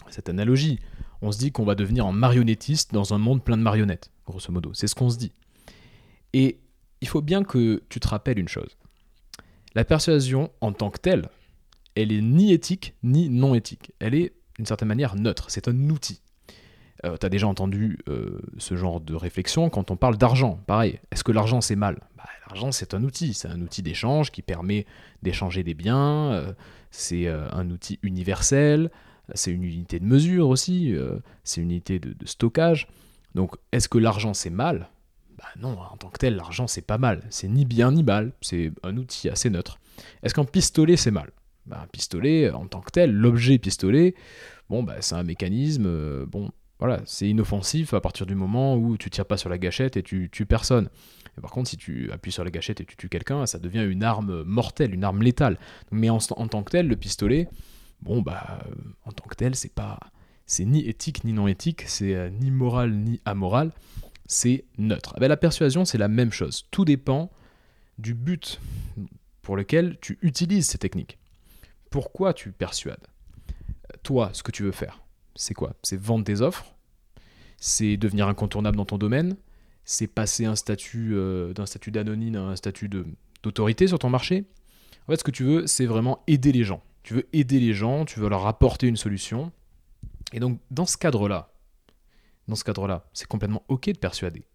cette 0.09 0.29
analogie, 0.29 0.79
on 1.21 1.31
se 1.31 1.37
dit 1.37 1.51
qu'on 1.51 1.65
va 1.65 1.75
devenir 1.75 2.05
un 2.05 2.11
marionnettiste 2.11 2.93
dans 2.93 3.13
un 3.13 3.17
monde 3.17 3.43
plein 3.43 3.57
de 3.57 3.61
marionnettes, 3.61 4.11
grosso 4.25 4.51
modo. 4.51 4.71
C'est 4.73 4.87
ce 4.87 4.95
qu'on 4.95 5.09
se 5.09 5.17
dit. 5.17 5.31
Et 6.33 6.59
il 7.01 7.07
faut 7.07 7.21
bien 7.21 7.43
que 7.43 7.83
tu 7.89 7.99
te 7.99 8.07
rappelles 8.07 8.39
une 8.39 8.47
chose. 8.47 8.77
La 9.75 9.85
persuasion 9.85 10.51
en 10.61 10.71
tant 10.73 10.89
que 10.89 10.99
telle, 10.99 11.29
elle 11.95 12.11
est 12.11 12.21
ni 12.21 12.53
éthique 12.53 12.95
ni 13.03 13.29
non 13.29 13.55
éthique. 13.55 13.91
Elle 13.99 14.15
est 14.15 14.33
d'une 14.55 14.65
certaine 14.65 14.87
manière 14.87 15.15
neutre. 15.15 15.49
C'est 15.49 15.67
un 15.67 15.89
outil. 15.89 16.21
Euh, 17.05 17.17
tu 17.17 17.25
as 17.25 17.29
déjà 17.29 17.47
entendu 17.47 17.97
euh, 18.09 18.41
ce 18.57 18.75
genre 18.75 19.01
de 19.01 19.15
réflexion 19.15 19.69
quand 19.69 19.91
on 19.91 19.95
parle 19.95 20.17
d'argent. 20.17 20.59
Pareil, 20.67 20.99
est-ce 21.11 21.23
que 21.23 21.31
l'argent 21.31 21.61
c'est 21.61 21.75
mal? 21.75 21.99
Bah, 22.15 22.25
L'argent 22.47 22.71
c'est 22.71 22.93
un 22.93 23.03
outil, 23.03 23.33
c'est 23.33 23.47
un 23.47 23.59
outil 23.61 23.81
d'échange 23.81 24.31
qui 24.31 24.41
permet 24.41 24.85
d'échanger 25.23 25.63
des 25.63 25.73
biens, 25.73 26.31
euh, 26.33 26.53
c'est 26.91 27.27
un 27.27 27.69
outil 27.69 27.99
universel, 28.03 28.91
c'est 29.33 29.51
une 29.51 29.63
unité 29.63 29.99
de 29.99 30.05
mesure 30.05 30.49
aussi, 30.49 30.93
c'est 31.45 31.61
une 31.61 31.71
unité 31.71 31.99
de 31.99 32.25
stockage. 32.25 32.89
Donc 33.33 33.55
est-ce 33.71 33.87
que 33.87 33.97
l'argent 33.97 34.33
c'est 34.33 34.49
mal? 34.49 34.89
Bah 35.41 35.47
non, 35.59 35.79
en 35.79 35.97
tant 35.97 36.09
que 36.09 36.19
tel, 36.19 36.35
l'argent 36.35 36.67
c'est 36.67 36.85
pas 36.85 36.99
mal. 36.99 37.23
C'est 37.31 37.47
ni 37.47 37.65
bien 37.65 37.91
ni 37.91 38.03
mal, 38.03 38.33
c'est 38.41 38.71
un 38.83 38.95
outil 38.97 39.27
assez 39.27 39.49
neutre. 39.49 39.79
Est-ce 40.21 40.35
qu'un 40.35 40.45
pistolet 40.45 40.97
c'est 40.97 41.11
mal? 41.11 41.31
Bah, 41.65 41.79
Un 41.83 41.87
pistolet, 41.87 42.51
en 42.51 42.67
tant 42.67 42.81
que 42.81 42.91
tel, 42.91 43.11
l'objet 43.11 43.57
pistolet, 43.57 44.15
bon, 44.69 44.83
bah, 44.83 44.95
c'est 44.99 45.15
un 45.15 45.23
mécanisme, 45.23 45.85
euh, 45.87 46.25
bon, 46.27 46.51
voilà, 46.79 47.01
c'est 47.05 47.27
inoffensif 47.27 47.93
à 47.93 48.01
partir 48.01 48.25
du 48.25 48.35
moment 48.35 48.75
où 48.75 48.97
tu 48.97 49.09
tires 49.09 49.25
pas 49.25 49.37
sur 49.37 49.49
la 49.49 49.57
gâchette 49.57 49.97
et 49.97 50.03
tu 50.03 50.29
tues 50.31 50.45
personne. 50.45 50.89
Par 51.41 51.51
contre, 51.51 51.69
si 51.69 51.77
tu 51.77 52.11
appuies 52.11 52.31
sur 52.31 52.43
la 52.43 52.51
gâchette 52.51 52.81
et 52.81 52.85
tu 52.85 52.95
tues 52.95 53.09
quelqu'un, 53.09 53.45
ça 53.45 53.57
devient 53.57 53.85
une 53.87 54.03
arme 54.03 54.43
mortelle, 54.43 54.93
une 54.93 55.03
arme 55.03 55.23
létale. 55.23 55.57
Mais 55.91 56.09
en, 56.09 56.19
tant 56.19 56.63
que 56.63 56.71
tel, 56.71 56.87
le 56.87 56.95
pistolet, 56.95 57.47
bon, 58.01 58.21
bah, 58.21 58.59
euh, 58.65 58.73
en 59.05 59.11
tant 59.11 59.27
que 59.27 59.35
tel, 59.35 59.55
c'est 59.55 59.73
pas. 59.73 59.99
C'est 60.45 60.65
ni 60.65 60.85
éthique 60.87 61.23
ni 61.23 61.31
non 61.31 61.47
éthique, 61.47 61.83
c'est 61.87 62.13
euh, 62.13 62.29
ni 62.29 62.51
moral 62.51 62.91
ni 62.93 63.21
amoral 63.23 63.71
c'est 64.31 64.63
neutre. 64.77 65.13
Eh 65.21 65.27
la 65.27 65.35
persuasion, 65.35 65.83
c'est 65.83 65.97
la 65.97 66.07
même 66.07 66.31
chose. 66.31 66.65
Tout 66.71 66.85
dépend 66.85 67.29
du 67.97 68.13
but 68.13 68.61
pour 69.41 69.57
lequel 69.57 69.97
tu 69.99 70.17
utilises 70.21 70.67
ces 70.67 70.77
techniques. 70.77 71.19
Pourquoi 71.89 72.33
tu 72.33 72.53
persuades? 72.53 73.05
Toi, 74.03 74.29
ce 74.31 74.41
que 74.41 74.51
tu 74.51 74.63
veux 74.63 74.71
faire, 74.71 75.03
c'est 75.35 75.53
quoi? 75.53 75.75
C'est 75.83 75.99
vendre 75.99 76.23
tes 76.23 76.39
offres, 76.39 76.73
c'est 77.57 77.97
devenir 77.97 78.29
incontournable 78.29 78.77
dans 78.77 78.85
ton 78.85 78.97
domaine, 78.97 79.35
c'est 79.83 80.07
passer 80.07 80.45
un 80.45 80.55
statut 80.55 81.09
euh, 81.11 81.53
d'un 81.53 81.65
statut 81.65 81.91
d'anonyme 81.91 82.37
à 82.37 82.41
un 82.41 82.55
statut 82.55 82.89
d'autorité 83.43 83.87
sur 83.87 83.99
ton 83.99 84.09
marché? 84.09 84.45
En 85.07 85.11
fait, 85.11 85.17
ce 85.17 85.25
que 85.25 85.31
tu 85.31 85.43
veux, 85.43 85.67
c'est 85.67 85.85
vraiment 85.85 86.23
aider 86.27 86.53
les 86.53 86.63
gens. 86.63 86.81
Tu 87.03 87.15
veux 87.15 87.27
aider 87.33 87.59
les 87.59 87.73
gens, 87.73 88.05
tu 88.05 88.21
veux 88.21 88.29
leur 88.29 88.47
apporter 88.47 88.87
une 88.87 88.95
solution. 88.95 89.51
Et 90.31 90.39
donc, 90.39 90.61
dans 90.69 90.85
ce 90.85 90.95
cadre-là, 90.95 91.50
dans 92.51 92.55
ce 92.55 92.63
cadre-là, 92.63 93.09
c'est 93.13 93.27
complètement 93.27 93.63
ok 93.67 93.87
de 93.87 93.97
persuader. 93.97 94.45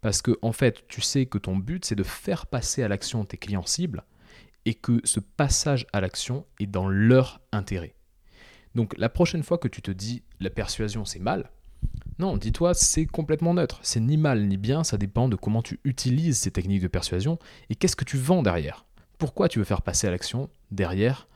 Parce 0.00 0.22
que, 0.22 0.38
en 0.42 0.52
fait, 0.52 0.86
tu 0.88 1.00
sais 1.00 1.26
que 1.26 1.38
ton 1.38 1.56
but, 1.56 1.84
c'est 1.84 1.94
de 1.94 2.02
faire 2.02 2.46
passer 2.46 2.82
à 2.82 2.88
l'action 2.88 3.24
tes 3.24 3.36
clients 3.36 3.66
cibles 3.66 4.04
et 4.64 4.74
que 4.74 5.00
ce 5.04 5.20
passage 5.20 5.86
à 5.92 6.00
l'action 6.00 6.46
est 6.58 6.66
dans 6.66 6.88
leur 6.88 7.40
intérêt. 7.52 7.94
Donc, 8.74 8.96
la 8.98 9.08
prochaine 9.08 9.42
fois 9.42 9.58
que 9.58 9.68
tu 9.68 9.82
te 9.82 9.90
dis 9.90 10.22
la 10.40 10.50
persuasion, 10.50 11.04
c'est 11.04 11.18
mal, 11.18 11.50
non, 12.18 12.36
dis-toi, 12.36 12.74
c'est 12.74 13.06
complètement 13.06 13.54
neutre. 13.54 13.78
C'est 13.82 14.00
ni 14.00 14.16
mal 14.16 14.46
ni 14.46 14.56
bien, 14.56 14.82
ça 14.82 14.98
dépend 14.98 15.28
de 15.28 15.36
comment 15.36 15.62
tu 15.62 15.78
utilises 15.84 16.38
ces 16.38 16.50
techniques 16.50 16.82
de 16.82 16.88
persuasion 16.88 17.38
et 17.70 17.76
qu'est-ce 17.76 17.94
que 17.94 18.04
tu 18.04 18.16
vends 18.16 18.42
derrière. 18.42 18.86
Pourquoi 19.18 19.48
tu 19.48 19.60
veux 19.60 19.64
faire 19.64 19.82
passer 19.82 20.08
à 20.08 20.10
l'action 20.10 20.50
derrière 20.72 21.28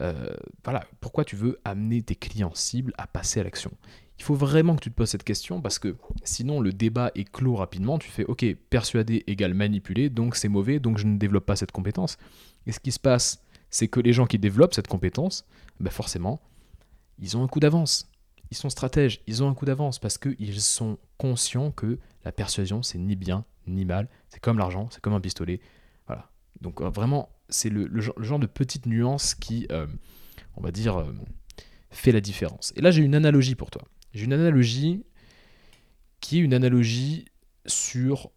euh, 0.00 0.34
Voilà, 0.62 0.84
pourquoi 1.00 1.24
tu 1.24 1.34
veux 1.34 1.60
amener 1.64 2.02
tes 2.02 2.14
clients 2.14 2.54
cibles 2.54 2.92
à 2.96 3.08
passer 3.08 3.40
à 3.40 3.42
l'action? 3.42 3.72
Il 4.18 4.24
faut 4.24 4.34
vraiment 4.34 4.76
que 4.76 4.80
tu 4.80 4.90
te 4.90 4.94
poses 4.94 5.10
cette 5.10 5.24
question 5.24 5.60
parce 5.60 5.78
que 5.78 5.96
sinon 6.22 6.60
le 6.60 6.72
débat 6.72 7.10
est 7.14 7.30
clos 7.30 7.56
rapidement. 7.56 7.98
Tu 7.98 8.10
fais 8.10 8.24
OK, 8.24 8.44
persuader 8.70 9.24
égale 9.26 9.54
manipuler, 9.54 10.08
donc 10.08 10.36
c'est 10.36 10.48
mauvais, 10.48 10.78
donc 10.78 10.98
je 10.98 11.06
ne 11.06 11.18
développe 11.18 11.46
pas 11.46 11.56
cette 11.56 11.72
compétence. 11.72 12.16
Et 12.66 12.72
ce 12.72 12.80
qui 12.80 12.92
se 12.92 13.00
passe, 13.00 13.42
c'est 13.70 13.88
que 13.88 14.00
les 14.00 14.12
gens 14.12 14.26
qui 14.26 14.38
développent 14.38 14.74
cette 14.74 14.86
compétence, 14.86 15.44
ben 15.80 15.90
forcément, 15.90 16.40
ils 17.18 17.36
ont 17.36 17.42
un 17.42 17.48
coup 17.48 17.60
d'avance. 17.60 18.08
Ils 18.50 18.56
sont 18.56 18.70
stratèges, 18.70 19.20
ils 19.26 19.42
ont 19.42 19.48
un 19.48 19.54
coup 19.54 19.64
d'avance 19.64 19.98
parce 19.98 20.16
qu'ils 20.16 20.60
sont 20.60 20.98
conscients 21.18 21.72
que 21.72 21.98
la 22.24 22.30
persuasion, 22.30 22.82
c'est 22.82 22.98
ni 22.98 23.16
bien 23.16 23.44
ni 23.66 23.84
mal. 23.84 24.08
C'est 24.28 24.40
comme 24.40 24.58
l'argent, 24.58 24.88
c'est 24.90 25.00
comme 25.00 25.14
un 25.14 25.20
pistolet. 25.20 25.60
Voilà. 26.06 26.30
Donc 26.60 26.80
euh, 26.80 26.88
vraiment, 26.88 27.30
c'est 27.48 27.70
le, 27.70 27.88
genre 28.00 28.38
de 28.38 28.46
petite 28.46 28.86
nuance 28.86 29.34
qui, 29.34 29.66
euh, 29.72 29.86
on 30.56 30.62
va 30.62 30.70
dire, 30.70 30.98
euh, 30.98 31.12
fait 31.90 32.12
la 32.12 32.20
différence. 32.20 32.72
Et 32.76 32.80
là, 32.80 32.90
j'ai 32.90 33.02
une 33.02 33.14
analogie 33.14 33.54
pour 33.54 33.70
toi 33.70 33.82
J'ai 34.14 34.24
une 34.24 34.32
analogie 34.32 35.04
qui 36.20 36.38
est 36.38 36.40
une 36.40 36.54
analogie 36.54 37.26
sur 37.66 38.30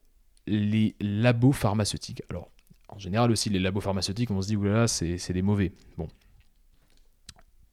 les 0.48 0.96
labos 1.00 1.52
pharmaceutiques. 1.52 2.24
Alors, 2.30 2.50
en 2.90 3.00
général 3.00 3.32
aussi, 3.32 3.50
les 3.50 3.60
labos 3.60 3.82
pharmaceutiques, 3.82 4.32
on 4.32 4.42
se 4.42 4.48
dit, 4.48 4.56
oulala, 4.56 4.88
c'est, 4.88 5.18
c'est 5.18 5.34
des 5.34 5.42
mauvais. 5.42 5.74
Bon. 5.98 6.08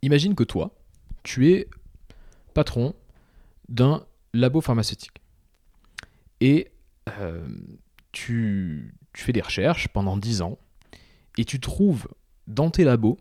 Imagine 0.03 0.35
que 0.35 0.45
toi, 0.45 0.75
tu 1.23 1.53
es 1.53 1.69
patron 2.53 2.95
d'un 3.69 4.05
labo 4.35 4.61
pharmaceutique. 4.61 5.23
Et 6.41 6.73
euh, 7.19 7.47
tu, 8.13 8.95
fais 9.15 9.33
des 9.33 9.41
recherches 9.41 9.89
pendant 9.89 10.17
10 10.17 10.43
ans, 10.43 10.59
et 11.39 11.45
tu 11.45 11.59
trouves 11.59 12.09
dans 12.47 12.71
tes 12.71 12.85
labos, 12.85 13.17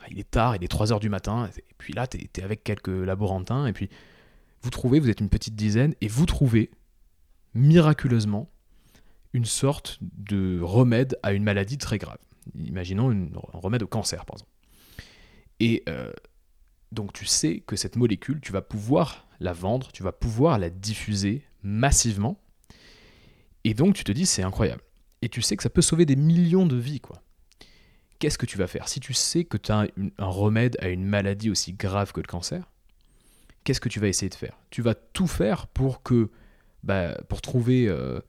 ah, 0.00 0.04
il 0.10 0.18
est 0.18 0.30
tard, 0.30 0.56
il 0.56 0.64
est 0.64 0.68
3 0.68 0.92
heures 0.92 1.00
du 1.00 1.08
matin, 1.08 1.48
et 1.56 1.74
puis 1.78 1.94
là, 1.94 2.06
tu 2.06 2.18
es, 2.18 2.42
avec 2.42 2.64
quelques 2.64 2.88
laborantins, 2.88 3.66
et 3.66 3.72
puis 3.72 3.88
vous 4.66 4.70
trouvez, 4.70 4.98
vous 4.98 5.08
êtes 5.08 5.20
une 5.20 5.28
petite 5.28 5.54
dizaine, 5.54 5.94
et 6.00 6.08
vous 6.08 6.26
trouvez, 6.26 6.72
miraculeusement, 7.54 8.50
une 9.32 9.44
sorte 9.44 9.98
de 10.00 10.58
remède 10.60 11.16
à 11.22 11.32
une 11.32 11.44
maladie 11.44 11.78
très 11.78 11.98
grave. 11.98 12.18
Imaginons 12.58 13.12
un 13.12 13.58
remède 13.58 13.84
au 13.84 13.86
cancer, 13.86 14.26
par 14.26 14.34
exemple. 14.34 14.50
Et 15.60 15.84
euh, 15.88 16.12
donc 16.90 17.12
tu 17.12 17.26
sais 17.26 17.60
que 17.60 17.76
cette 17.76 17.94
molécule, 17.94 18.40
tu 18.40 18.50
vas 18.50 18.60
pouvoir 18.60 19.28
la 19.38 19.52
vendre, 19.52 19.92
tu 19.92 20.02
vas 20.02 20.10
pouvoir 20.10 20.58
la 20.58 20.68
diffuser 20.68 21.44
massivement. 21.62 22.42
Et 23.62 23.72
donc 23.72 23.94
tu 23.94 24.02
te 24.02 24.10
dis, 24.10 24.26
c'est 24.26 24.42
incroyable. 24.42 24.82
Et 25.22 25.28
tu 25.28 25.42
sais 25.42 25.56
que 25.56 25.62
ça 25.62 25.70
peut 25.70 25.82
sauver 25.82 26.06
des 26.06 26.16
millions 26.16 26.66
de 26.66 26.76
vies, 26.76 27.00
quoi. 27.00 27.22
Qu'est-ce 28.18 28.38
que 28.38 28.46
tu 28.46 28.58
vas 28.58 28.66
faire? 28.66 28.88
Si 28.88 28.98
tu 28.98 29.14
sais 29.14 29.44
que 29.44 29.58
tu 29.58 29.70
as 29.70 29.80
un, 29.80 29.86
remède 30.18 30.76
à 30.80 30.88
une 30.88 31.04
maladie 31.04 31.50
aussi 31.50 31.72
grave 31.72 32.12
que 32.12 32.20
le 32.20 32.26
cancer, 32.26 32.68
qu'est-ce 33.66 33.80
que 33.80 33.88
tu 33.88 33.98
vas 33.98 34.06
essayer 34.06 34.30
de 34.30 34.34
faire? 34.34 34.56
Tu 34.70 34.80
vas 34.80 34.94
tout 34.94 35.26
faire 35.26 35.66
pour 35.66 36.04
que, 36.04 36.30
bah, 36.84 37.20
pour 37.28 37.42
trouver 37.42 37.88
euh, 37.88 38.20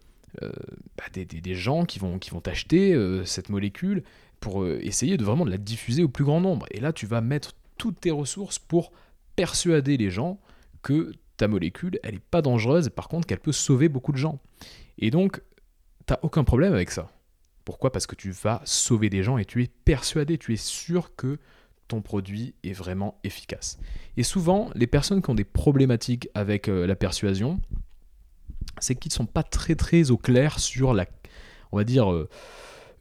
euh, 0.42 0.52
bah, 0.98 1.04
des, 1.14 1.56
gens 1.56 1.86
qui 1.86 2.00
vont, 2.00 2.18
qui 2.18 2.32
t'acheter 2.42 2.94
euh, 2.94 3.24
cette 3.24 3.50
molécule, 3.50 4.04
pour 4.40 4.68
essayer 4.68 5.18
de 5.18 5.24
vraiment 5.24 5.46
de 5.46 5.50
la 5.50 5.58
diffuser 5.58 6.04
au 6.04 6.10
plus 6.10 6.24
grand 6.24 6.42
nombre. 6.42 6.68
Et 6.70 6.80
là, 6.80 6.94
tu 6.94 7.08
vas 7.08 7.22
mettre 7.22 7.54
toutes 7.78 8.02
tes 8.02 8.12
ressources 8.12 8.60
pour 8.60 8.92
persuader 9.36 9.98
les 9.98 10.12
gens 10.12 10.40
que 10.84 11.12
ta 11.38 11.48
molécule, 11.48 12.00
elle 12.04 12.16
n'est 12.16 12.20
pas 12.20 12.42
dangereuse, 12.42 12.90
par 12.90 13.08
contre 13.08 13.28
qu'elle 13.28 13.40
peut 13.40 13.52
sauver 13.52 13.90
beaucoup 13.90 14.12
de 14.12 14.18
gens. 14.18 14.40
Et 15.00 15.10
donc, 15.12 15.42
tu 16.06 16.14
n'as 16.14 16.20
aucun 16.22 16.44
problème 16.44 16.74
avec 16.74 16.92
ça. 16.92 17.12
Pourquoi? 17.66 17.92
Parce 17.92 18.06
que 18.06 18.16
tu 18.16 18.32
vas 18.32 18.62
sauver 18.64 19.10
des 19.10 19.24
gens 19.24 19.38
et 19.38 19.46
tu 19.46 19.64
es 19.64 19.70
persuadé, 19.86 20.38
tu 20.38 20.54
es 20.54 20.58
sûr 20.58 21.16
que 21.16 21.40
ton 21.88 22.02
produit 22.02 22.56
est 22.64 22.74
vraiment 22.74 23.20
efficace. 23.24 23.80
Et 24.18 24.24
souvent, 24.24 24.70
les 24.76 24.88
personnes 24.88 25.22
qui 25.22 25.30
ont 25.30 25.36
des 25.36 25.44
problématiques 25.44 26.30
avec 26.34 26.68
euh, 26.68 26.86
la 26.86 26.96
persuasion, 26.96 27.60
c'est 28.80 28.96
qu'ils 28.96 29.12
ne 29.12 29.16
sont 29.16 29.26
pas 29.26 29.44
très 29.44 29.76
très 29.76 30.12
au 30.12 30.18
clair 30.18 30.60
sur 30.60 30.94
euh, 30.94 32.28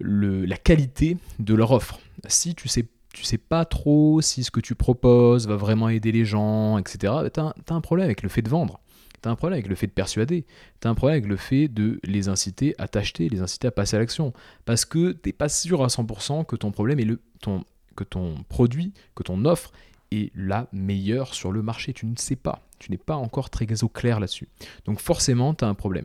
la 0.00 0.56
qualité 0.56 1.16
de 1.38 1.54
leur 1.54 1.72
offre. 1.72 2.00
Si 2.28 2.54
tu 2.54 2.68
sais 2.68 2.86
tu 3.16 3.24
sais 3.24 3.38
pas 3.38 3.64
trop 3.64 4.20
si 4.20 4.44
ce 4.44 4.50
que 4.50 4.60
tu 4.60 4.74
proposes 4.74 5.48
va 5.48 5.56
vraiment 5.56 5.88
aider 5.88 6.12
les 6.12 6.26
gens, 6.26 6.76
etc., 6.76 7.14
tu 7.32 7.40
as, 7.40 7.54
un 7.70 7.80
problème 7.80 8.04
avec 8.04 8.22
le 8.22 8.28
fait 8.28 8.42
de 8.42 8.50
vendre. 8.50 8.78
Tu 9.22 9.28
as 9.28 9.32
un 9.32 9.36
problème 9.36 9.56
avec 9.56 9.68
le 9.68 9.74
fait 9.74 9.86
de 9.86 9.92
persuader. 9.92 10.44
Tu 10.82 10.86
as 10.86 10.90
un 10.90 10.94
problème 10.94 11.16
avec 11.16 11.26
le 11.26 11.38
fait 11.38 11.68
de 11.68 11.98
les 12.04 12.28
inciter 12.28 12.74
à 12.76 12.88
t'acheter, 12.88 13.30
les 13.30 13.40
inciter 13.40 13.68
à 13.68 13.70
passer 13.70 13.96
à 13.96 14.00
l'action. 14.00 14.34
Parce 14.66 14.84
que 14.84 15.12
tu 15.12 15.20
n'es 15.24 15.32
pas 15.32 15.48
sûr 15.48 15.82
à 15.82 15.86
100% 15.86 16.44
que 16.44 16.56
ton 16.56 16.72
problème 16.72 17.00
est 17.00 17.06
le, 17.06 17.22
ton, 17.40 17.64
que 17.96 18.04
ton 18.04 18.36
produit, 18.48 18.92
que 19.14 19.22
ton 19.22 19.44
offre 19.44 19.72
est 20.12 20.30
la 20.36 20.68
meilleure 20.72 21.34
sur 21.34 21.50
le 21.50 21.62
marché. 21.62 21.92
Tu 21.92 22.06
ne 22.06 22.16
sais 22.16 22.36
pas. 22.36 22.62
Tu 22.78 22.90
n'es 22.90 22.98
pas 22.98 23.16
encore 23.16 23.50
très 23.50 23.82
au 23.82 23.88
clair 23.88 24.20
là-dessus. 24.20 24.48
Donc 24.84 25.00
forcément, 25.00 25.54
tu 25.54 25.64
as 25.64 25.68
un 25.68 25.74
problème. 25.74 26.04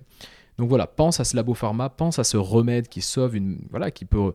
Donc 0.57 0.69
voilà, 0.69 0.87
pense 0.87 1.19
à 1.19 1.23
ce 1.23 1.35
labo 1.35 1.53
pharma, 1.53 1.89
pense 1.89 2.19
à 2.19 2.23
ce 2.23 2.37
remède 2.37 2.87
qui 2.87 3.01
sauve 3.01 3.35
une. 3.35 3.59
Voilà, 3.69 3.91
qui 3.91 4.05
peut 4.05 4.33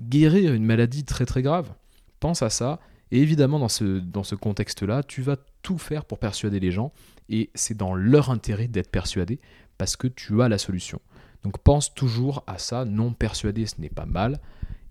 guérir 0.00 0.54
une 0.54 0.64
maladie 0.64 1.04
très 1.04 1.26
très 1.26 1.42
grave. 1.42 1.72
Pense 2.20 2.42
à 2.42 2.50
ça. 2.50 2.80
Et 3.10 3.20
évidemment, 3.20 3.58
dans 3.58 3.68
ce, 3.68 3.98
dans 3.98 4.24
ce 4.24 4.34
contexte-là, 4.34 5.02
tu 5.02 5.20
vas 5.20 5.36
tout 5.62 5.78
faire 5.78 6.04
pour 6.04 6.18
persuader 6.18 6.60
les 6.60 6.70
gens. 6.70 6.92
Et 7.28 7.50
c'est 7.54 7.76
dans 7.76 7.94
leur 7.94 8.30
intérêt 8.30 8.68
d'être 8.68 8.90
persuadé 8.90 9.38
parce 9.76 9.96
que 9.96 10.06
tu 10.06 10.40
as 10.42 10.48
la 10.48 10.58
solution. 10.58 11.00
Donc 11.42 11.58
pense 11.58 11.94
toujours 11.94 12.42
à 12.46 12.58
ça. 12.58 12.84
Non 12.84 13.12
persuader, 13.12 13.66
ce 13.66 13.80
n'est 13.80 13.90
pas 13.90 14.06
mal. 14.06 14.40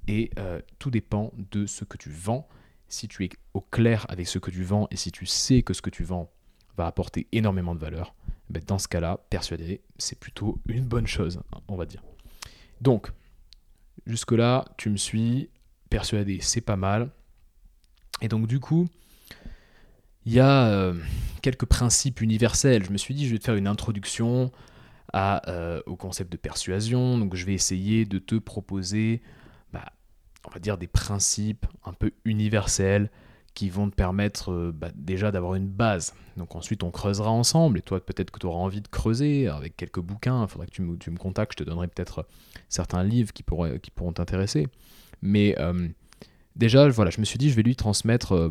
Et 0.07 0.31
euh, 0.39 0.59
tout 0.79 0.91
dépend 0.91 1.31
de 1.51 1.65
ce 1.65 1.83
que 1.83 1.97
tu 1.97 2.09
vends. 2.09 2.47
Si 2.87 3.07
tu 3.07 3.23
es 3.23 3.29
au 3.53 3.61
clair 3.61 4.05
avec 4.09 4.27
ce 4.27 4.39
que 4.39 4.51
tu 4.51 4.63
vends 4.63 4.87
et 4.91 4.97
si 4.97 5.11
tu 5.11 5.25
sais 5.25 5.61
que 5.61 5.73
ce 5.73 5.81
que 5.81 5.89
tu 5.89 6.03
vends 6.03 6.31
va 6.77 6.87
apporter 6.87 7.27
énormément 7.31 7.73
de 7.75 7.79
valeur, 7.79 8.13
ben 8.49 8.61
dans 8.65 8.79
ce 8.79 8.87
cas-là, 8.87 9.19
persuader, 9.29 9.81
c'est 9.97 10.19
plutôt 10.19 10.59
une 10.67 10.85
bonne 10.85 11.07
chose, 11.07 11.41
on 11.67 11.75
va 11.77 11.85
dire. 11.85 12.03
Donc, 12.81 13.11
Jusque-là, 14.05 14.65
tu 14.77 14.89
me 14.89 14.97
suis 14.97 15.49
persuadé, 15.89 16.39
c'est 16.41 16.61
pas 16.61 16.75
mal. 16.75 17.11
Et 18.21 18.27
donc 18.27 18.47
du 18.47 18.59
coup, 18.59 18.87
il 20.25 20.33
y 20.33 20.39
a 20.39 20.67
euh, 20.67 20.93
quelques 21.41 21.65
principes 21.65 22.21
universels. 22.21 22.85
Je 22.85 22.91
me 22.91 22.97
suis 22.97 23.13
dit, 23.13 23.27
je 23.27 23.33
vais 23.33 23.39
te 23.39 23.45
faire 23.45 23.55
une 23.55 23.67
introduction 23.67 24.51
euh, 25.15 25.81
au 25.85 25.95
concept 25.95 26.31
de 26.31 26.37
persuasion. 26.37 27.17
Donc 27.17 27.35
je 27.35 27.45
vais 27.45 27.53
essayer 27.53 28.05
de 28.05 28.17
te 28.17 28.35
proposer, 28.35 29.21
on 30.47 30.51
va 30.51 30.59
dire, 30.59 30.77
des 30.77 30.87
principes 30.87 31.65
un 31.85 31.93
peu 31.93 32.11
universels 32.25 33.09
qui 33.53 33.69
vont 33.69 33.89
te 33.89 33.95
permettre 33.95 34.51
euh, 34.51 34.71
bah, 34.73 34.89
déjà 34.95 35.31
d'avoir 35.31 35.55
une 35.55 35.67
base. 35.67 36.13
Donc 36.37 36.55
ensuite 36.55 36.83
on 36.83 36.91
creusera 36.91 37.29
ensemble, 37.29 37.79
et 37.79 37.81
toi 37.81 38.03
peut-être 38.03 38.31
que 38.31 38.39
tu 38.39 38.45
auras 38.45 38.59
envie 38.59 38.81
de 38.81 38.87
creuser 38.87 39.47
avec 39.47 39.75
quelques 39.75 39.99
bouquins, 39.99 40.43
il 40.43 40.47
faudrait 40.47 40.67
que 40.67 40.71
tu 40.71 40.81
me, 40.81 40.97
tu 40.97 41.11
contactes, 41.11 41.53
je 41.53 41.63
te 41.63 41.69
donnerai 41.69 41.87
peut-être 41.87 42.25
certains 42.69 43.03
livres 43.03 43.33
qui, 43.33 43.43
pourront 43.43 44.13
t'intéresser. 44.13 44.67
Mais 45.21 45.55
euh, 45.59 45.87
déjà, 46.55 46.87
voilà, 46.89 47.11
je 47.11 47.19
me 47.19 47.25
suis 47.25 47.37
dit, 47.37 47.49
je 47.49 47.55
vais 47.55 47.63
lui 47.63 47.75
transmettre, 47.75 48.33
euh, 48.33 48.49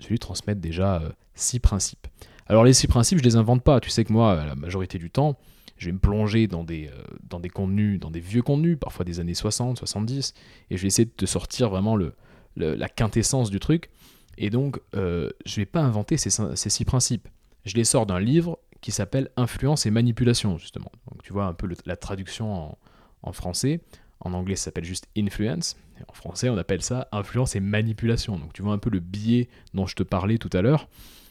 je 0.00 0.08
lui 0.08 0.18
transmettre 0.18 0.60
déjà 0.60 1.02
six 1.34 1.60
principes. 1.60 2.06
Alors 2.46 2.64
les 2.64 2.72
six 2.72 2.86
principes, 2.86 3.18
je 3.18 3.24
les 3.24 3.36
invente 3.36 3.62
pas, 3.62 3.80
tu 3.80 3.90
sais 3.90 4.04
que 4.04 4.12
moi, 4.12 4.44
la 4.44 4.54
majorité 4.54 4.98
du 4.98 5.10
temps, 5.10 5.38
je 5.82 5.86
vais 5.86 5.92
me 5.92 5.98
plonger 5.98 6.46
dans 6.46 6.64
des, 6.64 6.90
dans 7.28 7.40
des 7.40 7.50
contenus, 7.50 7.98
dans 7.98 8.10
des 8.10 8.20
vieux 8.20 8.42
contenus, 8.42 8.78
parfois 8.78 9.04
des 9.04 9.20
années 9.20 9.34
60, 9.34 9.78
70, 9.78 10.34
et 10.70 10.76
je 10.76 10.82
vais 10.82 10.88
essayer 10.88 11.06
de 11.06 11.10
te 11.10 11.26
sortir 11.26 11.70
vraiment 11.70 11.96
le, 11.96 12.14
la 12.56 12.88
quintessence 12.88 13.50
du 13.50 13.60
truc. 13.60 13.90
Et 14.38 14.50
donc, 14.50 14.80
euh, 14.94 15.30
je 15.44 15.52
ne 15.52 15.56
vais 15.62 15.66
pas 15.66 15.80
inventer 15.80 16.16
ces, 16.16 16.30
six 16.56 16.84
principes. 16.84 17.28
Je 17.64 17.74
les 17.74 17.84
sors 17.84 18.06
d'un 18.06 18.20
livre 18.20 18.58
qui 18.80 18.90
s'appelle 18.90 19.30
Influence 19.36 19.86
et 19.86 19.90
manipulation, 19.90 20.58
justement. 20.58 20.90
Donc, 21.10 21.22
tu 21.22 21.32
vois 21.32 21.44
un 21.44 21.54
peu 21.54 21.68
la 21.86 21.96
traduction 21.96 22.76
en, 23.22 23.32
français. 23.32 23.80
En 24.20 24.32
anglais, 24.32 24.56
ça 24.56 24.66
s'appelle 24.66 24.84
juste 24.84 25.06
influence. 25.16 25.76
en 26.08 26.12
français, 26.12 26.48
on 26.48 26.56
appelle 26.56 26.82
ça 26.82 27.08
influence 27.12 27.54
et 27.54 27.60
manipulation. 27.60 28.38
Donc, 28.38 28.52
tu 28.52 28.62
vois 28.62 28.72
un 28.72 28.78
peu 28.78 28.90
le 28.90 29.00
biais 29.00 29.48
dont 29.74 29.86
je 29.86 29.94
te 29.94 30.02
parlais 30.02 30.38
tout 30.38 30.50
à 30.52 30.62
l'heure 30.62 30.88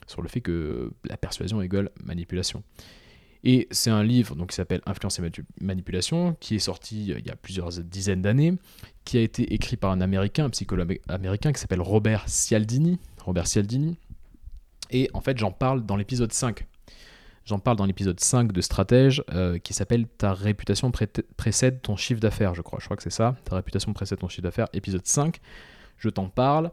sur 0.07 0.21
le 0.21 0.27
fait 0.27 0.41
que 0.41 0.91
la 1.05 1.17
persuasion 1.17 1.61
égale 1.61 1.89
manipulation. 2.03 2.63
Et 3.43 3.67
c'est 3.71 3.89
un 3.89 4.03
livre 4.03 4.35
donc, 4.35 4.49
qui 4.49 4.55
s'appelle 4.55 4.81
Influence 4.85 5.19
et 5.19 5.31
Manipulation, 5.61 6.35
qui 6.39 6.55
est 6.55 6.59
sorti 6.59 7.11
euh, 7.11 7.19
il 7.19 7.25
y 7.25 7.31
a 7.31 7.35
plusieurs 7.35 7.69
dizaines 7.71 8.21
d'années, 8.21 8.53
qui 9.03 9.17
a 9.17 9.21
été 9.21 9.53
écrit 9.53 9.77
par 9.77 9.91
un 9.91 10.01
américain, 10.01 10.45
un 10.45 10.49
psychologue 10.49 10.99
américain 11.07 11.51
qui 11.51 11.59
s'appelle 11.59 11.81
Robert 11.81 12.27
Cialdini. 12.27 12.99
Robert 13.25 13.47
Cialdini. 13.47 13.97
Et 14.91 15.09
en 15.13 15.21
fait, 15.21 15.37
j'en 15.37 15.51
parle 15.51 15.85
dans 15.85 15.95
l'épisode 15.95 16.31
5. 16.31 16.65
J'en 17.45 17.57
parle 17.57 17.77
dans 17.77 17.85
l'épisode 17.85 18.19
5 18.19 18.51
de 18.51 18.61
Stratège, 18.61 19.23
euh, 19.33 19.57
qui 19.57 19.73
s'appelle 19.73 20.07
Ta 20.07 20.33
réputation 20.33 20.91
précède 20.91 21.81
ton 21.81 21.95
chiffre 21.95 22.19
d'affaires, 22.19 22.53
je 22.53 22.61
crois. 22.61 22.79
Je 22.79 22.85
crois 22.85 22.97
que 22.97 23.03
c'est 23.03 23.09
ça. 23.09 23.35
Ta 23.45 23.55
réputation 23.55 23.93
précède 23.93 24.19
ton 24.19 24.27
chiffre 24.27 24.43
d'affaires, 24.43 24.67
épisode 24.73 25.05
5. 25.05 25.39
Je 25.97 26.09
t'en 26.09 26.29
parle. 26.29 26.71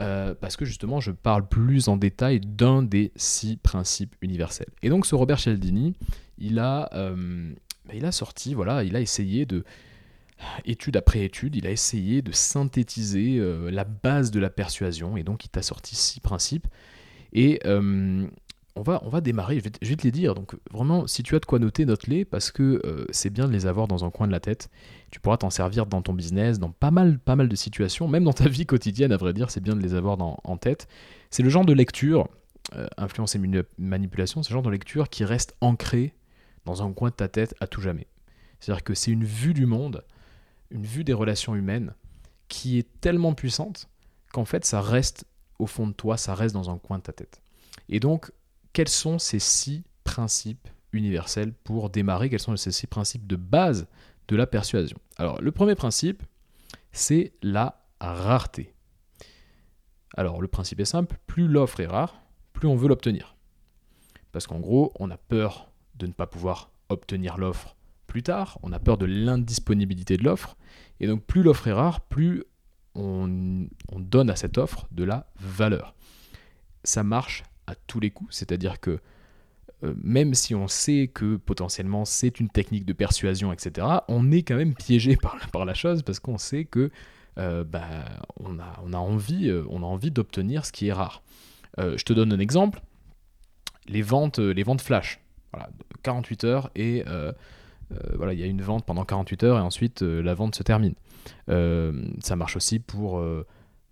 Euh, 0.00 0.34
parce 0.34 0.56
que 0.56 0.64
justement 0.64 1.00
je 1.00 1.10
parle 1.10 1.46
plus 1.46 1.88
en 1.88 1.96
détail 1.96 2.40
d'un 2.40 2.82
des 2.82 3.12
six 3.16 3.56
principes 3.56 4.14
universels. 4.22 4.68
Et 4.82 4.88
donc 4.88 5.04
ce 5.04 5.14
Robert 5.14 5.38
Cialdini, 5.38 5.94
il 6.38 6.58
a, 6.58 6.88
euh, 6.94 7.52
bah, 7.86 7.94
il 7.94 8.04
a 8.04 8.12
sorti, 8.12 8.54
voilà, 8.54 8.84
il 8.84 8.96
a 8.96 9.00
essayé 9.00 9.46
de, 9.46 9.64
étude 10.64 10.96
après 10.96 11.24
étude, 11.24 11.56
il 11.56 11.66
a 11.66 11.70
essayé 11.70 12.22
de 12.22 12.32
synthétiser 12.32 13.38
euh, 13.38 13.70
la 13.70 13.84
base 13.84 14.30
de 14.30 14.40
la 14.40 14.48
persuasion, 14.48 15.16
et 15.16 15.22
donc 15.22 15.44
il 15.44 15.48
t'a 15.48 15.62
sorti 15.62 15.96
six 15.96 16.20
principes. 16.20 16.66
Et 17.32 17.60
on 18.76 18.82
va, 18.82 19.00
on 19.04 19.08
va 19.08 19.20
démarrer, 19.20 19.58
je 19.58 19.88
vais, 19.88 19.96
te 19.96 20.02
les 20.02 20.12
dire. 20.12 20.34
Donc 20.34 20.56
vraiment, 20.70 21.06
si 21.06 21.22
tu 21.22 21.34
as 21.34 21.40
de 21.40 21.44
quoi 21.44 21.58
noter, 21.58 21.84
note-les 21.84 22.24
parce 22.24 22.50
que 22.50 22.80
euh, 22.84 23.04
c'est 23.10 23.30
bien 23.30 23.46
de 23.46 23.52
les 23.52 23.66
avoir 23.66 23.88
dans 23.88 24.04
un 24.04 24.10
coin 24.10 24.26
de 24.26 24.32
la 24.32 24.40
tête. 24.40 24.70
Tu 25.10 25.20
pourras 25.20 25.36
t'en 25.36 25.50
servir 25.50 25.86
dans 25.86 26.02
ton 26.02 26.12
business, 26.12 26.58
dans 26.58 26.70
pas 26.70 26.90
mal, 26.90 27.18
pas 27.18 27.36
mal 27.36 27.48
de 27.48 27.56
situations, 27.56 28.08
même 28.08 28.24
dans 28.24 28.32
ta 28.32 28.48
vie 28.48 28.66
quotidienne, 28.66 29.12
à 29.12 29.16
vrai 29.16 29.32
dire, 29.32 29.50
c'est 29.50 29.60
bien 29.60 29.74
de 29.74 29.80
les 29.80 29.94
avoir 29.94 30.18
en 30.20 30.56
tête. 30.56 30.88
C'est 31.30 31.42
le 31.42 31.48
genre 31.48 31.64
de 31.64 31.72
lecture, 31.72 32.28
euh, 32.74 32.86
influence 32.96 33.34
et 33.34 33.40
manipulation, 33.78 34.42
c'est 34.42 34.50
le 34.50 34.54
genre 34.54 34.62
de 34.62 34.70
lecture 34.70 35.08
qui 35.08 35.24
reste 35.24 35.56
ancré 35.60 36.14
dans 36.64 36.82
un 36.82 36.92
coin 36.92 37.10
de 37.10 37.14
ta 37.14 37.28
tête 37.28 37.54
à 37.60 37.66
tout 37.66 37.80
jamais. 37.80 38.06
C'est-à-dire 38.60 38.84
que 38.84 38.94
c'est 38.94 39.10
une 39.10 39.24
vue 39.24 39.54
du 39.54 39.66
monde, 39.66 40.04
une 40.70 40.84
vue 40.84 41.02
des 41.02 41.12
relations 41.12 41.56
humaines 41.56 41.94
qui 42.48 42.78
est 42.78 42.86
tellement 43.00 43.34
puissante 43.34 43.88
qu'en 44.32 44.44
fait 44.44 44.64
ça 44.64 44.80
reste 44.80 45.24
au 45.58 45.66
fond 45.66 45.86
de 45.86 45.92
toi, 45.92 46.16
ça 46.16 46.34
reste 46.34 46.54
dans 46.54 46.70
un 46.70 46.78
coin 46.78 46.98
de 46.98 47.02
ta 47.02 47.12
tête. 47.12 47.42
Et 47.88 47.98
donc 47.98 48.30
quels 48.72 48.88
sont 48.88 49.18
ces 49.18 49.38
six 49.38 49.84
principes 50.04 50.68
universels 50.92 51.52
pour 51.64 51.90
démarrer 51.90 52.30
Quels 52.30 52.40
sont 52.40 52.56
ces 52.56 52.72
six 52.72 52.86
principes 52.86 53.26
de 53.26 53.36
base 53.36 53.86
de 54.28 54.36
la 54.36 54.46
persuasion? 54.46 54.98
Alors, 55.16 55.40
le 55.40 55.52
premier 55.52 55.74
principe, 55.74 56.22
c'est 56.92 57.32
la 57.42 57.82
rareté. 58.00 58.74
Alors, 60.16 60.40
le 60.40 60.48
principe 60.48 60.80
est 60.80 60.84
simple, 60.84 61.18
plus 61.26 61.46
l'offre 61.46 61.80
est 61.80 61.86
rare, 61.86 62.22
plus 62.52 62.68
on 62.68 62.76
veut 62.76 62.88
l'obtenir. 62.88 63.36
Parce 64.32 64.46
qu'en 64.46 64.60
gros, 64.60 64.92
on 64.98 65.10
a 65.10 65.16
peur 65.16 65.70
de 65.96 66.06
ne 66.06 66.12
pas 66.12 66.26
pouvoir 66.26 66.70
obtenir 66.88 67.38
l'offre 67.38 67.76
plus 68.06 68.22
tard, 68.24 68.58
on 68.62 68.72
a 68.72 68.80
peur 68.80 68.98
de 68.98 69.06
l'indisponibilité 69.06 70.16
de 70.16 70.24
l'offre, 70.24 70.56
et 70.98 71.06
donc 71.06 71.24
plus 71.24 71.42
l'offre 71.42 71.68
est 71.68 71.72
rare, 71.72 72.00
plus 72.00 72.42
on, 72.96 73.68
donne 73.96 74.30
à 74.30 74.36
cette 74.36 74.58
offre 74.58 74.88
de 74.90 75.04
la 75.04 75.30
valeur. 75.38 75.94
Ça 76.82 77.04
marche 77.04 77.44
à 77.70 77.74
tous 77.86 78.00
les 78.00 78.10
coups, 78.10 78.34
c'est-à-dire 78.34 78.80
que 78.80 79.00
euh, 79.82 79.94
même 80.02 80.34
si 80.34 80.54
on 80.54 80.68
sait 80.68 81.10
que 81.12 81.36
potentiellement 81.36 82.04
c'est 82.04 82.40
une 82.40 82.48
technique 82.48 82.84
de 82.84 82.92
persuasion, 82.92 83.52
etc., 83.52 83.86
on 84.08 84.30
est 84.30 84.42
quand 84.42 84.56
même 84.56 84.74
piégé 84.74 85.16
par, 85.16 85.64
la 85.64 85.74
chose 85.74 86.02
parce 86.02 86.20
qu'on 86.20 86.38
sait 86.38 86.64
que 86.64 86.90
euh, 87.38 87.64
bah, 87.64 87.86
on, 88.38 88.58
a, 88.58 88.98
envie, 88.98 89.48
euh, 89.48 89.64
envie 89.68 90.10
d'obtenir 90.10 90.66
ce 90.66 90.72
qui 90.72 90.88
est 90.88 90.92
rare. 90.92 91.22
je 91.78 92.02
te 92.02 92.12
donne 92.12 92.32
un 92.32 92.38
exemple 92.38 92.82
les 93.86 94.02
ventes, 94.02 94.38
les 94.38 94.62
ventes 94.62 94.82
flash. 94.82 95.20
Voilà, 95.52 95.70
48 96.02 96.44
heures 96.44 96.70
et 96.76 97.04
voilà, 98.14 98.34
il 98.34 98.38
y 98.38 98.42
a 98.42 98.46
une 98.46 98.62
vente 98.62 98.84
pendant 98.84 99.04
48 99.04 99.44
heures 99.44 99.58
et 99.58 99.62
ensuite 99.62 100.02
la 100.02 100.34
vente 100.34 100.54
se 100.54 100.62
termine. 100.62 100.94
ça 101.48 102.36
marche 102.36 102.56
aussi 102.56 102.78
pour 102.78 103.24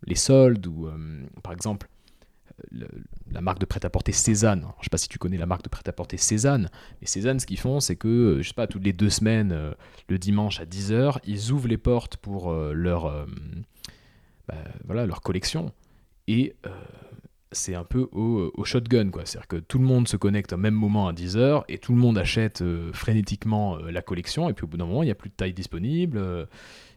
les 0.07 0.15
soldes 0.15 0.67
ou 0.67 0.89
par 1.43 1.53
exemple 1.53 1.89
la 3.31 3.41
marque 3.41 3.59
de 3.59 3.67
prêt-à-porter 3.67 4.13
Cézanne. 4.13 4.61
je 4.61 4.67
ne 4.67 4.85
sais 4.85 4.91
pas 4.91 4.99
si 4.99 5.09
tu 5.09 5.19
connais 5.19 5.37
la 5.37 5.47
marque 5.47 5.63
de 5.63 5.69
prêt-à-porter 5.69 6.17
Cézanne, 6.17 6.71
mais 7.01 7.07
Cézanne, 7.07 7.41
ce 7.41 7.47
qu'ils 7.47 7.59
font, 7.59 7.81
c'est 7.81 7.97
que, 7.97 8.09
euh, 8.09 8.43
je 8.43 8.49
sais 8.49 8.55
pas, 8.55 8.67
toutes 8.67 8.85
les 8.85 8.93
deux 8.93 9.11
semaines, 9.11 9.53
euh, 9.53 9.73
le 10.09 10.19
dimanche 10.19 10.61
à 10.61 10.65
10h, 10.65 11.19
ils 11.25 11.53
ouvrent 11.53 11.69
les 11.69 11.79
portes 11.79 12.17
pour 12.17 12.51
euh, 12.51 12.73
leur, 12.73 13.27
bah, 14.49 14.57
voilà, 14.85 15.07
leur 15.07 15.21
collection. 15.21 15.73
Et 16.27 16.55
c'est 17.53 17.75
un 17.75 17.85
peu 17.85 18.09
au, 18.13 18.65
shotgun, 18.65 19.11
quoi. 19.11 19.23
C'est-à-dire 19.25 19.49
que 19.49 19.57
tout 19.57 19.79
le 19.79 19.85
monde 19.85 20.07
se 20.07 20.17
connecte 20.17 20.53
au 20.53 20.57
même 20.57 20.75
moment 20.75 21.09
à 21.09 21.13
10h 21.13 21.65
et 21.69 21.79
tout 21.79 21.93
le 21.93 21.99
monde 21.99 22.19
achète 22.19 22.63
frénétiquement 22.93 23.79
la 23.79 24.03
collection. 24.03 24.49
Et 24.51 24.53
puis 24.53 24.65
au 24.65 24.69
bout 24.69 24.77
d'un 24.77 24.87
moment, 24.87 25.03
il 25.03 25.07
n'y 25.07 25.13
a 25.13 25.15
plus 25.15 25.31
de 25.31 25.35
taille 25.35 25.55
disponible. 25.55 26.47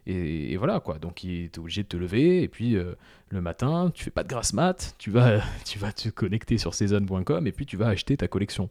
Et, 0.08 0.58
voilà 0.58 0.80
quoi. 0.80 0.98
Donc 0.98 1.24
il 1.24 1.46
est 1.46 1.58
obligé 1.58 1.84
de 1.84 1.88
te 1.88 1.98
lever 1.98 2.42
et 2.42 2.48
puis 2.48 2.76
euh, 2.76 2.96
le 3.30 3.42
matin, 3.42 3.92
tu 3.94 4.04
fais 4.04 4.12
pas 4.12 4.24
de 4.24 4.28
grasse 4.28 4.54
mat, 4.54 4.96
tu 4.98 5.12
vas, 5.12 5.42
tu 5.66 5.80
vas 5.80 5.92
te 5.92 6.10
connecter 6.10 6.58
sur 6.58 6.74
season.com 6.74 7.48
et 7.48 7.52
puis 7.52 7.66
tu 7.66 7.78
vas 7.78 7.88
acheter 7.88 8.18
ta 8.18 8.28
collection. 8.28 8.70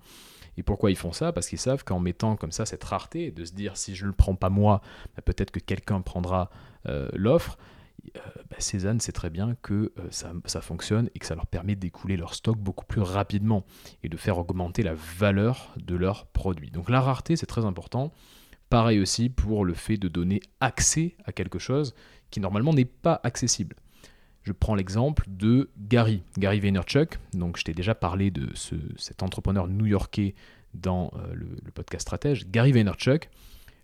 Et 0.57 0.63
pourquoi 0.63 0.91
ils 0.91 0.97
font 0.97 1.13
ça? 1.13 1.33
Parce 1.33 1.49
qu'ils 1.49 1.61
savent 1.61 1.85
qu'en 1.85 2.01
mettant 2.01 2.37
comme 2.37 2.53
ça 2.53 2.67
cette 2.67 2.83
rareté, 2.83 3.31
de 3.31 3.45
se 3.45 3.53
dire 3.53 3.77
si 3.77 3.95
je 3.95 4.05
ne 4.05 4.09
le 4.09 4.15
prends 4.15 4.35
pas 4.35 4.51
moi, 4.51 4.83
bah, 5.17 5.23
peut-être 5.23 5.53
que 5.53 5.61
quelqu'un 5.61 6.01
prendra 6.01 6.51
euh, 6.87 7.09
l'offre. 7.13 7.57
Euh, 8.17 8.21
bah, 8.51 8.57
Cézanne 8.59 9.01
sait 9.01 9.13
très 9.13 9.31
bien 9.31 9.57
que 9.63 9.93
ça, 10.11 10.33
ça, 10.47 10.61
fonctionne 10.61 11.09
et 11.15 11.19
que 11.19 11.27
ça 11.27 11.35
leur 11.35 11.47
permet 11.47 11.77
d'écouler 11.77 12.17
leur 12.17 12.35
stock 12.35 12.59
beaucoup 12.59 12.85
plus 12.85 13.01
rapidement 13.01 13.65
et 14.03 14.09
de 14.09 14.17
faire 14.17 14.39
augmenter 14.39 14.83
la 14.83 14.95
valeur 14.95 15.75
de 15.77 15.95
leurs 15.95 16.27
produits. 16.27 16.71
Donc 16.71 16.91
la 16.91 17.01
rareté, 17.01 17.37
c'est 17.37 17.47
très 17.47 17.65
important. 17.65 18.13
Pareil 18.69 19.01
aussi 19.01 19.29
pour 19.29 19.65
le 19.65 19.75
fait 19.75 19.97
de 19.97 20.09
donner 20.09 20.41
accès 20.61 21.17
à 21.25 21.33
quelque 21.33 21.59
chose 21.59 21.95
qui 22.31 22.41
normalement 22.41 22.73
n'est 22.73 22.85
pas 22.85 23.21
accessible. 23.25 23.77
Je 24.43 24.53
prends 24.53 24.75
l'exemple 24.75 25.25
de 25.29 25.71
Gary, 25.77 26.23
Gary 26.39 26.61
Vaynerchuk. 26.61 27.19
Donc, 27.35 27.59
je 27.59 27.65
t'ai 27.65 27.75
déjà 27.75 27.95
parlé 27.95 28.31
de 28.31 28.49
cet 28.97 29.23
entrepreneur 29.23 29.69
new-yorkais 29.69 30.35
dans 30.73 31.11
euh, 31.17 31.35
le, 31.35 31.71
podcast 31.73 32.03
Stratège. 32.03 32.49
Gary 32.49 32.73
Vaynerchuk, 32.73 33.29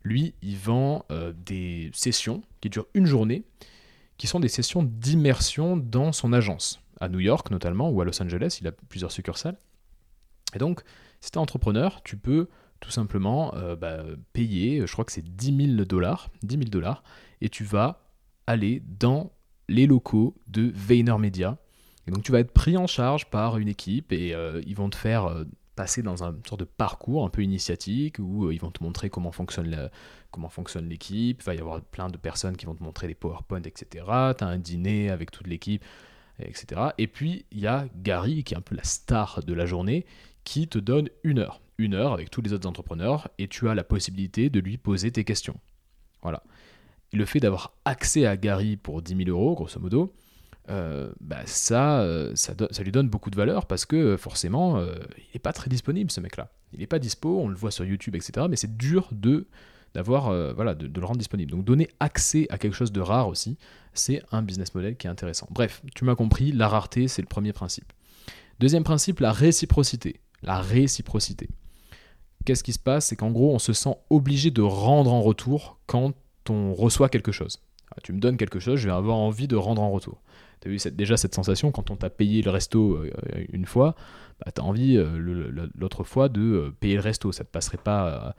lui, 0.02 0.35
il 0.40 0.57
vend 0.57 1.05
euh, 1.11 1.33
des 1.37 1.90
sessions 1.92 2.42
qui 2.61 2.70
durent 2.70 2.87
une 2.94 3.07
journée, 3.07 3.44
qui 4.18 4.26
sont 4.26 4.40
des 4.40 4.48
sessions 4.48 4.83
d'immersion 4.83 5.76
dans 5.76 6.12
son 6.12 6.33
agence, 6.33 6.81
à 7.00 7.09
New 7.09 7.20
York 7.20 7.50
notamment, 7.50 7.90
ou 7.90 8.00
à 8.00 8.05
Los 8.05 8.20
Angeles. 8.22 8.59
Il 8.61 8.66
a 8.66 8.72
plusieurs 8.72 9.12
succursales. 9.12 9.59
Et 10.55 10.59
donc, 10.59 10.83
si 11.20 11.31
tu 11.31 11.38
es 11.38 11.40
entrepreneur, 11.40 12.02
tu 12.02 12.16
peux 12.16 12.48
tout 12.81 12.90
simplement 12.90 13.55
euh, 13.55 13.76
bah, 13.76 14.02
payer, 14.33 14.87
je 14.87 14.92
crois 14.92 15.05
que 15.05 15.12
c'est 15.12 15.24
10 15.24 15.74
000 15.76 15.85
dollars, 15.85 16.31
10 16.42 16.57
dollars, 16.70 17.02
et 17.40 17.48
tu 17.48 17.64
vas 17.64 18.00
aller 18.46 18.83
dans 18.87 19.33
les 19.68 19.87
locaux 19.87 20.37
de 20.46 20.70
VaynerMedia. 20.74 21.59
Et 22.07 22.11
donc 22.11 22.22
tu 22.22 22.33
vas 22.33 22.40
être 22.40 22.52
pris 22.52 22.76
en 22.76 22.87
charge 22.87 23.29
par 23.31 23.59
une 23.59 23.68
équipe 23.68 24.12
et 24.12 24.35
euh, 24.35 24.62
ils 24.66 24.76
vont 24.76 24.88
te 24.90 24.96
faire 24.96 25.26
euh, 25.26 25.44
passer 25.77 26.03
dans 26.03 26.25
un 26.25 26.35
sorte 26.47 26.61
de 26.61 26.65
parcours 26.65 27.25
un 27.25 27.29
peu 27.29 27.43
initiatique 27.43 28.19
où 28.19 28.51
ils 28.51 28.61
vont 28.61 28.71
te 28.71 28.83
montrer 28.83 29.11
comment 29.11 29.31
fonctionne 29.31 29.91
comment 30.31 30.49
fonctionne 30.49 30.89
l'équipe. 30.89 31.43
Il 31.43 31.45
va 31.45 31.55
y 31.55 31.61
avoir 31.61 31.81
plein 31.81 32.09
de 32.09 32.17
personnes 32.17 32.57
qui 32.57 32.67
vont 32.67 32.75
te 32.75 32.83
montrer 32.83 33.07
des 33.07 33.15
PowerPoint, 33.15 33.62
etc. 33.62 34.05
Tu 34.37 34.45
as 34.45 34.47
un 34.47 34.59
dîner 34.59 35.11
avec 35.11 35.31
toute 35.31 35.47
l'équipe, 35.47 35.85
etc. 36.41 36.81
Et 36.99 37.07
puis 37.07 37.47
il 37.53 37.61
y 37.61 37.67
a 37.67 37.87
Gary 37.97 38.43
qui 38.43 38.55
est 38.55 38.57
un 38.57 38.62
peu 38.62 38.75
la 38.75 38.85
star 38.85 39.45
de 39.45 39.55
la 39.55 39.67
journée 39.67 40.05
qui 40.43 40.67
te 40.67 40.79
donne 40.79 41.09
une 41.23 41.39
heure 41.39 41.61
une 41.79 41.95
heure 41.95 42.12
avec 42.12 42.31
tous 42.31 42.43
les 42.43 42.53
autres 42.53 42.69
entrepreneurs 42.69 43.29
et 43.39 43.49
tu 43.49 43.69
as 43.69 43.75
la 43.75 43.85
possibilité 43.85 44.51
de 44.51 44.61
lui 44.61 44.79
poser 44.79 45.11
tes 45.11 45.25
questions. 45.25 45.59
Voilà. 46.23 46.43
le 47.12 47.25
fait 47.25 47.41
d'avoir 47.41 47.73
accès 47.85 48.27
à 48.27 48.37
Gary 48.37 48.77
pour 48.77 49.01
10 49.01 49.17
000 49.25 49.31
euros, 49.31 49.55
grosso 49.55 49.79
modo, 49.79 50.12
euh, 50.68 51.11
bah 51.20 51.40
ça, 51.46 52.00
euh, 52.00 52.33
ça, 52.35 52.55
lui 52.83 52.92
donne 52.92 53.09
beaucoup 53.09 53.31
de 53.31 53.37
valeur 53.37 53.66
parce 53.66 53.85
que 53.85 54.16
forcément, 54.16 54.79
euh, 54.79 54.94
il 55.18 55.31
n'est 55.35 55.40
pas 55.40 55.52
très 55.52 55.68
disponible 55.68 56.11
ce 56.11 56.20
mec-là. 56.20 56.50
Il 56.72 56.81
n'est 56.81 56.87
pas 56.87 56.98
dispo, 56.98 57.40
on 57.40 57.48
le 57.48 57.55
voit 57.55 57.70
sur 57.70 57.85
YouTube, 57.85 58.16
etc. 58.16 58.46
Mais 58.50 58.57
c'est 58.57 58.76
dur 58.76 59.09
de, 59.12 59.46
le 59.94 61.05
rendre 61.05 61.18
disponible. 61.18 61.50
Donc 61.52 61.64
donner 61.64 61.88
accès 62.00 62.46
à 62.50 62.59
quelque 62.59 62.74
chose 62.74 62.92
de 62.92 63.00
rare 63.00 63.29
aussi, 63.29 63.57
c'est 63.94 64.22
un 64.33 64.42
business 64.42 64.74
model 64.74 64.96
qui 64.96 65.07
est 65.07 65.11
intéressant. 65.11 65.48
Bref, 65.50 65.83
tu 65.94 66.05
m'as 66.05 66.14
compris, 66.14 66.52
la 66.52 66.68
rareté, 66.68 67.09
c'est 67.09 67.22
le 67.22 67.29
premier 67.29 67.52
principe. 67.52 67.92
Deuxième 68.59 68.85
principe, 68.85 69.20
la 69.20 69.33
réciprocité. 69.33 70.20
La 70.42 70.61
réciprocité 70.61 71.48
qu'est-ce 72.46 72.64
qui 72.64 72.72
se 72.72 72.79
passe? 72.79 73.07
C'est 73.07 73.16
qu'en 73.16 73.31
gros, 73.31 73.55
on 73.55 73.59
se 73.59 73.74
sent 73.74 73.94
obligé 74.09 74.50
de 74.50 74.62
rendre 74.62 75.12
en 75.12 75.20
retour 75.20 75.79
quand 75.87 76.14
on 76.48 76.72
reçoit 76.72 77.11
quelque 77.11 77.33
chose. 77.33 77.61
Ah, 77.90 77.98
tu 78.02 78.14
me 78.14 78.20
donnes 78.20 78.38
quelque 78.38 78.61
chose, 78.61 78.81
je 78.81 78.88
vais 78.88 78.94
avoir 78.94 79.18
envie 79.18 79.48
de 79.48 79.57
rendre 79.57 79.83
en 79.83 79.90
retour. 79.90 80.22
Tu 80.61 80.69
as 80.69 80.71
vu 80.71 80.79
déjà 80.92 81.16
cette 81.16 81.35
sensation 81.35 81.71
quand 81.73 81.90
on 81.90 81.97
t'a 81.97 82.11
payé 82.11 82.42
le 82.42 82.51
resto 82.51 82.95
euh, 82.95 83.11
une 83.53 83.66
fois, 83.66 83.95
bah, 84.45 84.51
tu 84.55 84.61
as 84.61 84.64
envie 84.64 84.97
euh, 84.97 85.69
l'autre 85.75 86.05
fois 86.05 86.29
de 86.29 86.40
euh, 86.40 86.75
payer 86.79 86.95
le 86.95 87.01
resto. 87.01 87.33
Ça 87.33 87.42
ne 87.42 87.47
te 87.47 87.53
passerait 87.53 87.79
pas 87.79 88.35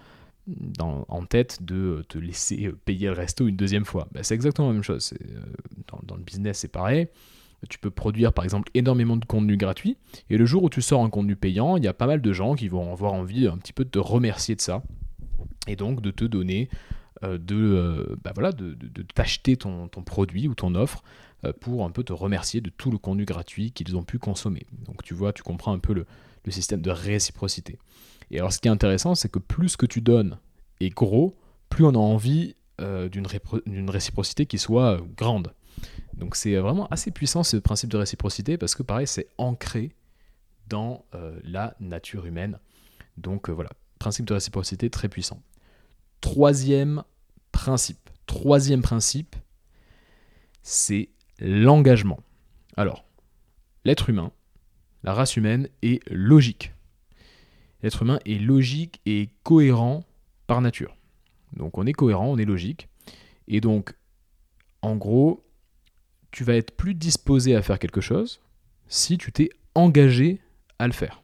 en 0.80 1.26
tête 1.26 1.64
de 1.64 2.06
te 2.08 2.18
laisser 2.18 2.72
payer 2.86 3.08
le 3.08 3.14
resto 3.14 3.48
une 3.48 3.58
deuxième 3.58 3.86
fois. 3.86 4.08
Bah, 4.12 4.22
c'est 4.24 4.36
exactement 4.36 4.70
la 4.70 4.74
même 4.74 4.84
chose. 4.84 5.14
dans, 6.04 6.16
le 6.16 6.24
business, 6.24 6.60
c'est 6.60 6.72
pareil 6.72 7.08
tu 7.70 7.80
peux 7.80 7.90
produire 7.90 8.34
par 8.34 8.44
exemple 8.44 8.70
énormément 8.76 9.18
de 9.18 9.26
contenu 9.26 9.58
gratuit, 9.58 9.98
et 10.30 10.38
le 10.38 10.46
jour 10.46 10.62
où 10.62 10.70
tu 10.70 10.84
sors 10.84 11.04
un 11.04 11.10
contenu 11.10 11.36
payant, 11.36 11.76
il 11.76 11.84
y 11.84 11.88
a 11.88 11.94
pas 11.94 12.06
mal 12.06 12.22
de 12.22 12.32
gens 12.32 12.54
qui 12.54 12.68
vont 12.68 12.92
avoir 12.92 13.14
envie 13.14 13.48
un 13.48 13.58
petit 13.58 13.74
peu 13.74 13.84
de 13.84 13.90
te 13.90 13.98
remercier 13.98 14.56
de 14.56 14.62
ça, 14.62 14.84
et 15.68 15.76
donc 15.76 16.02
de 16.02 16.12
te 16.12 16.26
donner, 16.26 16.70
de, 17.24 17.56
euh, 17.56 18.16
bah 18.24 18.32
voilà, 18.34 18.52
de, 18.52 18.76
t'acheter 19.14 19.58
ton, 19.58 19.88
produit 20.06 20.48
ou 20.48 20.56
ton 20.56 20.76
offre 20.76 21.04
euh, 21.46 21.54
pour 21.60 21.86
un 21.86 21.92
peu 21.92 22.04
te 22.04 22.14
remercier 22.14 22.62
de 22.62 22.70
tout 22.70 22.92
le 22.92 22.98
contenu 22.98 23.26
gratuit 23.26 23.72
qu'ils 23.72 23.96
ont 23.98 24.04
pu 24.04 24.20
consommer. 24.20 24.66
Donc 24.86 25.04
tu 25.04 25.14
vois, 25.14 25.34
tu 25.34 25.44
comprends 25.44 25.74
un 25.74 25.80
peu 25.80 25.94
le, 25.94 26.06
système 26.50 26.82
de 26.82 26.92
réciprocité. 26.92 27.78
Et 28.32 28.40
alors 28.40 28.54
ce 28.54 28.60
qui 28.60 28.70
est 28.70 28.72
intéressant, 28.72 29.16
c'est 29.16 29.30
que 29.30 29.40
plus 29.40 29.70
ce 29.70 29.78
que 29.78 29.86
tu 29.86 30.00
donnes 30.00 30.38
est 30.80 30.90
gros, 30.90 31.36
plus 31.70 31.84
on 31.84 31.90
a 31.90 31.98
envie 31.98 32.56
d'une 32.80 33.90
réciprocité 33.90 34.46
qui 34.46 34.58
soit 34.58 35.02
grande. 35.18 35.52
Donc 36.14 36.38
c'est 36.38 36.56
vraiment 36.56 36.88
assez 36.88 37.12
puissant 37.12 37.44
ce 37.44 37.58
principe 37.58 37.90
de 37.90 37.98
réciprocité 37.98 38.58
parce 38.58 38.76
que 38.76 38.84
pareil 38.84 39.08
c'est 39.08 39.28
ancré 39.38 39.94
dans 40.68 41.06
euh, 41.16 41.40
la 41.44 41.76
nature 41.80 42.26
humaine. 42.26 42.60
Donc 43.18 43.50
euh, 43.50 43.54
voilà, 43.54 43.70
principe 44.00 44.26
de 44.26 44.34
réciprocité 44.34 44.90
très 44.90 45.10
puissant. 45.10 45.42
Troisième 46.22 47.04
principe, 47.52 48.10
troisième 48.26 48.82
principe, 48.82 49.36
c'est 50.64 51.10
l'engagement. 51.40 52.20
Alors, 52.76 53.06
l'être 53.86 54.10
humain, 54.10 54.32
la 55.04 55.14
race 55.14 55.38
humaine 55.38 55.70
est 55.82 56.02
logique. 56.10 56.74
L'être 57.84 58.02
humain 58.02 58.20
est 58.26 58.40
logique 58.40 59.02
et 59.06 59.30
cohérent 59.44 60.04
par 60.48 60.62
nature. 60.62 60.96
Donc 61.54 61.78
on 61.78 61.86
est 61.86 61.94
cohérent, 61.94 62.28
on 62.28 62.38
est 62.38 62.46
logique. 62.46 62.90
Et 63.48 63.62
donc, 63.62 63.94
en 64.82 64.96
gros, 64.96 65.46
tu 66.32 66.44
vas 66.44 66.56
être 66.56 66.76
plus 66.76 66.96
disposé 66.96 67.56
à 67.56 67.62
faire 67.62 67.80
quelque 67.80 68.02
chose 68.02 68.42
si 68.88 69.18
tu 69.18 69.32
t'es 69.32 69.50
engagé 69.76 70.42
à 70.80 70.88
le 70.88 70.94
faire. 70.94 71.22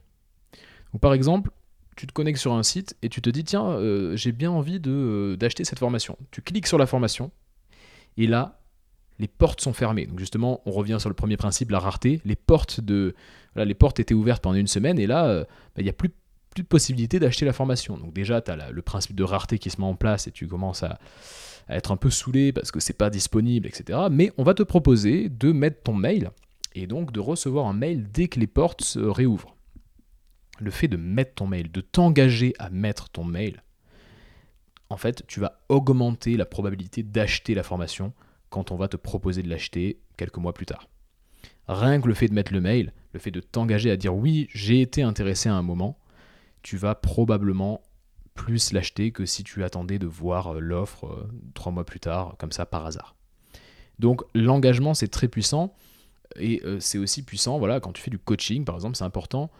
Par 1.01 1.13
exemple, 1.13 1.51
tu 1.95 2.07
te 2.07 2.13
connectes 2.13 2.39
sur 2.39 2.53
un 2.53 2.63
site 2.63 2.95
et 3.01 3.09
tu 3.09 3.21
te 3.21 3.29
dis 3.29 3.43
tiens, 3.43 3.65
euh, 3.65 4.15
j'ai 4.15 4.31
bien 4.31 4.51
envie 4.51 4.81
euh, 4.85 5.35
d'acheter 5.35 5.63
cette 5.63 5.79
formation. 5.79 6.17
Tu 6.31 6.41
cliques 6.41 6.67
sur 6.67 6.77
la 6.77 6.85
formation 6.85 7.31
et 8.17 8.27
là, 8.27 8.59
les 9.19 9.27
portes 9.27 9.61
sont 9.61 9.73
fermées. 9.73 10.05
Donc 10.05 10.19
justement, 10.19 10.61
on 10.65 10.71
revient 10.71 10.97
sur 10.99 11.09
le 11.09 11.15
premier 11.15 11.37
principe, 11.37 11.71
la 11.71 11.79
rareté. 11.79 12.21
Les 12.25 12.35
portes, 12.35 12.81
de, 12.81 13.15
les 13.55 13.73
portes 13.73 13.99
étaient 13.99 14.13
ouvertes 14.13 14.41
pendant 14.41 14.55
une 14.55 14.67
semaine 14.67 14.99
et 14.99 15.07
là, 15.07 15.25
euh, 15.25 15.43
bah, 15.43 15.79
il 15.79 15.83
n'y 15.83 15.89
a 15.89 15.93
plus, 15.93 16.09
plus 16.49 16.63
de 16.63 16.67
possibilité 16.67 17.19
d'acheter 17.19 17.45
la 17.45 17.53
formation. 17.53 17.97
Donc 17.97 18.13
déjà, 18.13 18.41
tu 18.41 18.51
as 18.51 18.71
le 18.71 18.81
principe 18.81 19.15
de 19.15 19.23
rareté 19.23 19.59
qui 19.59 19.69
se 19.69 19.79
met 19.79 19.87
en 19.87 19.95
place 19.95 20.27
et 20.27 20.31
tu 20.31 20.47
commences 20.47 20.83
à, 20.83 20.99
être 21.69 21.91
un 21.91 21.97
peu 21.97 22.09
saoulé 22.09 22.51
parce 22.51 22.71
que 22.71 22.81
c'est 22.81 22.97
pas 22.97 23.09
disponible, 23.09 23.67
etc. 23.67 23.97
Mais 24.11 24.33
on 24.37 24.43
va 24.43 24.53
te 24.53 24.63
proposer 24.63 25.29
de 25.29 25.53
mettre 25.53 25.81
ton 25.83 25.93
mail 25.93 26.31
et 26.75 26.87
donc 26.87 27.13
de 27.13 27.21
recevoir 27.21 27.67
un 27.67 27.73
mail 27.73 28.07
dès 28.11 28.27
que 28.27 28.39
les 28.39 28.47
portes 28.47 28.81
se 28.81 28.99
réouvrent. 28.99 29.52
Le 30.59 30.71
fait 30.71 30.87
de 30.87 30.97
mettre 30.97 31.35
ton 31.35 31.47
mail, 31.47 31.71
de 31.71 31.81
t'engager 31.81 32.53
à 32.59 32.69
mettre 32.69 33.09
ton 33.09 33.23
mail, 33.23 33.63
en 34.89 34.97
fait, 34.97 35.23
tu 35.27 35.39
vas 35.39 35.63
augmenter 35.69 36.37
la 36.37 36.45
probabilité 36.45 37.01
d'acheter 37.01 37.55
la 37.55 37.63
formation 37.63 38.13
quand 38.49 38.71
on 38.71 38.75
va 38.75 38.87
te 38.87 38.97
proposer 38.97 39.41
de 39.41 39.49
l'acheter 39.49 39.99
quelques 40.17 40.37
mois 40.37 40.53
plus 40.53 40.67
tard. 40.67 40.87
Rien 41.67 41.99
que 41.99 42.07
le 42.07 42.13
fait 42.13 42.27
de 42.27 42.33
mettre 42.33 42.53
le 42.53 42.61
mail, 42.61 42.93
le 43.13 43.19
fait 43.19 43.31
de 43.31 43.39
t'engager 43.39 43.89
à 43.89 43.97
dire 43.97 44.13
oui, 44.13 44.47
j'ai 44.53 44.81
été 44.81 45.01
intéressé 45.01 45.49
à 45.49 45.55
un 45.55 45.61
moment, 45.63 45.97
tu 46.61 46.77
vas 46.77 46.93
probablement 46.93 47.81
plus 48.33 48.73
l'acheter 48.73 49.11
que 49.11 49.25
si 49.25 49.43
tu 49.43 49.63
attendais 49.63 49.99
de 49.99 50.07
voir 50.07 50.55
euh, 50.55 50.59
l'offre 50.59 51.05
euh, 51.05 51.31
trois 51.53 51.71
mois 51.71 51.85
plus 51.85 51.99
tard, 51.99 52.35
comme 52.37 52.51
ça 52.51 52.65
par 52.65 52.85
hasard. 52.85 53.15
Donc 53.99 54.23
l'engagement, 54.33 54.93
c'est 54.93 55.07
très 55.07 55.27
puissant 55.27 55.73
et 56.35 56.61
euh, 56.65 56.79
c'est 56.79 56.97
aussi 56.97 57.23
puissant, 57.23 57.59
voilà, 57.59 57.79
quand 57.79 57.93
tu 57.93 58.01
fais 58.01 58.11
du 58.11 58.19
coaching, 58.19 58.65
par 58.65 58.75
exemple, 58.75 58.95
c'est 58.95 59.03
important. 59.03 59.51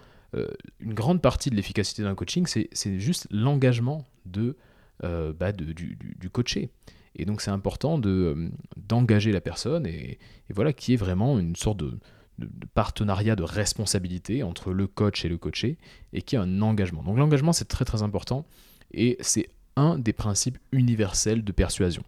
Une 0.80 0.94
grande 0.94 1.22
partie 1.22 1.50
de 1.50 1.56
l'efficacité 1.56 2.04
d'un 2.04 2.16
coaching, 2.16 2.46
c'est 2.48 3.00
juste 3.00 3.28
l'engagement 3.32 4.06
de, 4.26 4.58
bah, 5.02 5.52
du, 5.52 5.74
du, 5.74 6.30
coaché. 6.30 6.70
Et 7.16 7.26
donc 7.26 7.42
c'est 7.42 7.52
important 7.52 8.00
d'engager 8.00 9.32
la 9.32 9.42
personne 9.42 9.86
et, 9.86 10.20
voilà, 10.50 10.74
qui 10.74 10.94
est 10.94 10.98
vraiment 10.98 11.40
une 11.40 11.56
sorte 11.56 11.78
de, 11.78 12.00
partenariat 12.74 13.36
de 13.36 13.44
responsabilité 13.44 14.42
entre 14.42 14.74
le 14.74 14.88
coach 14.88 15.24
et 15.24 15.30
le 15.30 15.38
coaché 15.38 15.78
et 16.14 16.22
qui 16.22 16.36
a 16.36 16.42
un 16.42 16.62
engagement. 16.62 17.04
Donc 17.04 17.18
l'engagement 17.18 17.54
c'est 17.54 17.68
très 17.68 17.86
très 17.86 18.02
important 18.02 18.46
et 18.92 19.18
c'est 19.20 19.50
un 19.76 19.98
des 19.98 20.14
principes 20.14 20.58
universels 20.72 21.44
de 21.44 21.52
persuasion. 21.52 22.04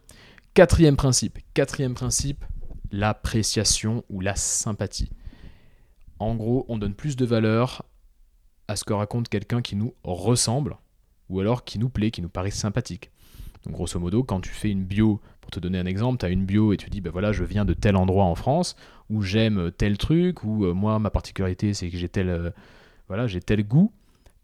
Quatrième 0.54 0.96
principe, 0.96 1.38
quatrième 1.54 1.94
principe, 1.94 2.44
l'appréciation 2.90 4.04
ou 4.08 4.20
la 4.20 4.34
sympathie. 4.36 5.10
En 6.18 6.34
gros, 6.34 6.64
on 6.68 6.78
donne 6.78 6.94
plus 6.94 7.16
de 7.16 7.26
valeur 7.26 7.84
à 8.68 8.76
ce 8.76 8.84
que 8.84 8.92
raconte 8.92 9.28
quelqu'un 9.28 9.62
qui 9.62 9.76
nous 9.76 9.94
ressemble 10.04 10.76
ou 11.28 11.40
alors 11.40 11.64
qui 11.64 11.78
nous 11.78 11.88
plaît, 11.88 12.10
qui 12.10 12.22
nous 12.22 12.28
paraît 12.28 12.50
sympathique. 12.50 13.10
Donc 13.64 13.74
grosso 13.74 13.98
modo, 13.98 14.22
quand 14.22 14.40
tu 14.40 14.50
fais 14.50 14.70
une 14.70 14.84
bio, 14.84 15.20
pour 15.40 15.50
te 15.50 15.60
donner 15.60 15.78
un 15.78 15.86
exemple, 15.86 16.18
tu 16.18 16.26
as 16.26 16.28
une 16.28 16.44
bio 16.44 16.72
et 16.72 16.76
tu 16.76 16.88
dis, 16.88 17.00
ben 17.00 17.10
voilà, 17.10 17.32
je 17.32 17.44
viens 17.44 17.64
de 17.64 17.74
tel 17.74 17.96
endroit 17.96 18.24
en 18.24 18.34
France, 18.34 18.76
où 19.10 19.22
j'aime 19.22 19.70
tel 19.76 19.98
truc, 19.98 20.44
ou 20.44 20.64
euh, 20.64 20.72
moi, 20.72 20.98
ma 20.98 21.10
particularité, 21.10 21.74
c'est 21.74 21.88
que 21.88 21.96
j'ai 21.96 22.08
tel, 22.08 22.28
euh, 22.28 22.50
voilà, 23.08 23.26
j'ai 23.26 23.40
tel 23.40 23.66
goût. 23.66 23.92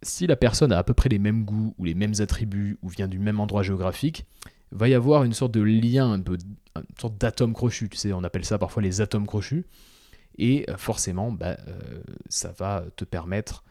Si 0.03 0.27
la 0.27 0.37
personne 0.37 0.73
a 0.73 0.79
à 0.79 0.83
peu 0.83 0.95
près 0.95 1.09
les 1.09 1.19
mêmes 1.21 1.45
goûts, 1.45 1.75
ou 1.79 1.85
les 1.85 1.95
mêmes 1.95 2.15
attributs, 2.19 2.79
ou 2.83 2.89
vient 2.89 3.09
du 3.09 3.19
même 3.19 3.39
endroit 3.41 3.63
géographique, 3.63 4.27
va 4.73 4.89
y 4.89 4.95
avoir 4.95 5.23
une 5.25 5.33
sorte 5.33 5.53
de 5.53 5.61
lien, 5.61 6.13
un 6.13 6.21
peu, 6.21 6.37
une 6.77 6.85
sorte 7.01 7.19
d'atome 7.19 7.53
crochu, 7.53 7.89
tu 7.89 7.97
sais, 7.97 8.13
on 8.13 8.25
appelle 8.25 8.45
ça 8.45 8.59
parfois 8.59 8.83
les 8.83 9.01
atomes 9.01 9.27
crochus, 9.27 9.67
et 10.39 10.65
euh, 10.69 10.77
forcément, 10.77 11.31
bah, 11.31 11.57
ça 12.29 12.53
va 12.59 12.85
te 12.97 13.05
permettre 13.05 13.65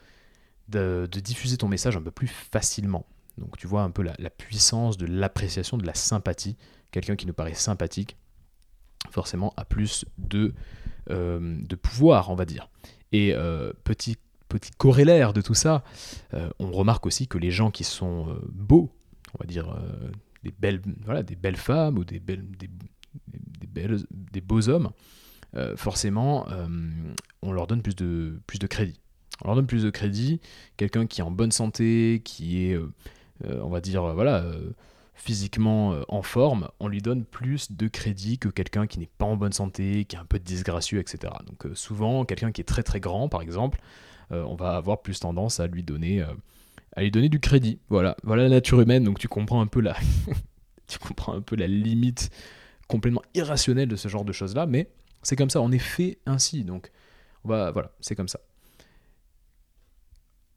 de 0.71 1.19
diffuser 1.19 1.57
ton 1.57 1.67
message 1.67 1.97
un 1.97 2.01
peu 2.01 2.11
plus 2.11 2.27
facilement. 2.27 3.05
Donc 3.37 3.57
tu 3.57 3.67
vois 3.67 3.81
un 3.83 3.91
peu 3.91 4.03
la, 4.03 4.29
puissance 4.29 4.97
de 4.97 5.05
l'appréciation, 5.05 5.77
de 5.77 5.85
la 5.85 5.93
sympathie. 5.93 6.57
Quelqu'un 6.91 7.15
qui 7.15 7.25
nous 7.25 7.33
paraît 7.33 7.53
sympathique, 7.53 8.17
forcément, 9.09 9.53
a 9.57 9.65
plus 9.65 10.05
de, 10.17 10.53
euh, 11.09 11.61
pouvoir, 11.81 12.29
on 12.29 12.35
va 12.35 12.45
dire. 12.45 12.69
Et 13.11 13.33
euh, 13.33 13.73
petit, 13.83 14.17
petit 14.49 14.71
corollaire 14.77 15.33
de 15.33 15.41
tout 15.41 15.53
ça, 15.53 15.83
euh, 16.33 16.49
on 16.59 16.71
remarque 16.71 17.05
aussi 17.05 17.27
que 17.27 17.37
les 17.37 17.51
gens 17.51 17.71
qui 17.71 17.83
sont 17.83 18.37
beaux, 18.51 18.91
on 19.33 19.43
va 19.43 19.45
dire 19.45 19.75
des, 20.43 20.51
belles, 20.51 20.81
voilà, 21.03 21.23
des 21.23 21.35
belles 21.35 21.57
femmes 21.57 21.97
ou 21.97 22.03
des, 22.03 22.19
belles, 22.19 22.45
des, 22.45 22.69
belles, 23.67 24.03
des 24.11 24.41
beaux 24.41 24.67
hommes, 24.69 24.91
forcément, 25.77 26.47
on 27.41 27.51
leur 27.53 27.67
donne 27.67 27.81
plus 27.81 27.95
de, 27.95 28.41
plus 28.45 28.59
de 28.59 28.67
crédit. 28.67 29.00
On 29.41 29.47
leur 29.47 29.55
donne 29.55 29.67
plus 29.67 29.83
de 29.83 29.89
crédit. 29.89 30.39
Quelqu'un 30.77 31.07
qui 31.07 31.21
est 31.21 31.23
en 31.23 31.31
bonne 31.31 31.51
santé, 31.51 32.21
qui 32.23 32.65
est 32.65 32.77
euh, 33.45 33.59
on 33.63 33.69
va 33.69 33.81
dire, 33.81 34.03
euh, 34.03 34.13
voilà, 34.13 34.37
euh, 34.43 34.71
physiquement 35.15 35.95
en 36.07 36.21
forme, 36.23 36.69
on 36.79 36.87
lui 36.87 37.01
donne 37.01 37.25
plus 37.25 37.71
de 37.71 37.87
crédit 37.87 38.39
que 38.39 38.49
quelqu'un 38.49 38.87
qui 38.87 38.97
n'est 38.97 39.09
pas 39.17 39.25
en 39.25 39.35
bonne 39.35 39.53
santé, 39.53 40.05
qui 40.05 40.15
est 40.15 40.19
un 40.19 40.25
peu 40.25 40.39
disgracieux, 40.39 40.99
etc. 40.99 41.31
Donc 41.45 41.75
souvent, 41.75 42.25
quelqu'un 42.25 42.51
qui 42.51 42.61
est 42.61 42.65
très 42.65 42.81
très 42.81 42.99
grand, 42.99 43.29
par 43.29 43.43
exemple, 43.43 43.79
on 44.31 44.55
va 44.55 44.77
avoir 44.77 45.03
plus 45.03 45.19
tendance 45.19 45.59
à 45.59 45.67
lui 45.67 45.83
donner, 45.83 46.25
à 46.95 47.01
lui 47.03 47.11
donner 47.11 47.29
du 47.29 47.39
crédit. 47.39 47.77
Voilà, 47.89 48.17
voilà 48.23 48.43
la 48.43 48.49
nature 48.49 48.81
humaine. 48.81 49.03
Donc 49.03 49.19
tu 49.19 49.27
comprends 49.27 49.61
un 49.61 49.67
peu 49.67 49.79
la, 49.81 49.95
tu 50.87 50.97
comprends 50.97 51.33
un 51.33 51.41
peu 51.41 51.55
la 51.55 51.67
limite 51.67 52.31
complètement 52.87 53.21
irrationnelle 53.35 53.89
de 53.89 53.97
ce 53.97 54.07
genre 54.07 54.25
de 54.25 54.31
choses 54.31 54.55
là, 54.55 54.65
mais 54.65 54.89
c'est 55.21 55.35
comme 55.35 55.51
ça, 55.51 55.61
on 55.61 55.71
est 55.71 55.77
fait 55.77 56.17
ainsi. 56.25 56.63
Donc 56.63 56.89
on 57.43 57.49
va, 57.49 57.69
voilà, 57.69 57.91
c'est 57.99 58.15
comme 58.15 58.27
ça. 58.27 58.39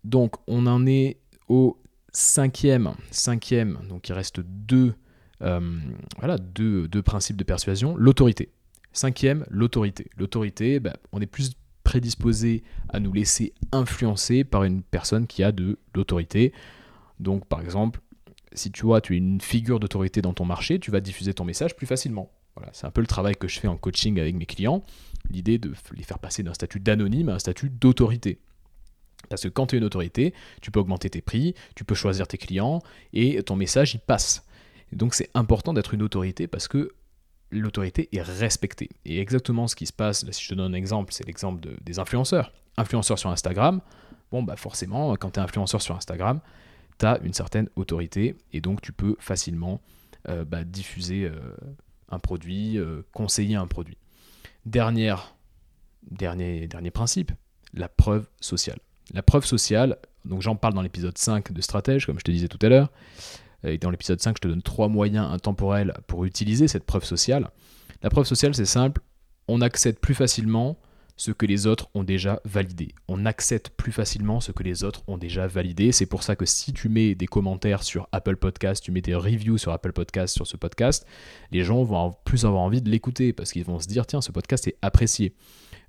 Donc 0.04 0.36
on 0.46 0.66
en 0.66 0.86
est 0.86 1.18
au 1.48 1.78
Cinquième, 2.16 2.94
cinquième, 3.10 3.80
donc 3.88 4.08
il 4.08 4.12
reste 4.12 4.38
deux, 4.38 4.94
euh, 5.42 5.80
voilà, 6.20 6.38
deux, 6.38 6.88
principes 7.02 7.36
de 7.36 7.42
persuasion. 7.42 7.96
L'autorité. 7.96 8.52
Cinquième, 8.92 9.44
l'autorité. 9.50 10.08
L'autorité, 10.16 10.78
ben, 10.78 10.94
on 11.10 11.20
est 11.20 11.26
plus 11.26 11.54
prédisposé 11.82 12.62
à 12.88 13.00
nous 13.00 13.12
laisser 13.12 13.52
influencer 13.72 14.44
par 14.44 14.62
une 14.62 14.84
personne 14.84 15.26
qui 15.26 15.42
a 15.42 15.50
de 15.50 15.76
l'autorité. 15.92 16.52
Donc 17.18 17.46
par 17.46 17.60
exemple, 17.60 18.00
si 18.52 18.70
tu 18.70 18.82
vois, 18.86 19.00
tu 19.00 19.14
es 19.14 19.18
une 19.18 19.40
figure 19.40 19.80
d'autorité 19.80 20.22
dans 20.22 20.34
ton 20.34 20.44
marché, 20.44 20.78
tu 20.78 20.92
vas 20.92 21.00
diffuser 21.00 21.34
ton 21.34 21.44
message 21.44 21.74
plus 21.74 21.88
facilement. 21.88 22.30
Voilà, 22.54 22.70
c'est 22.72 22.86
un 22.86 22.92
peu 22.92 23.00
le 23.00 23.08
travail 23.08 23.34
que 23.34 23.48
je 23.48 23.58
fais 23.58 23.66
en 23.66 23.76
coaching 23.76 24.20
avec 24.20 24.36
mes 24.36 24.46
clients, 24.46 24.84
l'idée 25.28 25.58
de 25.58 25.72
les 25.96 26.04
faire 26.04 26.20
passer 26.20 26.44
d'un 26.44 26.54
statut 26.54 26.78
d'anonyme 26.78 27.28
à 27.28 27.34
un 27.34 27.38
statut 27.40 27.70
d'autorité. 27.70 28.38
Parce 29.28 29.42
que 29.42 29.48
quand 29.48 29.66
tu 29.66 29.76
es 29.76 29.78
une 29.78 29.84
autorité, 29.84 30.34
tu 30.60 30.70
peux 30.70 30.80
augmenter 30.80 31.10
tes 31.10 31.20
prix, 31.20 31.54
tu 31.74 31.84
peux 31.84 31.94
choisir 31.94 32.26
tes 32.26 32.38
clients 32.38 32.80
et 33.12 33.42
ton 33.42 33.56
message 33.56 33.94
y 33.94 33.98
passe. 33.98 34.44
donc 34.92 35.14
c'est 35.14 35.30
important 35.34 35.72
d'être 35.72 35.94
une 35.94 36.02
autorité 36.02 36.46
parce 36.46 36.68
que 36.68 36.92
l'autorité 37.50 38.08
est 38.12 38.22
respectée. 38.22 38.90
Et 39.04 39.20
exactement 39.20 39.66
ce 39.66 39.76
qui 39.76 39.86
se 39.86 39.92
passe, 39.92 40.28
si 40.30 40.42
je 40.42 40.48
te 40.48 40.54
donne 40.54 40.74
un 40.74 40.76
exemple, 40.76 41.12
c'est 41.12 41.26
l'exemple 41.26 41.68
des 41.82 41.98
influenceurs. 41.98 42.52
Influenceurs 42.76 43.18
sur 43.18 43.30
Instagram, 43.30 43.80
bon 44.32 44.42
bah 44.42 44.56
forcément, 44.56 45.14
quand 45.16 45.30
tu 45.30 45.40
es 45.40 45.42
influenceur 45.42 45.80
sur 45.80 45.94
Instagram, 45.96 46.40
tu 46.98 47.06
as 47.06 47.18
une 47.22 47.32
certaine 47.32 47.68
autorité 47.76 48.36
et 48.52 48.60
donc 48.60 48.80
tu 48.80 48.92
peux 48.92 49.16
facilement 49.18 49.80
euh, 50.28 50.44
bah, 50.44 50.64
diffuser 50.64 51.24
euh, 51.24 51.54
un 52.08 52.18
produit, 52.18 52.78
euh, 52.78 53.02
conseiller 53.12 53.56
un 53.56 53.66
produit. 53.66 53.98
Dernière, 54.66 55.34
dernier, 56.10 56.66
dernier 56.66 56.90
principe, 56.90 57.32
la 57.74 57.88
preuve 57.88 58.26
sociale. 58.40 58.78
La 59.12 59.22
preuve 59.22 59.44
sociale, 59.44 59.98
donc 60.24 60.40
j'en 60.40 60.56
parle 60.56 60.74
dans 60.74 60.82
l'épisode 60.82 61.18
5 61.18 61.52
de 61.52 61.60
Stratège, 61.60 62.06
comme 62.06 62.18
je 62.18 62.24
te 62.24 62.30
disais 62.30 62.48
tout 62.48 62.58
à 62.62 62.68
l'heure. 62.68 62.90
Et 63.64 63.78
dans 63.78 63.90
l'épisode 63.90 64.20
5, 64.20 64.36
je 64.38 64.40
te 64.40 64.48
donne 64.48 64.62
trois 64.62 64.88
moyens 64.88 65.26
intemporels 65.30 65.94
pour 66.06 66.24
utiliser 66.24 66.68
cette 66.68 66.84
preuve 66.84 67.04
sociale. 67.04 67.50
La 68.02 68.10
preuve 68.10 68.26
sociale, 68.26 68.54
c'est 68.54 68.64
simple, 68.64 69.00
on 69.48 69.60
accède 69.60 69.98
plus 69.98 70.14
facilement 70.14 70.78
ce 71.16 71.30
que 71.30 71.46
les 71.46 71.66
autres 71.66 71.88
ont 71.94 72.02
déjà 72.02 72.40
validé. 72.44 72.94
On 73.08 73.24
accepte 73.24 73.70
plus 73.70 73.92
facilement 73.92 74.40
ce 74.40 74.52
que 74.52 74.62
les 74.62 74.82
autres 74.82 75.02
ont 75.06 75.16
déjà 75.16 75.46
validé. 75.46 75.92
C'est 75.92 76.06
pour 76.06 76.22
ça 76.22 76.34
que 76.34 76.44
si 76.44 76.72
tu 76.72 76.88
mets 76.88 77.14
des 77.14 77.26
commentaires 77.26 77.82
sur 77.82 78.08
Apple 78.12 78.36
Podcast, 78.36 78.82
tu 78.82 78.90
mets 78.90 79.00
des 79.00 79.14
reviews 79.14 79.58
sur 79.58 79.72
Apple 79.72 79.92
Podcast 79.92 80.34
sur 80.34 80.46
ce 80.46 80.56
podcast, 80.56 81.06
les 81.52 81.62
gens 81.62 81.84
vont 81.84 82.14
plus 82.24 82.44
avoir 82.44 82.62
envie 82.62 82.82
de 82.82 82.90
l'écouter 82.90 83.32
parce 83.32 83.52
qu'ils 83.52 83.64
vont 83.64 83.78
se 83.78 83.86
dire 83.86 84.06
tiens, 84.06 84.20
ce 84.20 84.32
podcast 84.32 84.66
est 84.66 84.76
apprécié. 84.82 85.34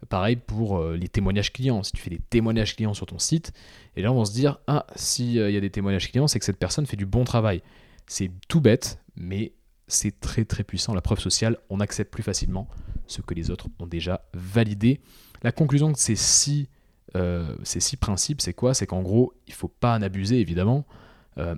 Pareil 0.10 0.36
pour 0.36 0.78
euh, 0.78 0.95
les 0.97 1.08
témoignages 1.08 1.51
clients. 1.51 1.84
Si 1.84 1.91
tu 1.91 2.01
fais 2.01 2.10
des 2.10 2.20
témoignages 2.20 2.76
clients 2.76 2.93
sur 2.93 3.06
ton 3.06 3.20
site, 3.20 3.53
et 3.95 4.01
là 4.01 4.12
on 4.12 4.20
va 4.20 4.26
se 4.26 4.34
dire 4.34 4.60
ah 4.68 4.86
s'il 4.95 5.39
euh, 5.39 5.51
y 5.51 5.58
a 5.58 5.62
des 5.62 5.70
témoignages 5.70 6.12
clients, 6.12 6.28
c'est 6.28 6.39
que 6.39 6.45
cette 6.45 6.60
personne 6.60 6.86
fait 6.86 6.97
du 6.97 7.06
bon 7.06 7.24
travail. 7.24 7.62
C'est 8.08 8.32
tout 8.47 8.62
bête, 8.62 8.99
mais 9.16 9.53
c'est 9.88 10.20
très 10.20 10.45
très 10.45 10.64
puissant. 10.64 10.93
La 10.93 11.01
preuve 11.01 11.20
sociale, 11.20 11.58
on 11.70 11.80
accepte 11.80 12.12
plus 12.12 12.24
facilement 12.24 12.68
ce 13.08 13.22
que 13.22 13.34
les 13.34 13.51
autres 13.51 13.68
ont 13.80 13.88
déjà 13.88 14.26
validé. 14.34 15.01
La 15.43 15.51
conclusion 15.51 15.91
de 15.91 15.97
ces 15.97 16.16
six, 16.16 16.70
euh, 17.16 17.56
ces 17.64 17.80
six 17.80 17.97
principes, 17.97 18.41
c'est 18.41 18.53
quoi? 18.53 18.74
C'est 18.74 18.88
qu'en 18.88 19.01
gros, 19.01 19.34
il 19.47 19.51
ne 19.51 19.56
faut 19.56 19.68
pas 19.68 19.95
en 19.95 20.01
abuser 20.01 20.39
évidemment, 20.39 20.86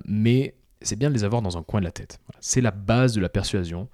mais 0.04 0.56
c'est 0.82 0.96
bien 0.96 1.08
de 1.08 1.14
les 1.14 1.24
avoir 1.24 1.42
dans 1.42 1.56
un 1.56 1.62
coin 1.62 1.80
de 1.80 1.84
la 1.84 1.92
tête. 1.92 2.20
C'est 2.40 2.60
la 2.60 2.70
base 2.70 3.14
de 3.14 3.20
la 3.20 3.28
persuasion. 3.28 3.88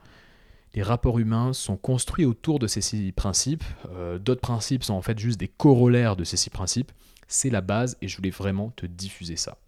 Les 0.75 0.83
rapports 0.83 1.21
humains 1.21 1.53
sont 1.53 1.77
construits 1.77 2.25
autour 2.25 2.59
de 2.59 2.67
ces 2.67 2.81
six 2.81 3.13
principes. 3.13 3.63
Euh, 3.91 4.19
d'autres 4.19 4.41
principes 4.41 4.83
sont 4.83 4.95
en 4.95 5.03
fait 5.03 5.19
juste 5.19 5.39
des 5.39 5.47
corollaires 5.47 6.17
de 6.17 6.25
ces 6.25 6.37
six 6.37 6.51
principes. 6.51 6.91
C'est 7.29 7.51
la 7.51 7.61
base 7.61 7.97
et 8.03 8.09
je 8.09 8.17
voulais 8.17 8.31
vraiment 8.31 8.71
te 8.71 8.85
diffuser 8.85 9.37
ça. 9.37 9.59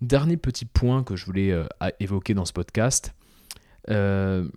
Dernier 0.00 0.38
petit 0.38 0.64
point 0.64 1.04
que 1.04 1.14
je 1.14 1.26
voulais 1.26 1.50
euh, 1.52 1.66
évoquer 2.00 2.32
dans 2.32 2.46
ce 2.46 2.54
podcast. 2.54 3.14
Euh, 3.90 4.48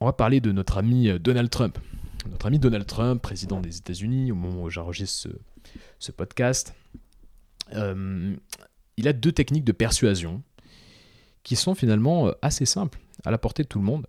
on 0.00 0.06
va 0.06 0.12
parler 0.12 0.40
de 0.40 0.52
notre 0.52 0.76
ami 0.76 1.08
Donald 1.18 1.48
Trump. 1.48 1.78
Notre 2.30 2.46
ami 2.46 2.58
Donald 2.58 2.86
Trump, 2.86 3.22
président 3.22 3.60
des 3.60 3.78
États-Unis, 3.78 4.32
au 4.32 4.34
moment 4.34 4.64
où 4.64 4.70
j'enregistre 4.70 5.30
ce, 5.98 6.12
podcast, 6.12 6.74
il 7.72 9.08
a 9.08 9.12
deux 9.14 9.32
techniques 9.32 9.64
de 9.64 9.72
persuasion 9.72 10.42
qui 11.42 11.56
sont 11.56 11.74
finalement 11.74 12.32
assez 12.42 12.66
simples, 12.66 12.98
à 13.24 13.30
la 13.30 13.38
portée 13.38 13.62
de 13.62 13.68
tout 13.68 13.78
le 13.78 13.84
monde 13.84 14.06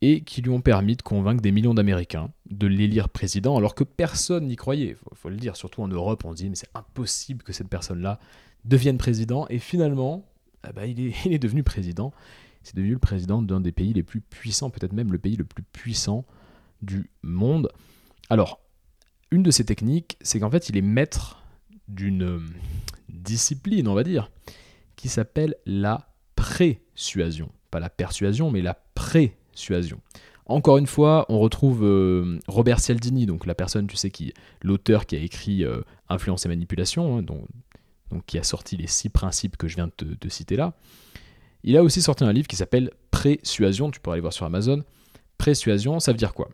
et 0.00 0.22
qui 0.22 0.42
lui 0.42 0.50
ont 0.50 0.60
permis 0.60 0.96
de 0.96 1.02
convaincre 1.02 1.42
des 1.42 1.50
millions 1.50 1.74
d'Américains 1.74 2.30
de 2.50 2.66
l'élire 2.66 3.08
président, 3.08 3.56
alors 3.56 3.74
que 3.74 3.84
personne 3.84 4.46
n'y 4.46 4.56
croyait. 4.56 4.96
Il 5.10 5.16
faut, 5.16 5.28
le 5.28 5.36
dire, 5.36 5.56
surtout 5.56 5.82
en 5.82 5.88
Europe, 5.88 6.24
on 6.24 6.32
dit, 6.32 6.48
mais 6.48 6.54
c'est 6.54 6.70
impossible 6.74 7.42
que 7.42 7.52
cette 7.52 7.68
personne-là 7.68 8.20
devienne 8.64 8.98
président, 8.98 9.46
et 9.48 9.58
finalement, 9.58 10.24
ah 10.62 10.72
bah, 10.72 10.86
il, 10.86 11.12
est, 11.24 11.38
devenu 11.38 11.62
président. 11.62 12.12
C'est 12.62 12.76
devenu 12.76 12.92
le 12.92 12.98
président 12.98 13.42
d'un 13.42 13.60
des 13.60 13.72
pays 13.72 13.92
les 13.92 14.02
plus 14.02 14.20
puissants, 14.20 14.70
peut-être 14.70 14.92
même 14.92 15.12
le 15.12 15.18
pays 15.18 15.36
le 15.36 15.44
plus 15.44 15.62
puissant 15.62 16.24
du 16.82 17.10
monde. 17.22 17.70
Alors, 18.30 18.60
une 19.30 19.42
de 19.42 19.50
ces 19.50 19.64
techniques, 19.64 20.16
c'est 20.20 20.38
qu'en 20.38 20.50
fait, 20.50 20.68
il 20.68 20.76
est 20.76 20.82
maître 20.82 21.42
d'une 21.88 22.40
discipline, 23.08 23.88
on 23.88 23.94
va 23.94 24.04
dire, 24.04 24.30
qui 24.96 25.08
s'appelle 25.08 25.56
la 25.66 26.08
présuasion. 26.36 27.50
Pas 27.70 27.80
la 27.80 27.90
persuasion, 27.90 28.50
mais 28.50 28.62
la 28.62 28.74
pré 28.74 29.36
encore 30.48 30.78
une 30.78 30.86
fois, 30.86 31.26
on 31.28 31.38
retrouve 31.38 31.84
euh, 31.84 32.38
Robert 32.48 32.80
Cialdini, 32.80 33.26
donc 33.26 33.44
la 33.44 33.54
personne, 33.54 33.86
tu 33.86 33.96
sais, 33.96 34.10
qui, 34.10 34.32
l'auteur 34.62 35.04
qui 35.04 35.14
a 35.14 35.18
écrit 35.18 35.62
euh, 35.62 35.82
Influence 36.08 36.46
et 36.46 36.48
manipulation, 36.48 37.18
hein, 37.18 38.20
qui 38.26 38.38
a 38.38 38.42
sorti 38.42 38.78
les 38.78 38.86
six 38.86 39.10
principes 39.10 39.58
que 39.58 39.68
je 39.68 39.76
viens 39.76 39.88
de 39.88 40.14
te, 40.14 40.28
citer 40.28 40.56
là. 40.56 40.72
Il 41.64 41.76
a 41.76 41.82
aussi 41.82 42.00
sorti 42.00 42.24
un 42.24 42.32
livre 42.32 42.48
qui 42.48 42.56
s'appelle 42.56 42.90
Présuasion, 43.10 43.90
tu 43.90 44.00
pourras 44.00 44.14
aller 44.14 44.22
voir 44.22 44.32
sur 44.32 44.46
Amazon. 44.46 44.84
Présuasion, 45.36 46.00
ça 46.00 46.12
veut 46.12 46.18
dire 46.18 46.32
quoi? 46.32 46.48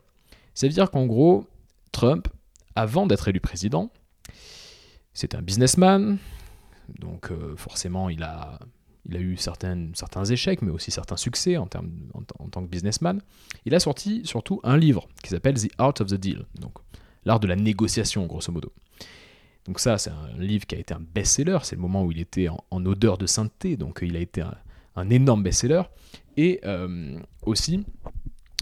Ça 0.53 0.67
veut 0.67 0.73
dire 0.73 0.91
qu'en 0.91 1.05
gros, 1.05 1.47
Trump, 1.93 2.27
avant 2.75 3.07
d'être 3.07 3.29
élu 3.29 3.39
président, 3.39 3.91
c'est 5.13 5.35
un 5.35 5.41
businessman, 5.41 6.17
donc 6.99 7.31
euh, 7.31 7.55
forcément 7.55 8.09
il 8.09 8.23
a 8.23 8.59
il 9.07 9.15
a 9.15 9.19
eu 9.19 9.37
certains, 9.37 10.25
échecs, 10.29 10.61
mais 10.61 10.71
aussi 10.71 10.91
certains 10.91 11.17
succès 11.17 11.57
en, 11.57 11.67
termes, 11.67 11.91
en, 12.13 12.49
tant 12.49 12.63
que 12.63 12.67
businessman. 12.67 13.21
Il 13.65 13.75
a 13.75 13.79
sorti 13.79 14.21
surtout 14.25 14.59
un 14.63 14.77
livre 14.77 15.07
qui 15.23 15.29
s'appelle 15.29 15.55
The 15.55 15.69
Art 15.77 15.93
of 15.99 16.07
the 16.07 16.15
Deal, 16.15 16.45
donc 16.59 16.73
l'art 17.25 17.39
de 17.39 17.47
la 17.47 17.55
négociation, 17.55 18.25
grosso 18.25 18.51
modo. 18.51 18.71
Donc 19.65 19.79
ça, 19.79 19.97
c'est 19.97 20.11
un 20.11 20.37
livre 20.37 20.65
qui 20.65 20.75
a 20.75 20.79
été 20.79 20.93
un 20.93 21.01
best-seller, 21.01 21.59
c'est 21.63 21.75
le 21.75 21.81
moment 21.81 22.03
où 22.03 22.11
il 22.11 22.19
était 22.19 22.47
en, 22.49 22.85
odeur 22.85 23.17
de 23.17 23.25
sainteté, 23.25 23.77
donc 23.77 23.99
il 24.01 24.15
a 24.15 24.19
été 24.19 24.43
un, 24.95 25.09
énorme 25.09 25.43
best-seller. 25.43 25.83
Et 26.37 26.59
euh, 26.65 27.17
aussi, 27.43 27.83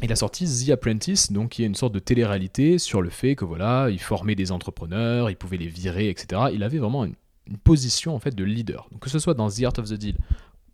il 0.02 0.12
a 0.12 0.16
sorti 0.16 0.46
The 0.46 0.72
Apprentice, 0.72 1.32
donc 1.32 1.52
qui 1.52 1.64
est 1.64 1.66
une 1.66 1.76
sorte 1.76 1.94
de 1.94 2.00
télé-réalité 2.00 2.78
sur 2.78 3.02
le 3.02 3.10
fait 3.10 3.36
que 3.36 3.46
voilà, 3.46 3.90
il 3.90 4.00
formait 4.00 4.36
des 4.36 4.52
entrepreneurs, 4.52 5.30
il 5.30 5.36
pouvait 5.36 5.58
les 5.58 5.68
virer, 5.68 6.10
etc. 6.10 6.44
Il 6.54 6.64
avait 6.64 6.78
vraiment 6.78 7.06
une, 7.06 7.16
une 7.48 7.58
position 7.58 8.16
en 8.16 8.20
fait 8.20 8.36
de 8.36 8.44
leader. 8.44 8.88
Donc, 8.92 9.02
que 9.02 9.10
ce 9.10 9.20
soit 9.20 9.34
dans 9.34 9.50
The 9.50 9.64
Art 9.64 9.74
of 9.78 9.90
the 9.90 9.94
Deal 9.94 10.18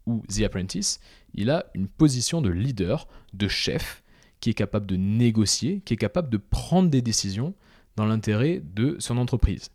ou 0.05 0.23
The 0.27 0.41
Apprentice, 0.41 0.99
il 1.33 1.49
a 1.49 1.65
une 1.73 1.87
position 1.87 2.41
de 2.41 2.49
leader, 2.49 3.07
de 3.33 3.47
chef, 3.47 4.03
qui 4.39 4.51
est 4.51 4.53
capable 4.53 4.85
de 4.85 4.95
négocier, 4.95 5.81
qui 5.85 5.93
est 5.93 5.97
capable 5.97 6.29
de 6.29 6.37
prendre 6.37 6.89
des 6.89 7.01
décisions 7.01 7.53
dans 7.95 8.05
l'intérêt 8.05 8.61
de 8.73 8.95
son 8.99 9.17
entreprise. 9.17 9.69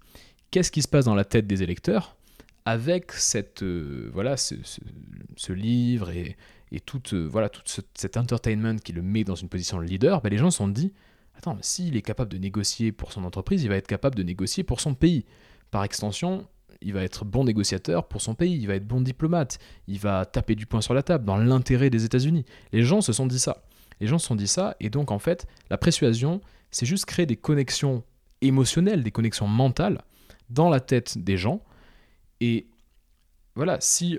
Qu'est-ce 0.51 0.71
qui 0.71 0.83
se 0.83 0.89
passe 0.89 1.05
dans 1.05 1.15
la 1.15 1.25
tête 1.25 1.47
des 1.47 1.63
électeurs 1.63 2.17
avec 2.65 3.13
cette, 3.13 3.63
euh, 3.63 4.11
voilà, 4.15 4.39
ce, 4.39 5.53
livre 5.53 6.11
et, 6.11 6.37
et 6.73 6.81
tout, 6.81 7.03
euh, 7.13 7.29
voilà, 7.31 7.51
tout 7.51 7.63
cet 7.67 8.17
entertainment 8.17 8.77
qui 8.77 8.93
le 8.93 9.03
met 9.03 9.23
dans 9.23 9.35
une 9.35 9.51
position 9.51 9.79
de 9.79 9.85
leader, 9.85 10.23
ben 10.23 10.31
les 10.31 10.39
gens 10.39 10.51
se 10.51 10.59
sont 10.59 10.69
dit, 10.69 10.95
attends, 11.37 11.59
s'il 11.61 11.97
est 11.97 12.03
capable 12.03 12.31
de 12.31 12.39
négocier 12.39 12.91
pour 12.91 13.13
son 13.13 13.25
entreprise, 13.25 13.63
il 13.65 13.69
va 13.69 13.77
être 13.77 13.87
capable 13.87 14.15
de 14.15 14.23
négocier 14.23 14.65
pour 14.65 14.81
son 14.81 14.95
pays. 14.95 15.27
Par 15.71 15.85
extension, 15.85 16.47
il 16.85 16.93
va 16.93 17.03
être 17.03 17.24
bon 17.24 17.45
négociateur 17.45 18.07
pour 18.07 18.20
son 18.20 18.35
pays, 18.35 18.55
il 18.55 18.66
va 18.66 18.74
être 18.74 18.87
bon 18.87 19.01
diplomate, 19.01 19.59
il 19.89 19.99
va 19.99 20.24
taper 20.26 20.55
du 20.55 20.66
poing 20.66 20.82
sur 20.82 20.95
la 20.95 21.03
table 21.03 21.24
dans 21.24 21.39
l'intérêt 21.39 21.91
des 21.91 22.05
États-Unis. 22.05 22.45
Les 22.72 22.82
gens 22.82 23.01
se 23.01 23.12
sont 23.12 23.26
dit 23.26 23.39
ça. 23.39 23.64
Les 24.01 24.07
gens 24.07 24.18
se 24.18 24.26
sont 24.26 24.35
dit 24.35 24.49
ça, 24.49 24.76
et 24.80 24.91
donc 24.91 25.11
en 25.11 25.18
fait, 25.18 25.47
la 25.70 25.78
persuasion, 25.78 26.41
c'est 26.70 26.87
juste 26.87 27.07
créer 27.07 27.26
des 27.26 27.37
connexions 27.37 28.05
émotionnelles, 28.43 29.03
des 29.03 29.11
connexions 29.11 29.49
mentales 29.49 30.03
dans 30.51 30.68
la 30.68 30.80
tête 30.80 31.16
des 31.16 31.37
gens. 31.37 31.62
Et 32.41 32.66
voilà, 33.55 33.78
si 33.80 34.18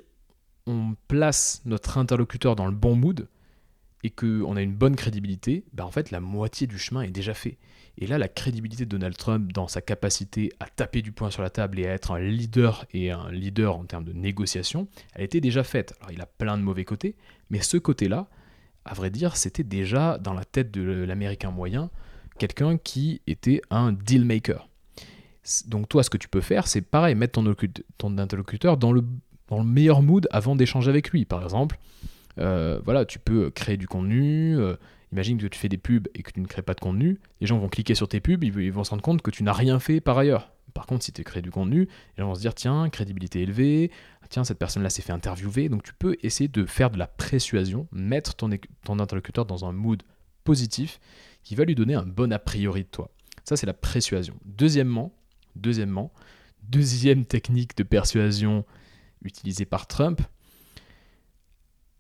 on 0.66 0.95
place 1.07 1.61
notre 1.66 1.97
interlocuteur 1.97 2.55
dans 2.55 2.66
le 2.66 2.72
bon 2.72 2.95
mood 2.95 3.28
et 4.06 4.12
qu'on 4.12 4.56
a 4.56 4.62
une 4.62 4.76
bonne 4.76 4.95
crédibilité, 4.95 5.64
ben 5.74 5.84
en 5.84 5.89
fait, 5.89 6.12
la 6.12 6.20
moitié 6.20 6.68
du 6.68 6.78
chemin 6.78 7.01
est 7.01 7.10
déjà 7.10 7.34
fait. 7.34 7.58
Et 7.97 8.06
là, 8.06 8.20
la 8.20 8.28
crédibilité 8.28 8.86
de 8.86 8.89
Donald 8.91 9.18
Trump 9.18 9.51
dans 9.51 9.68
sa 9.68 9.82
capacité 9.82 10.51
à 10.60 10.68
taper 10.68 11.01
du 11.01 11.12
poing 11.12 11.32
sur 11.32 11.41
la 11.41 11.49
table 11.49 11.80
et 11.80 11.88
à 11.88 11.93
être 11.93 12.12
un 12.12 12.20
leader 12.20 12.86
et 12.93 13.10
un 13.10 13.32
leader 13.32 13.76
en 13.76 13.84
termes 13.86 14.03
de 14.03 14.14
négociation, 14.14 14.88
elle 15.16 15.24
était 15.24 15.41
déjà 15.41 15.64
faite. 15.64 15.95
Alors 15.99 16.12
il 16.12 16.22
a 16.22 16.28
plein 16.28 16.56
de 16.56 16.62
mauvais 16.62 16.86
côtés, 16.86 17.16
mais 17.49 17.62
ce 17.62 17.78
côté-là, 17.78 18.30
à 18.86 18.93
vrai 18.93 19.10
dire, 19.10 19.36
c'était 19.38 19.64
déjà 19.64 20.20
dans 20.20 20.36
la 20.36 20.45
tête 20.45 20.70
de 20.70 20.84
l'Américain 20.84 21.49
moyen 21.49 21.89
quelqu'un 22.38 22.78
qui 22.78 23.24
était 23.26 23.62
un 23.72 23.91
deal 23.91 24.24
maker. 24.24 24.70
Donc 25.66 25.89
toi, 25.89 26.03
ce 26.03 26.12
que 26.12 26.18
tu 26.18 26.28
peux 26.28 26.41
faire, 26.41 26.68
c'est 26.68 26.82
pareil, 26.82 27.16
mettre 27.16 27.41
ton, 27.97 28.18
interlocuteur 28.20 28.78
dans 28.78 28.91
le, 28.91 29.03
dans 29.47 29.58
le 29.58 29.64
meilleur 29.64 30.03
mood 30.03 30.28
avant 30.30 30.56
d'échanger 30.56 30.91
avec 30.91 31.10
lui. 31.10 31.26
Par 31.26 31.41
exemple, 31.41 31.80
euh, 32.40 32.80
voilà, 32.84 33.06
tu 33.06 33.20
peux 33.20 33.50
créer 33.50 33.78
du 33.78 33.88
contenu, 33.88 34.58
euh, 34.58 34.76
Imagine 35.16 35.38
que 35.38 35.48
tu 35.48 35.58
fais 35.58 35.70
des 35.70 35.78
pubs 35.78 36.10
et 36.14 36.24
que 36.24 36.32
tu 36.32 36.42
ne 36.42 36.46
crées 36.46 36.62
pas 36.62 36.74
de 36.74 36.82
contenu, 36.82 37.20
les 37.40 37.48
gens 37.48 37.58
vont 37.58 37.70
cliquer 37.70 37.96
sur 37.96 38.10
tes 38.10 38.20
pubs, 38.20 38.44
ils 38.44 38.72
vont 38.72 38.84
se 38.84 38.90
rendre 38.90 39.02
compte 39.02 39.22
que 39.22 39.32
tu 39.32 39.44
n'as 39.44 39.54
rien 39.54 39.80
fait 39.80 40.02
par 40.02 40.18
ailleurs. 40.18 40.52
Par 40.74 40.88
contre, 40.88 41.06
si 41.06 41.14
tu 41.14 41.24
crées 41.24 41.42
du 41.42 41.52
contenu, 41.52 41.88
les 42.18 42.22
gens 42.22 42.28
vont 42.28 42.36
se 42.36 42.42
dire 42.42 42.54
tiens, 42.54 42.90
crédibilité 42.90 43.42
élevée, 43.42 43.92
tiens, 44.28 44.44
cette 44.44 44.60
personne-là 44.60 44.90
s'est 44.90 45.02
fait 45.02 45.14
interviewer. 45.14 45.70
Donc 45.70 45.84
tu 45.84 45.94
peux 45.94 46.18
essayer 46.22 46.50
de 46.50 46.66
faire 46.66 46.90
de 46.90 46.98
la 46.98 47.08
persuasion, 47.08 47.88
mettre 47.94 48.36
ton, 48.36 48.50
ton 48.84 49.00
interlocuteur 49.00 49.46
dans 49.46 49.64
un 49.64 49.72
mood 49.72 50.04
positif 50.44 51.00
qui 51.44 51.56
va 51.56 51.64
lui 51.64 51.76
donner 51.76 51.94
un 51.94 52.06
bon 52.06 52.34
a 52.34 52.40
priori 52.40 52.84
de 52.84 52.90
toi. 52.90 53.10
Ça, 53.46 53.56
c'est 53.56 53.68
la 53.68 53.74
persuasion. 53.74 54.36
Deuxièmement, 54.44 55.14
deuxièmement, 55.56 56.12
deuxième 56.64 57.24
technique 57.24 57.78
de 57.78 57.84
persuasion 57.84 58.66
utilisée 59.22 59.66
par 59.66 59.88
Trump, 59.88 60.22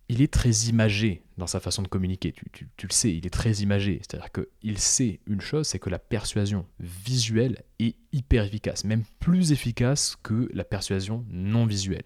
il 0.09 0.21
est 0.21 0.31
très 0.31 0.51
imagé 0.67 1.23
dans 1.37 1.47
sa 1.47 1.59
façon 1.59 1.81
de 1.81 1.87
communiquer. 1.87 2.31
Tu, 2.31 2.67
le 2.81 2.91
sais, 2.91 3.15
il 3.15 3.25
est 3.25 3.31
très 3.31 3.53
imagé. 3.53 3.99
C'est-à-dire 4.01 4.29
qu'il 4.31 4.77
sait 4.77 5.19
une 5.27 5.41
chose, 5.41 5.67
c'est 5.67 5.79
que 5.79 5.89
la 5.89 5.99
persuasion 5.99 6.65
visuelle 6.79 7.63
est 7.79 7.95
hyper 8.11 8.43
efficace, 8.43 8.83
même 8.83 9.03
plus 9.19 9.51
efficace 9.51 10.15
que 10.21 10.49
la 10.53 10.63
persuasion 10.63 11.25
non 11.29 11.65
visuelle. 11.65 12.03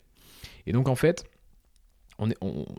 Et 0.65 0.71
donc 0.71 0.87
en 0.87 0.95
fait, 0.95 1.25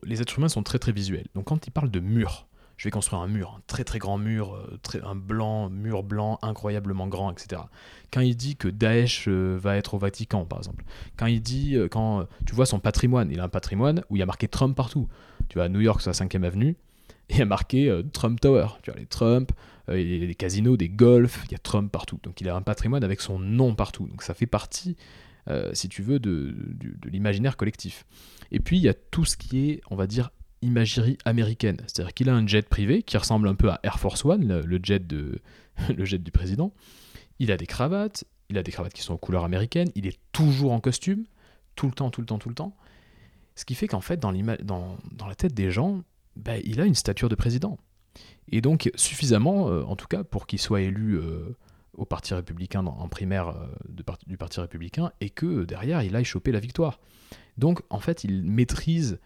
les 0.05 0.23
êtres 0.23 0.39
humains 0.39 0.49
sont 0.49 0.63
très 0.63 0.79
très 0.79 0.93
visuels. 0.93 1.27
Donc 1.35 1.45
quand 1.45 1.67
il 1.67 1.71
parle 1.71 1.91
de 1.91 2.01
mur, 2.01 2.47
je 2.81 2.87
vais 2.87 2.91
construire 2.91 3.21
un 3.21 3.29
mur, 3.29 3.57
un 3.59 3.63
très 3.67 3.85
très 3.85 3.99
grand 3.99 4.17
mur, 4.17 4.55
euh, 4.55 5.01
un 5.05 5.15
blanc, 5.15 5.69
mur 5.69 6.03
blanc 6.03 6.39
incroyablement 6.41 7.09
grand, 7.09 7.31
etc. 7.31 7.61
Quand 8.11 8.23
il 8.23 8.35
dit 8.35 8.57
que 8.57 8.69
Daesh 8.69 9.27
euh, 9.29 9.59
va 9.61 9.77
être 9.77 9.93
au 9.93 9.99
Vatican, 9.99 10.47
par 10.47 10.61
exemple, 10.61 10.83
quand 11.19 11.27
il 11.27 11.43
dit, 11.43 11.77
euh, 11.77 11.89
quand 11.89 12.27
tu 12.47 12.55
vois 12.55 12.65
son 12.65 12.81
patrimoine, 12.81 13.31
il 13.31 13.39
a 13.39 13.45
un 13.45 13.51
patrimoine 13.51 14.03
où 14.09 14.17
il 14.17 14.21
y 14.21 14.23
a 14.23 14.27
marqué 14.27 14.49
Trump 14.49 14.75
partout. 14.75 15.09
Tu 15.51 15.59
vas 15.59 15.65
à 15.65 15.69
New 15.69 15.83
York 15.83 16.01
sur 16.01 16.09
la 16.09 16.15
5ème 16.15 16.43
avenue, 16.43 16.75
il 17.29 17.37
y 17.37 17.43
a 17.43 17.45
marqué 17.45 17.95
Trump 18.15 18.41
Tower. 18.41 18.69
Tu 18.83 18.91
vois 18.91 18.99
les 18.99 19.05
Trump, 19.05 19.53
il 19.93 20.17
y 20.17 20.25
a 20.25 20.27
des 20.27 20.35
casinos, 20.35 20.79
des 20.79 20.89
golfs, 20.89 21.43
il 21.49 21.53
y 21.53 21.57
a 21.57 21.59
Trump 21.59 21.93
partout. 21.93 22.19
Donc 22.23 22.41
il 22.41 22.49
a 22.49 22.57
un 22.57 22.63
patrimoine 22.63 23.05
avec 23.05 23.21
son 23.21 23.39
nom 23.39 23.75
partout. 23.75 24.07
Donc 24.07 24.23
ça 24.23 24.33
fait 24.33 24.47
partie, 24.47 24.97
si 25.75 25.91
tu 25.91 26.01
veux, 26.01 26.19
de, 26.19 26.55
de 26.57 27.11
l'imaginaire 27.11 27.59
collectif. 27.59 28.07
Et 28.53 28.59
puis 28.59 28.79
il 28.79 28.83
y 28.83 28.89
a 28.89 28.95
tout 28.95 29.27
ce 29.27 29.37
qui 29.37 29.69
est, 29.69 29.83
on 29.91 29.97
va 29.97 30.07
dire, 30.07 30.31
imagerie 30.63 31.19
américaine. 31.25 31.79
C'est-à-dire 31.87 32.15
qu'il 32.15 32.29
a 32.29 32.35
un 32.35 32.47
jet 32.47 32.69
privé 32.69 33.03
qui 33.03 33.17
ressemble 33.17 33.49
un 33.49 33.55
peu 33.55 33.71
à 33.71 33.81
Air 33.83 33.99
Force 33.99 34.25
One, 34.25 34.61
le, 34.61 34.81
jet, 34.83 35.07
de, 35.07 35.41
le 35.97 36.05
jet 36.05 36.19
du 36.19 36.31
président. 36.31 36.73
Il 37.39 37.51
a 37.51 37.57
des 37.57 37.67
cravates, 37.67 38.25
il 38.49 38.59
a 38.59 38.63
des 38.63 38.73
cravates 38.73 38.93
qui 38.93 39.03
sont 39.03 39.15
aux 39.15 39.19
couleurs 39.19 39.45
américaines, 39.45 39.91
il 39.95 40.07
est 40.07 40.19
toujours 40.33 40.73
en 40.73 40.81
costume, 40.81 41.25
tout 41.75 41.87
le 41.87 41.93
temps, 41.93 42.11
tout 42.11 42.21
le 42.21 42.27
temps, 42.27 42.39
tout 42.39 42.49
le 42.49 42.55
temps. 42.55 42.77
Ce 43.55 43.65
qui 43.65 43.75
fait 43.75 43.89
qu'en 43.89 44.01
fait, 44.01 44.19
dans, 44.19 44.33
dans, 44.33 44.97
dans, 45.13 45.27
la 45.27 45.35
tête 45.35 45.55
des 45.55 45.71
gens, 45.71 46.03
ben, 46.37 46.61
il 46.65 46.81
a 46.81 46.85
une 46.85 46.95
stature 46.95 47.29
de 47.29 47.35
président. 47.35 47.79
Et 48.49 48.61
donc, 48.61 48.91
suffisamment, 48.95 49.69
euh, 49.69 49.83
en 49.85 49.97
tout 49.97 50.07
cas, 50.07 50.25
pour 50.25 50.47
qu'il 50.47 50.59
soit 50.59 50.81
élu 50.81 51.15
euh, 51.15 51.57
au 51.95 52.05
Parti 52.05 52.35
républicain 52.35 52.85
en 52.85 53.09
primaire 53.09 53.49
euh, 53.49 53.67
du 54.27 54.37
Parti 54.37 54.61
républicain 54.61 55.13
et 55.21 55.31
que 55.31 55.65
derrière, 55.65 56.03
il 56.03 56.17
aille 56.17 56.25
choper 56.25 56.53
la 56.53 56.61
victoire. 56.61 57.01
Donc, 57.59 57.81
en 57.91 58.01
fait, 58.01 58.25
il 58.25 58.43
maîtrise 58.45 59.19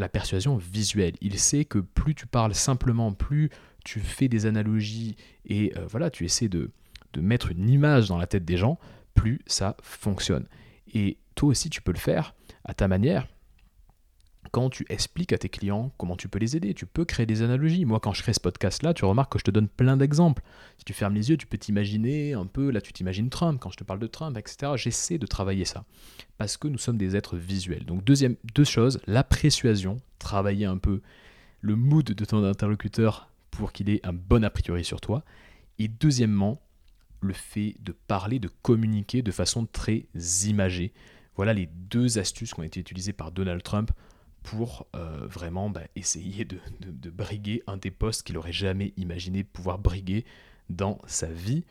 la 0.00 0.08
persuasion 0.08 0.56
visuelle. 0.56 1.14
Il 1.20 1.38
sait 1.38 1.64
que 1.64 1.78
plus 1.78 2.14
tu 2.14 2.26
parles 2.26 2.54
simplement, 2.54 3.12
plus 3.12 3.50
tu 3.84 4.00
fais 4.00 4.28
des 4.28 4.46
analogies 4.46 5.16
et 5.44 5.72
euh, 5.76 5.86
voilà, 5.86 6.10
tu 6.10 6.24
essaies 6.24 6.48
de, 6.48 6.70
de 7.12 7.20
mettre 7.20 7.50
une 7.50 7.68
image 7.68 8.08
dans 8.08 8.18
la 8.18 8.26
tête 8.26 8.44
des 8.44 8.56
gens, 8.56 8.78
plus 9.14 9.40
ça 9.46 9.76
fonctionne. 9.82 10.46
Et 10.92 11.18
toi 11.34 11.50
aussi, 11.50 11.70
tu 11.70 11.82
peux 11.82 11.92
le 11.92 11.98
faire 11.98 12.34
à 12.64 12.74
ta 12.74 12.88
manière. 12.88 13.28
Quand 14.50 14.70
tu 14.70 14.84
expliques 14.88 15.32
à 15.32 15.38
tes 15.38 15.48
clients 15.48 15.92
comment 15.96 16.16
tu 16.16 16.28
peux 16.28 16.38
les 16.38 16.56
aider. 16.56 16.74
Tu 16.74 16.86
peux 16.86 17.04
créer 17.04 17.26
des 17.26 17.42
analogies. 17.42 17.84
Moi, 17.84 18.00
quand 18.00 18.12
je 18.12 18.22
crée 18.22 18.32
ce 18.32 18.40
podcast-là, 18.40 18.94
tu 18.94 19.04
remarques 19.04 19.32
que 19.32 19.38
je 19.38 19.44
te 19.44 19.50
donne 19.50 19.68
plein 19.68 19.96
d'exemples. 19.96 20.42
Si 20.78 20.84
tu 20.84 20.92
fermes 20.92 21.14
les 21.14 21.30
yeux, 21.30 21.36
tu 21.36 21.46
peux 21.46 21.58
t'imaginer 21.58 22.34
un 22.34 22.46
peu, 22.46 22.70
là 22.70 22.80
tu 22.80 22.92
t'imagines 22.92 23.30
Trump, 23.30 23.60
quand 23.60 23.70
je 23.70 23.76
te 23.76 23.84
parle 23.84 24.00
de 24.00 24.06
Trump, 24.06 24.36
etc. 24.36 24.72
J'essaie 24.76 25.18
de 25.18 25.26
travailler 25.26 25.64
ça. 25.64 25.84
Parce 26.38 26.56
que 26.56 26.68
nous 26.68 26.78
sommes 26.78 26.98
des 26.98 27.16
êtres 27.16 27.36
visuels. 27.36 27.84
Donc 27.84 28.04
deuxième, 28.04 28.36
deux 28.54 28.64
choses, 28.64 29.00
la 29.06 29.24
persuasion, 29.24 30.00
travailler 30.18 30.66
un 30.66 30.78
peu 30.78 31.00
le 31.60 31.76
mood 31.76 32.04
de 32.04 32.24
ton 32.24 32.42
interlocuteur 32.44 33.30
pour 33.50 33.72
qu'il 33.72 33.90
ait 33.90 34.00
un 34.04 34.12
bon 34.12 34.44
a 34.44 34.50
priori 34.50 34.84
sur 34.84 35.00
toi. 35.00 35.24
Et 35.78 35.88
deuxièmement, 35.88 36.60
le 37.20 37.32
fait 37.34 37.76
de 37.80 37.92
parler, 37.92 38.38
de 38.38 38.48
communiquer 38.62 39.22
de 39.22 39.30
façon 39.30 39.66
très 39.66 40.06
imagée. 40.46 40.92
Voilà 41.36 41.52
les 41.52 41.66
deux 41.66 42.18
astuces 42.18 42.54
qui 42.54 42.60
ont 42.60 42.64
été 42.64 42.80
utilisées 42.80 43.12
par 43.12 43.32
Donald 43.32 43.62
Trump 43.62 43.90
pour 44.42 44.86
euh, 44.96 45.26
vraiment 45.26 45.70
bah, 45.70 45.82
essayer 45.96 46.44
de, 46.44 46.58
briguer 47.10 47.62
un 47.66 47.76
des 47.76 47.90
postes 47.90 48.22
qu'il 48.22 48.34
n'aurait 48.34 48.52
jamais 48.52 48.92
imaginé 48.96 49.44
pouvoir 49.44 49.78
briguer 49.78 50.24
dans 50.68 50.98
sa 51.06 51.26
vie. 51.26 51.64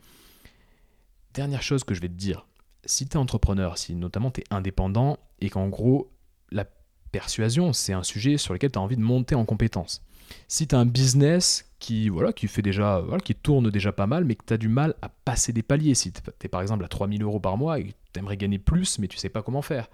Dernière 1.34 1.62
chose 1.62 1.84
que 1.84 1.94
je 1.94 2.00
vais 2.00 2.08
te 2.08 2.14
dire, 2.14 2.46
si 2.84 3.06
tu 3.06 3.14
es 3.14 3.16
entrepreneur, 3.16 3.78
si 3.78 3.94
notamment 3.94 4.30
tu 4.30 4.40
es 4.40 4.44
indépendant 4.50 5.18
et 5.40 5.50
qu'en 5.50 5.68
gros 5.68 6.10
la 6.50 6.66
persuasion 7.12 7.72
c'est 7.72 7.92
un 7.92 8.02
sujet 8.02 8.36
sur 8.36 8.52
lequel 8.52 8.70
tu 8.70 8.78
as 8.78 8.82
envie 8.82 8.96
de 8.96 9.02
monter 9.02 9.34
en 9.34 9.44
compétence. 9.44 10.02
Si 10.46 10.68
tu 10.68 10.74
as 10.76 10.78
un 10.78 10.86
business 10.86 11.68
qui, 11.80 12.08
voilà, 12.08 12.32
qui, 12.32 12.46
fait 12.46 12.62
déjà, 12.62 13.02
qui 13.24 13.34
tourne 13.34 13.70
déjà 13.70 13.90
pas 13.90 14.06
mal 14.06 14.24
mais 14.24 14.36
que 14.36 14.44
tu 14.46 14.54
as 14.54 14.58
du 14.58 14.68
mal 14.68 14.94
à 15.02 15.08
passer 15.08 15.52
des 15.52 15.62
paliers, 15.62 15.94
si 15.94 16.12
tu 16.12 16.20
es 16.42 16.48
par 16.48 16.62
exemple 16.62 16.84
à 16.84 16.88
3000 16.88 17.22
euros 17.22 17.40
par 17.40 17.56
mois 17.56 17.80
et 17.80 17.84
que 17.84 17.92
tu 18.12 18.20
aimerais 18.20 18.36
gagner 18.36 18.58
plus 18.58 18.98
mais 18.98 19.08
tu 19.08 19.16
sais 19.16 19.28
pas 19.28 19.42
comment 19.42 19.62
faire, 19.62 19.88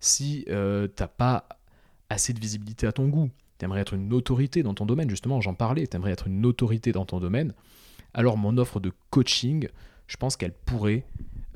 si 0.00 0.44
euh, 0.48 0.88
tu 0.88 1.02
n'as 1.02 1.08
pas 1.08 1.48
assez 2.10 2.32
de 2.32 2.40
visibilité 2.40 2.86
à 2.86 2.92
ton 2.92 3.08
goût, 3.08 3.30
tu 3.58 3.64
aimerais 3.64 3.80
être 3.80 3.94
une 3.94 4.12
autorité 4.12 4.62
dans 4.62 4.74
ton 4.74 4.86
domaine, 4.86 5.10
justement, 5.10 5.40
j'en 5.40 5.54
parlais, 5.54 5.86
tu 5.86 5.96
aimerais 5.96 6.12
être 6.12 6.26
une 6.26 6.44
autorité 6.46 6.92
dans 6.92 7.04
ton 7.04 7.20
domaine, 7.20 7.54
alors 8.14 8.36
mon 8.36 8.58
offre 8.58 8.80
de 8.80 8.92
coaching, 9.10 9.68
je 10.06 10.16
pense 10.16 10.36
qu'elle 10.36 10.52
pourrait 10.52 11.04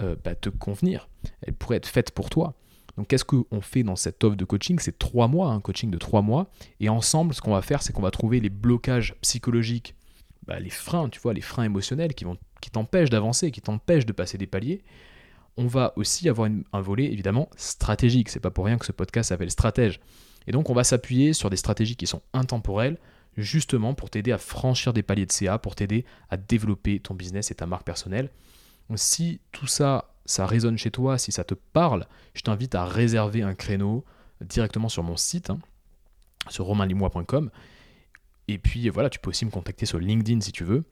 euh, 0.01 0.17
bah, 0.25 0.35
te 0.35 0.49
convenir, 0.49 1.09
elle 1.43 1.55
pourrait 1.55 1.77
être 1.77 1.89
faite 1.89 2.11
pour 2.13 2.31
toi. 2.31 2.55
Donc 2.97 3.07
qu'est-ce 3.07 3.25
qu'on 3.25 3.61
fait 3.61 3.83
dans 3.83 3.97
cette 3.97 4.23
offre 4.25 4.37
de 4.37 4.45
coaching? 4.45 4.79
C'est 4.79 4.99
trois 4.99 5.29
mois, 5.29 5.51
un 5.51 5.61
coaching 5.61 5.91
de 5.91 5.99
trois 5.99 6.23
mois, 6.23 6.51
et 6.81 6.89
ensemble, 6.89 7.35
ce 7.35 7.41
qu'on 7.41 7.53
va 7.53 7.63
faire, 7.63 7.83
c'est 7.83 7.93
qu'on 7.93 8.03
va 8.03 8.11
trouver 8.11 8.41
les 8.41 8.51
blocages 8.51 9.15
psychologiques, 9.23 9.95
bah, 10.47 10.59
les 10.59 10.71
freins, 10.71 11.09
tu 11.09 11.21
vois, 11.21 11.33
les 11.33 11.41
freins 11.41 11.65
émotionnels 11.65 12.15
qui, 12.15 12.25
vont, 12.25 12.37
qui 12.61 12.71
t'empêchent 12.71 13.11
d'avancer, 13.11 13.51
qui 13.51 13.61
t'empêchent 13.61 14.07
de 14.07 14.13
passer 14.13 14.37
des 14.37 14.47
paliers. 14.47 14.83
On 15.57 15.67
va 15.67 15.93
aussi 15.97 16.29
avoir 16.29 16.49
un 16.73 16.81
volet 16.81 17.05
évidemment 17.05 17.49
stratégique. 17.57 18.29
C'est 18.31 18.41
pas 18.41 18.51
pour 18.51 18.65
rien 18.65 18.79
que 18.79 18.87
ce 18.87 18.93
podcast 18.93 19.29
s'appelle 19.29 19.51
Stratège. 19.51 20.01
Et 20.47 20.53
donc 20.53 20.71
on 20.71 20.75
va 20.75 20.85
s'appuyer 20.85 21.33
sur 21.33 21.51
des 21.51 21.57
stratégies 21.57 21.97
qui 21.97 22.07
sont 22.07 22.23
intemporelles, 22.33 22.99
justement 23.37 23.95
pour 23.95 24.11
t'aider 24.11 24.33
à 24.33 24.39
franchir 24.39 24.93
des 24.93 25.03
paliers 25.03 25.27
de 25.27 25.33
CA, 25.33 25.59
pour 25.59 25.75
t'aider 25.75 26.05
à 26.29 26.37
développer 26.37 27.01
ton 27.01 27.15
business 27.15 27.51
et 27.51 27.55
ta 27.55 27.67
marque 27.67 27.85
personnelle. 27.85 28.31
si 28.97 29.41
tout 29.53 29.67
ça, 29.67 30.15
ça 30.25 30.47
résonne 30.47 30.79
chez 30.79 30.91
toi, 30.91 31.19
si 31.19 31.33
ça 31.33 31.45
te 31.45 31.55
parle, 31.55 32.07
je 32.35 32.43
t'invite 32.43 32.75
à 32.75 32.85
réserver 32.85 33.43
un 33.43 33.55
créneau 33.55 34.05
directement 34.41 34.89
sur 34.89 35.03
mon 35.03 35.17
site, 35.17 35.51
hein, 35.51 35.59
sur 36.49 36.65
romainlimois.com. 36.65 37.51
Et 38.49 38.59
puis 38.59 38.89
voilà, 38.89 39.11
tu 39.11 39.19
peux 39.19 39.31
aussi 39.31 39.45
me 39.45 39.51
contacter 39.51 39.87
sur 39.87 39.99
LinkedIn 39.99 40.41
si 40.41 40.53
tu 40.53 40.65
veux, 40.65 40.85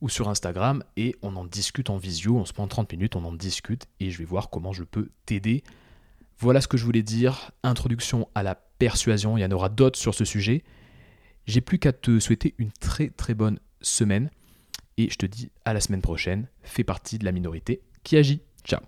ou 0.00 0.08
sur 0.08 0.28
Instagram, 0.28 0.82
et 0.96 1.16
on 1.22 1.36
en 1.36 1.44
discute 1.44 1.90
en 1.90 1.96
visio, 1.96 2.36
on 2.36 2.44
se 2.44 2.52
prend 2.52 2.66
30 2.66 2.92
minutes, 2.92 3.16
on 3.16 3.24
en 3.24 3.32
discute, 3.32 3.86
et 4.00 4.10
je 4.10 4.18
vais 4.18 4.24
voir 4.24 4.50
comment 4.50 4.72
je 4.72 4.84
peux 4.84 5.10
t'aider. 5.24 5.62
Voilà 6.38 6.60
ce 6.60 6.68
que 6.68 6.76
je 6.76 6.84
voulais 6.84 7.02
dire, 7.02 7.50
introduction 7.62 8.28
à 8.34 8.42
la 8.42 8.60
persuasion, 8.78 9.36
il 9.36 9.40
y 9.40 9.44
en 9.44 9.50
aura 9.50 9.68
d'autres 9.68 9.98
sur 9.98 10.14
ce 10.14 10.24
sujet. 10.24 10.64
J'ai 11.46 11.60
plus 11.60 11.78
qu'à 11.78 11.92
te 11.92 12.18
souhaiter 12.18 12.54
une 12.58 12.72
très 12.72 13.08
très 13.08 13.34
bonne 13.34 13.58
semaine 13.80 14.30
et 14.96 15.10
je 15.10 15.16
te 15.16 15.26
dis 15.26 15.50
à 15.64 15.72
la 15.72 15.80
semaine 15.80 16.02
prochaine. 16.02 16.48
Fais 16.62 16.84
partie 16.84 17.18
de 17.18 17.24
la 17.24 17.32
minorité 17.32 17.82
qui 18.02 18.16
agit. 18.16 18.42
Ciao 18.64 18.80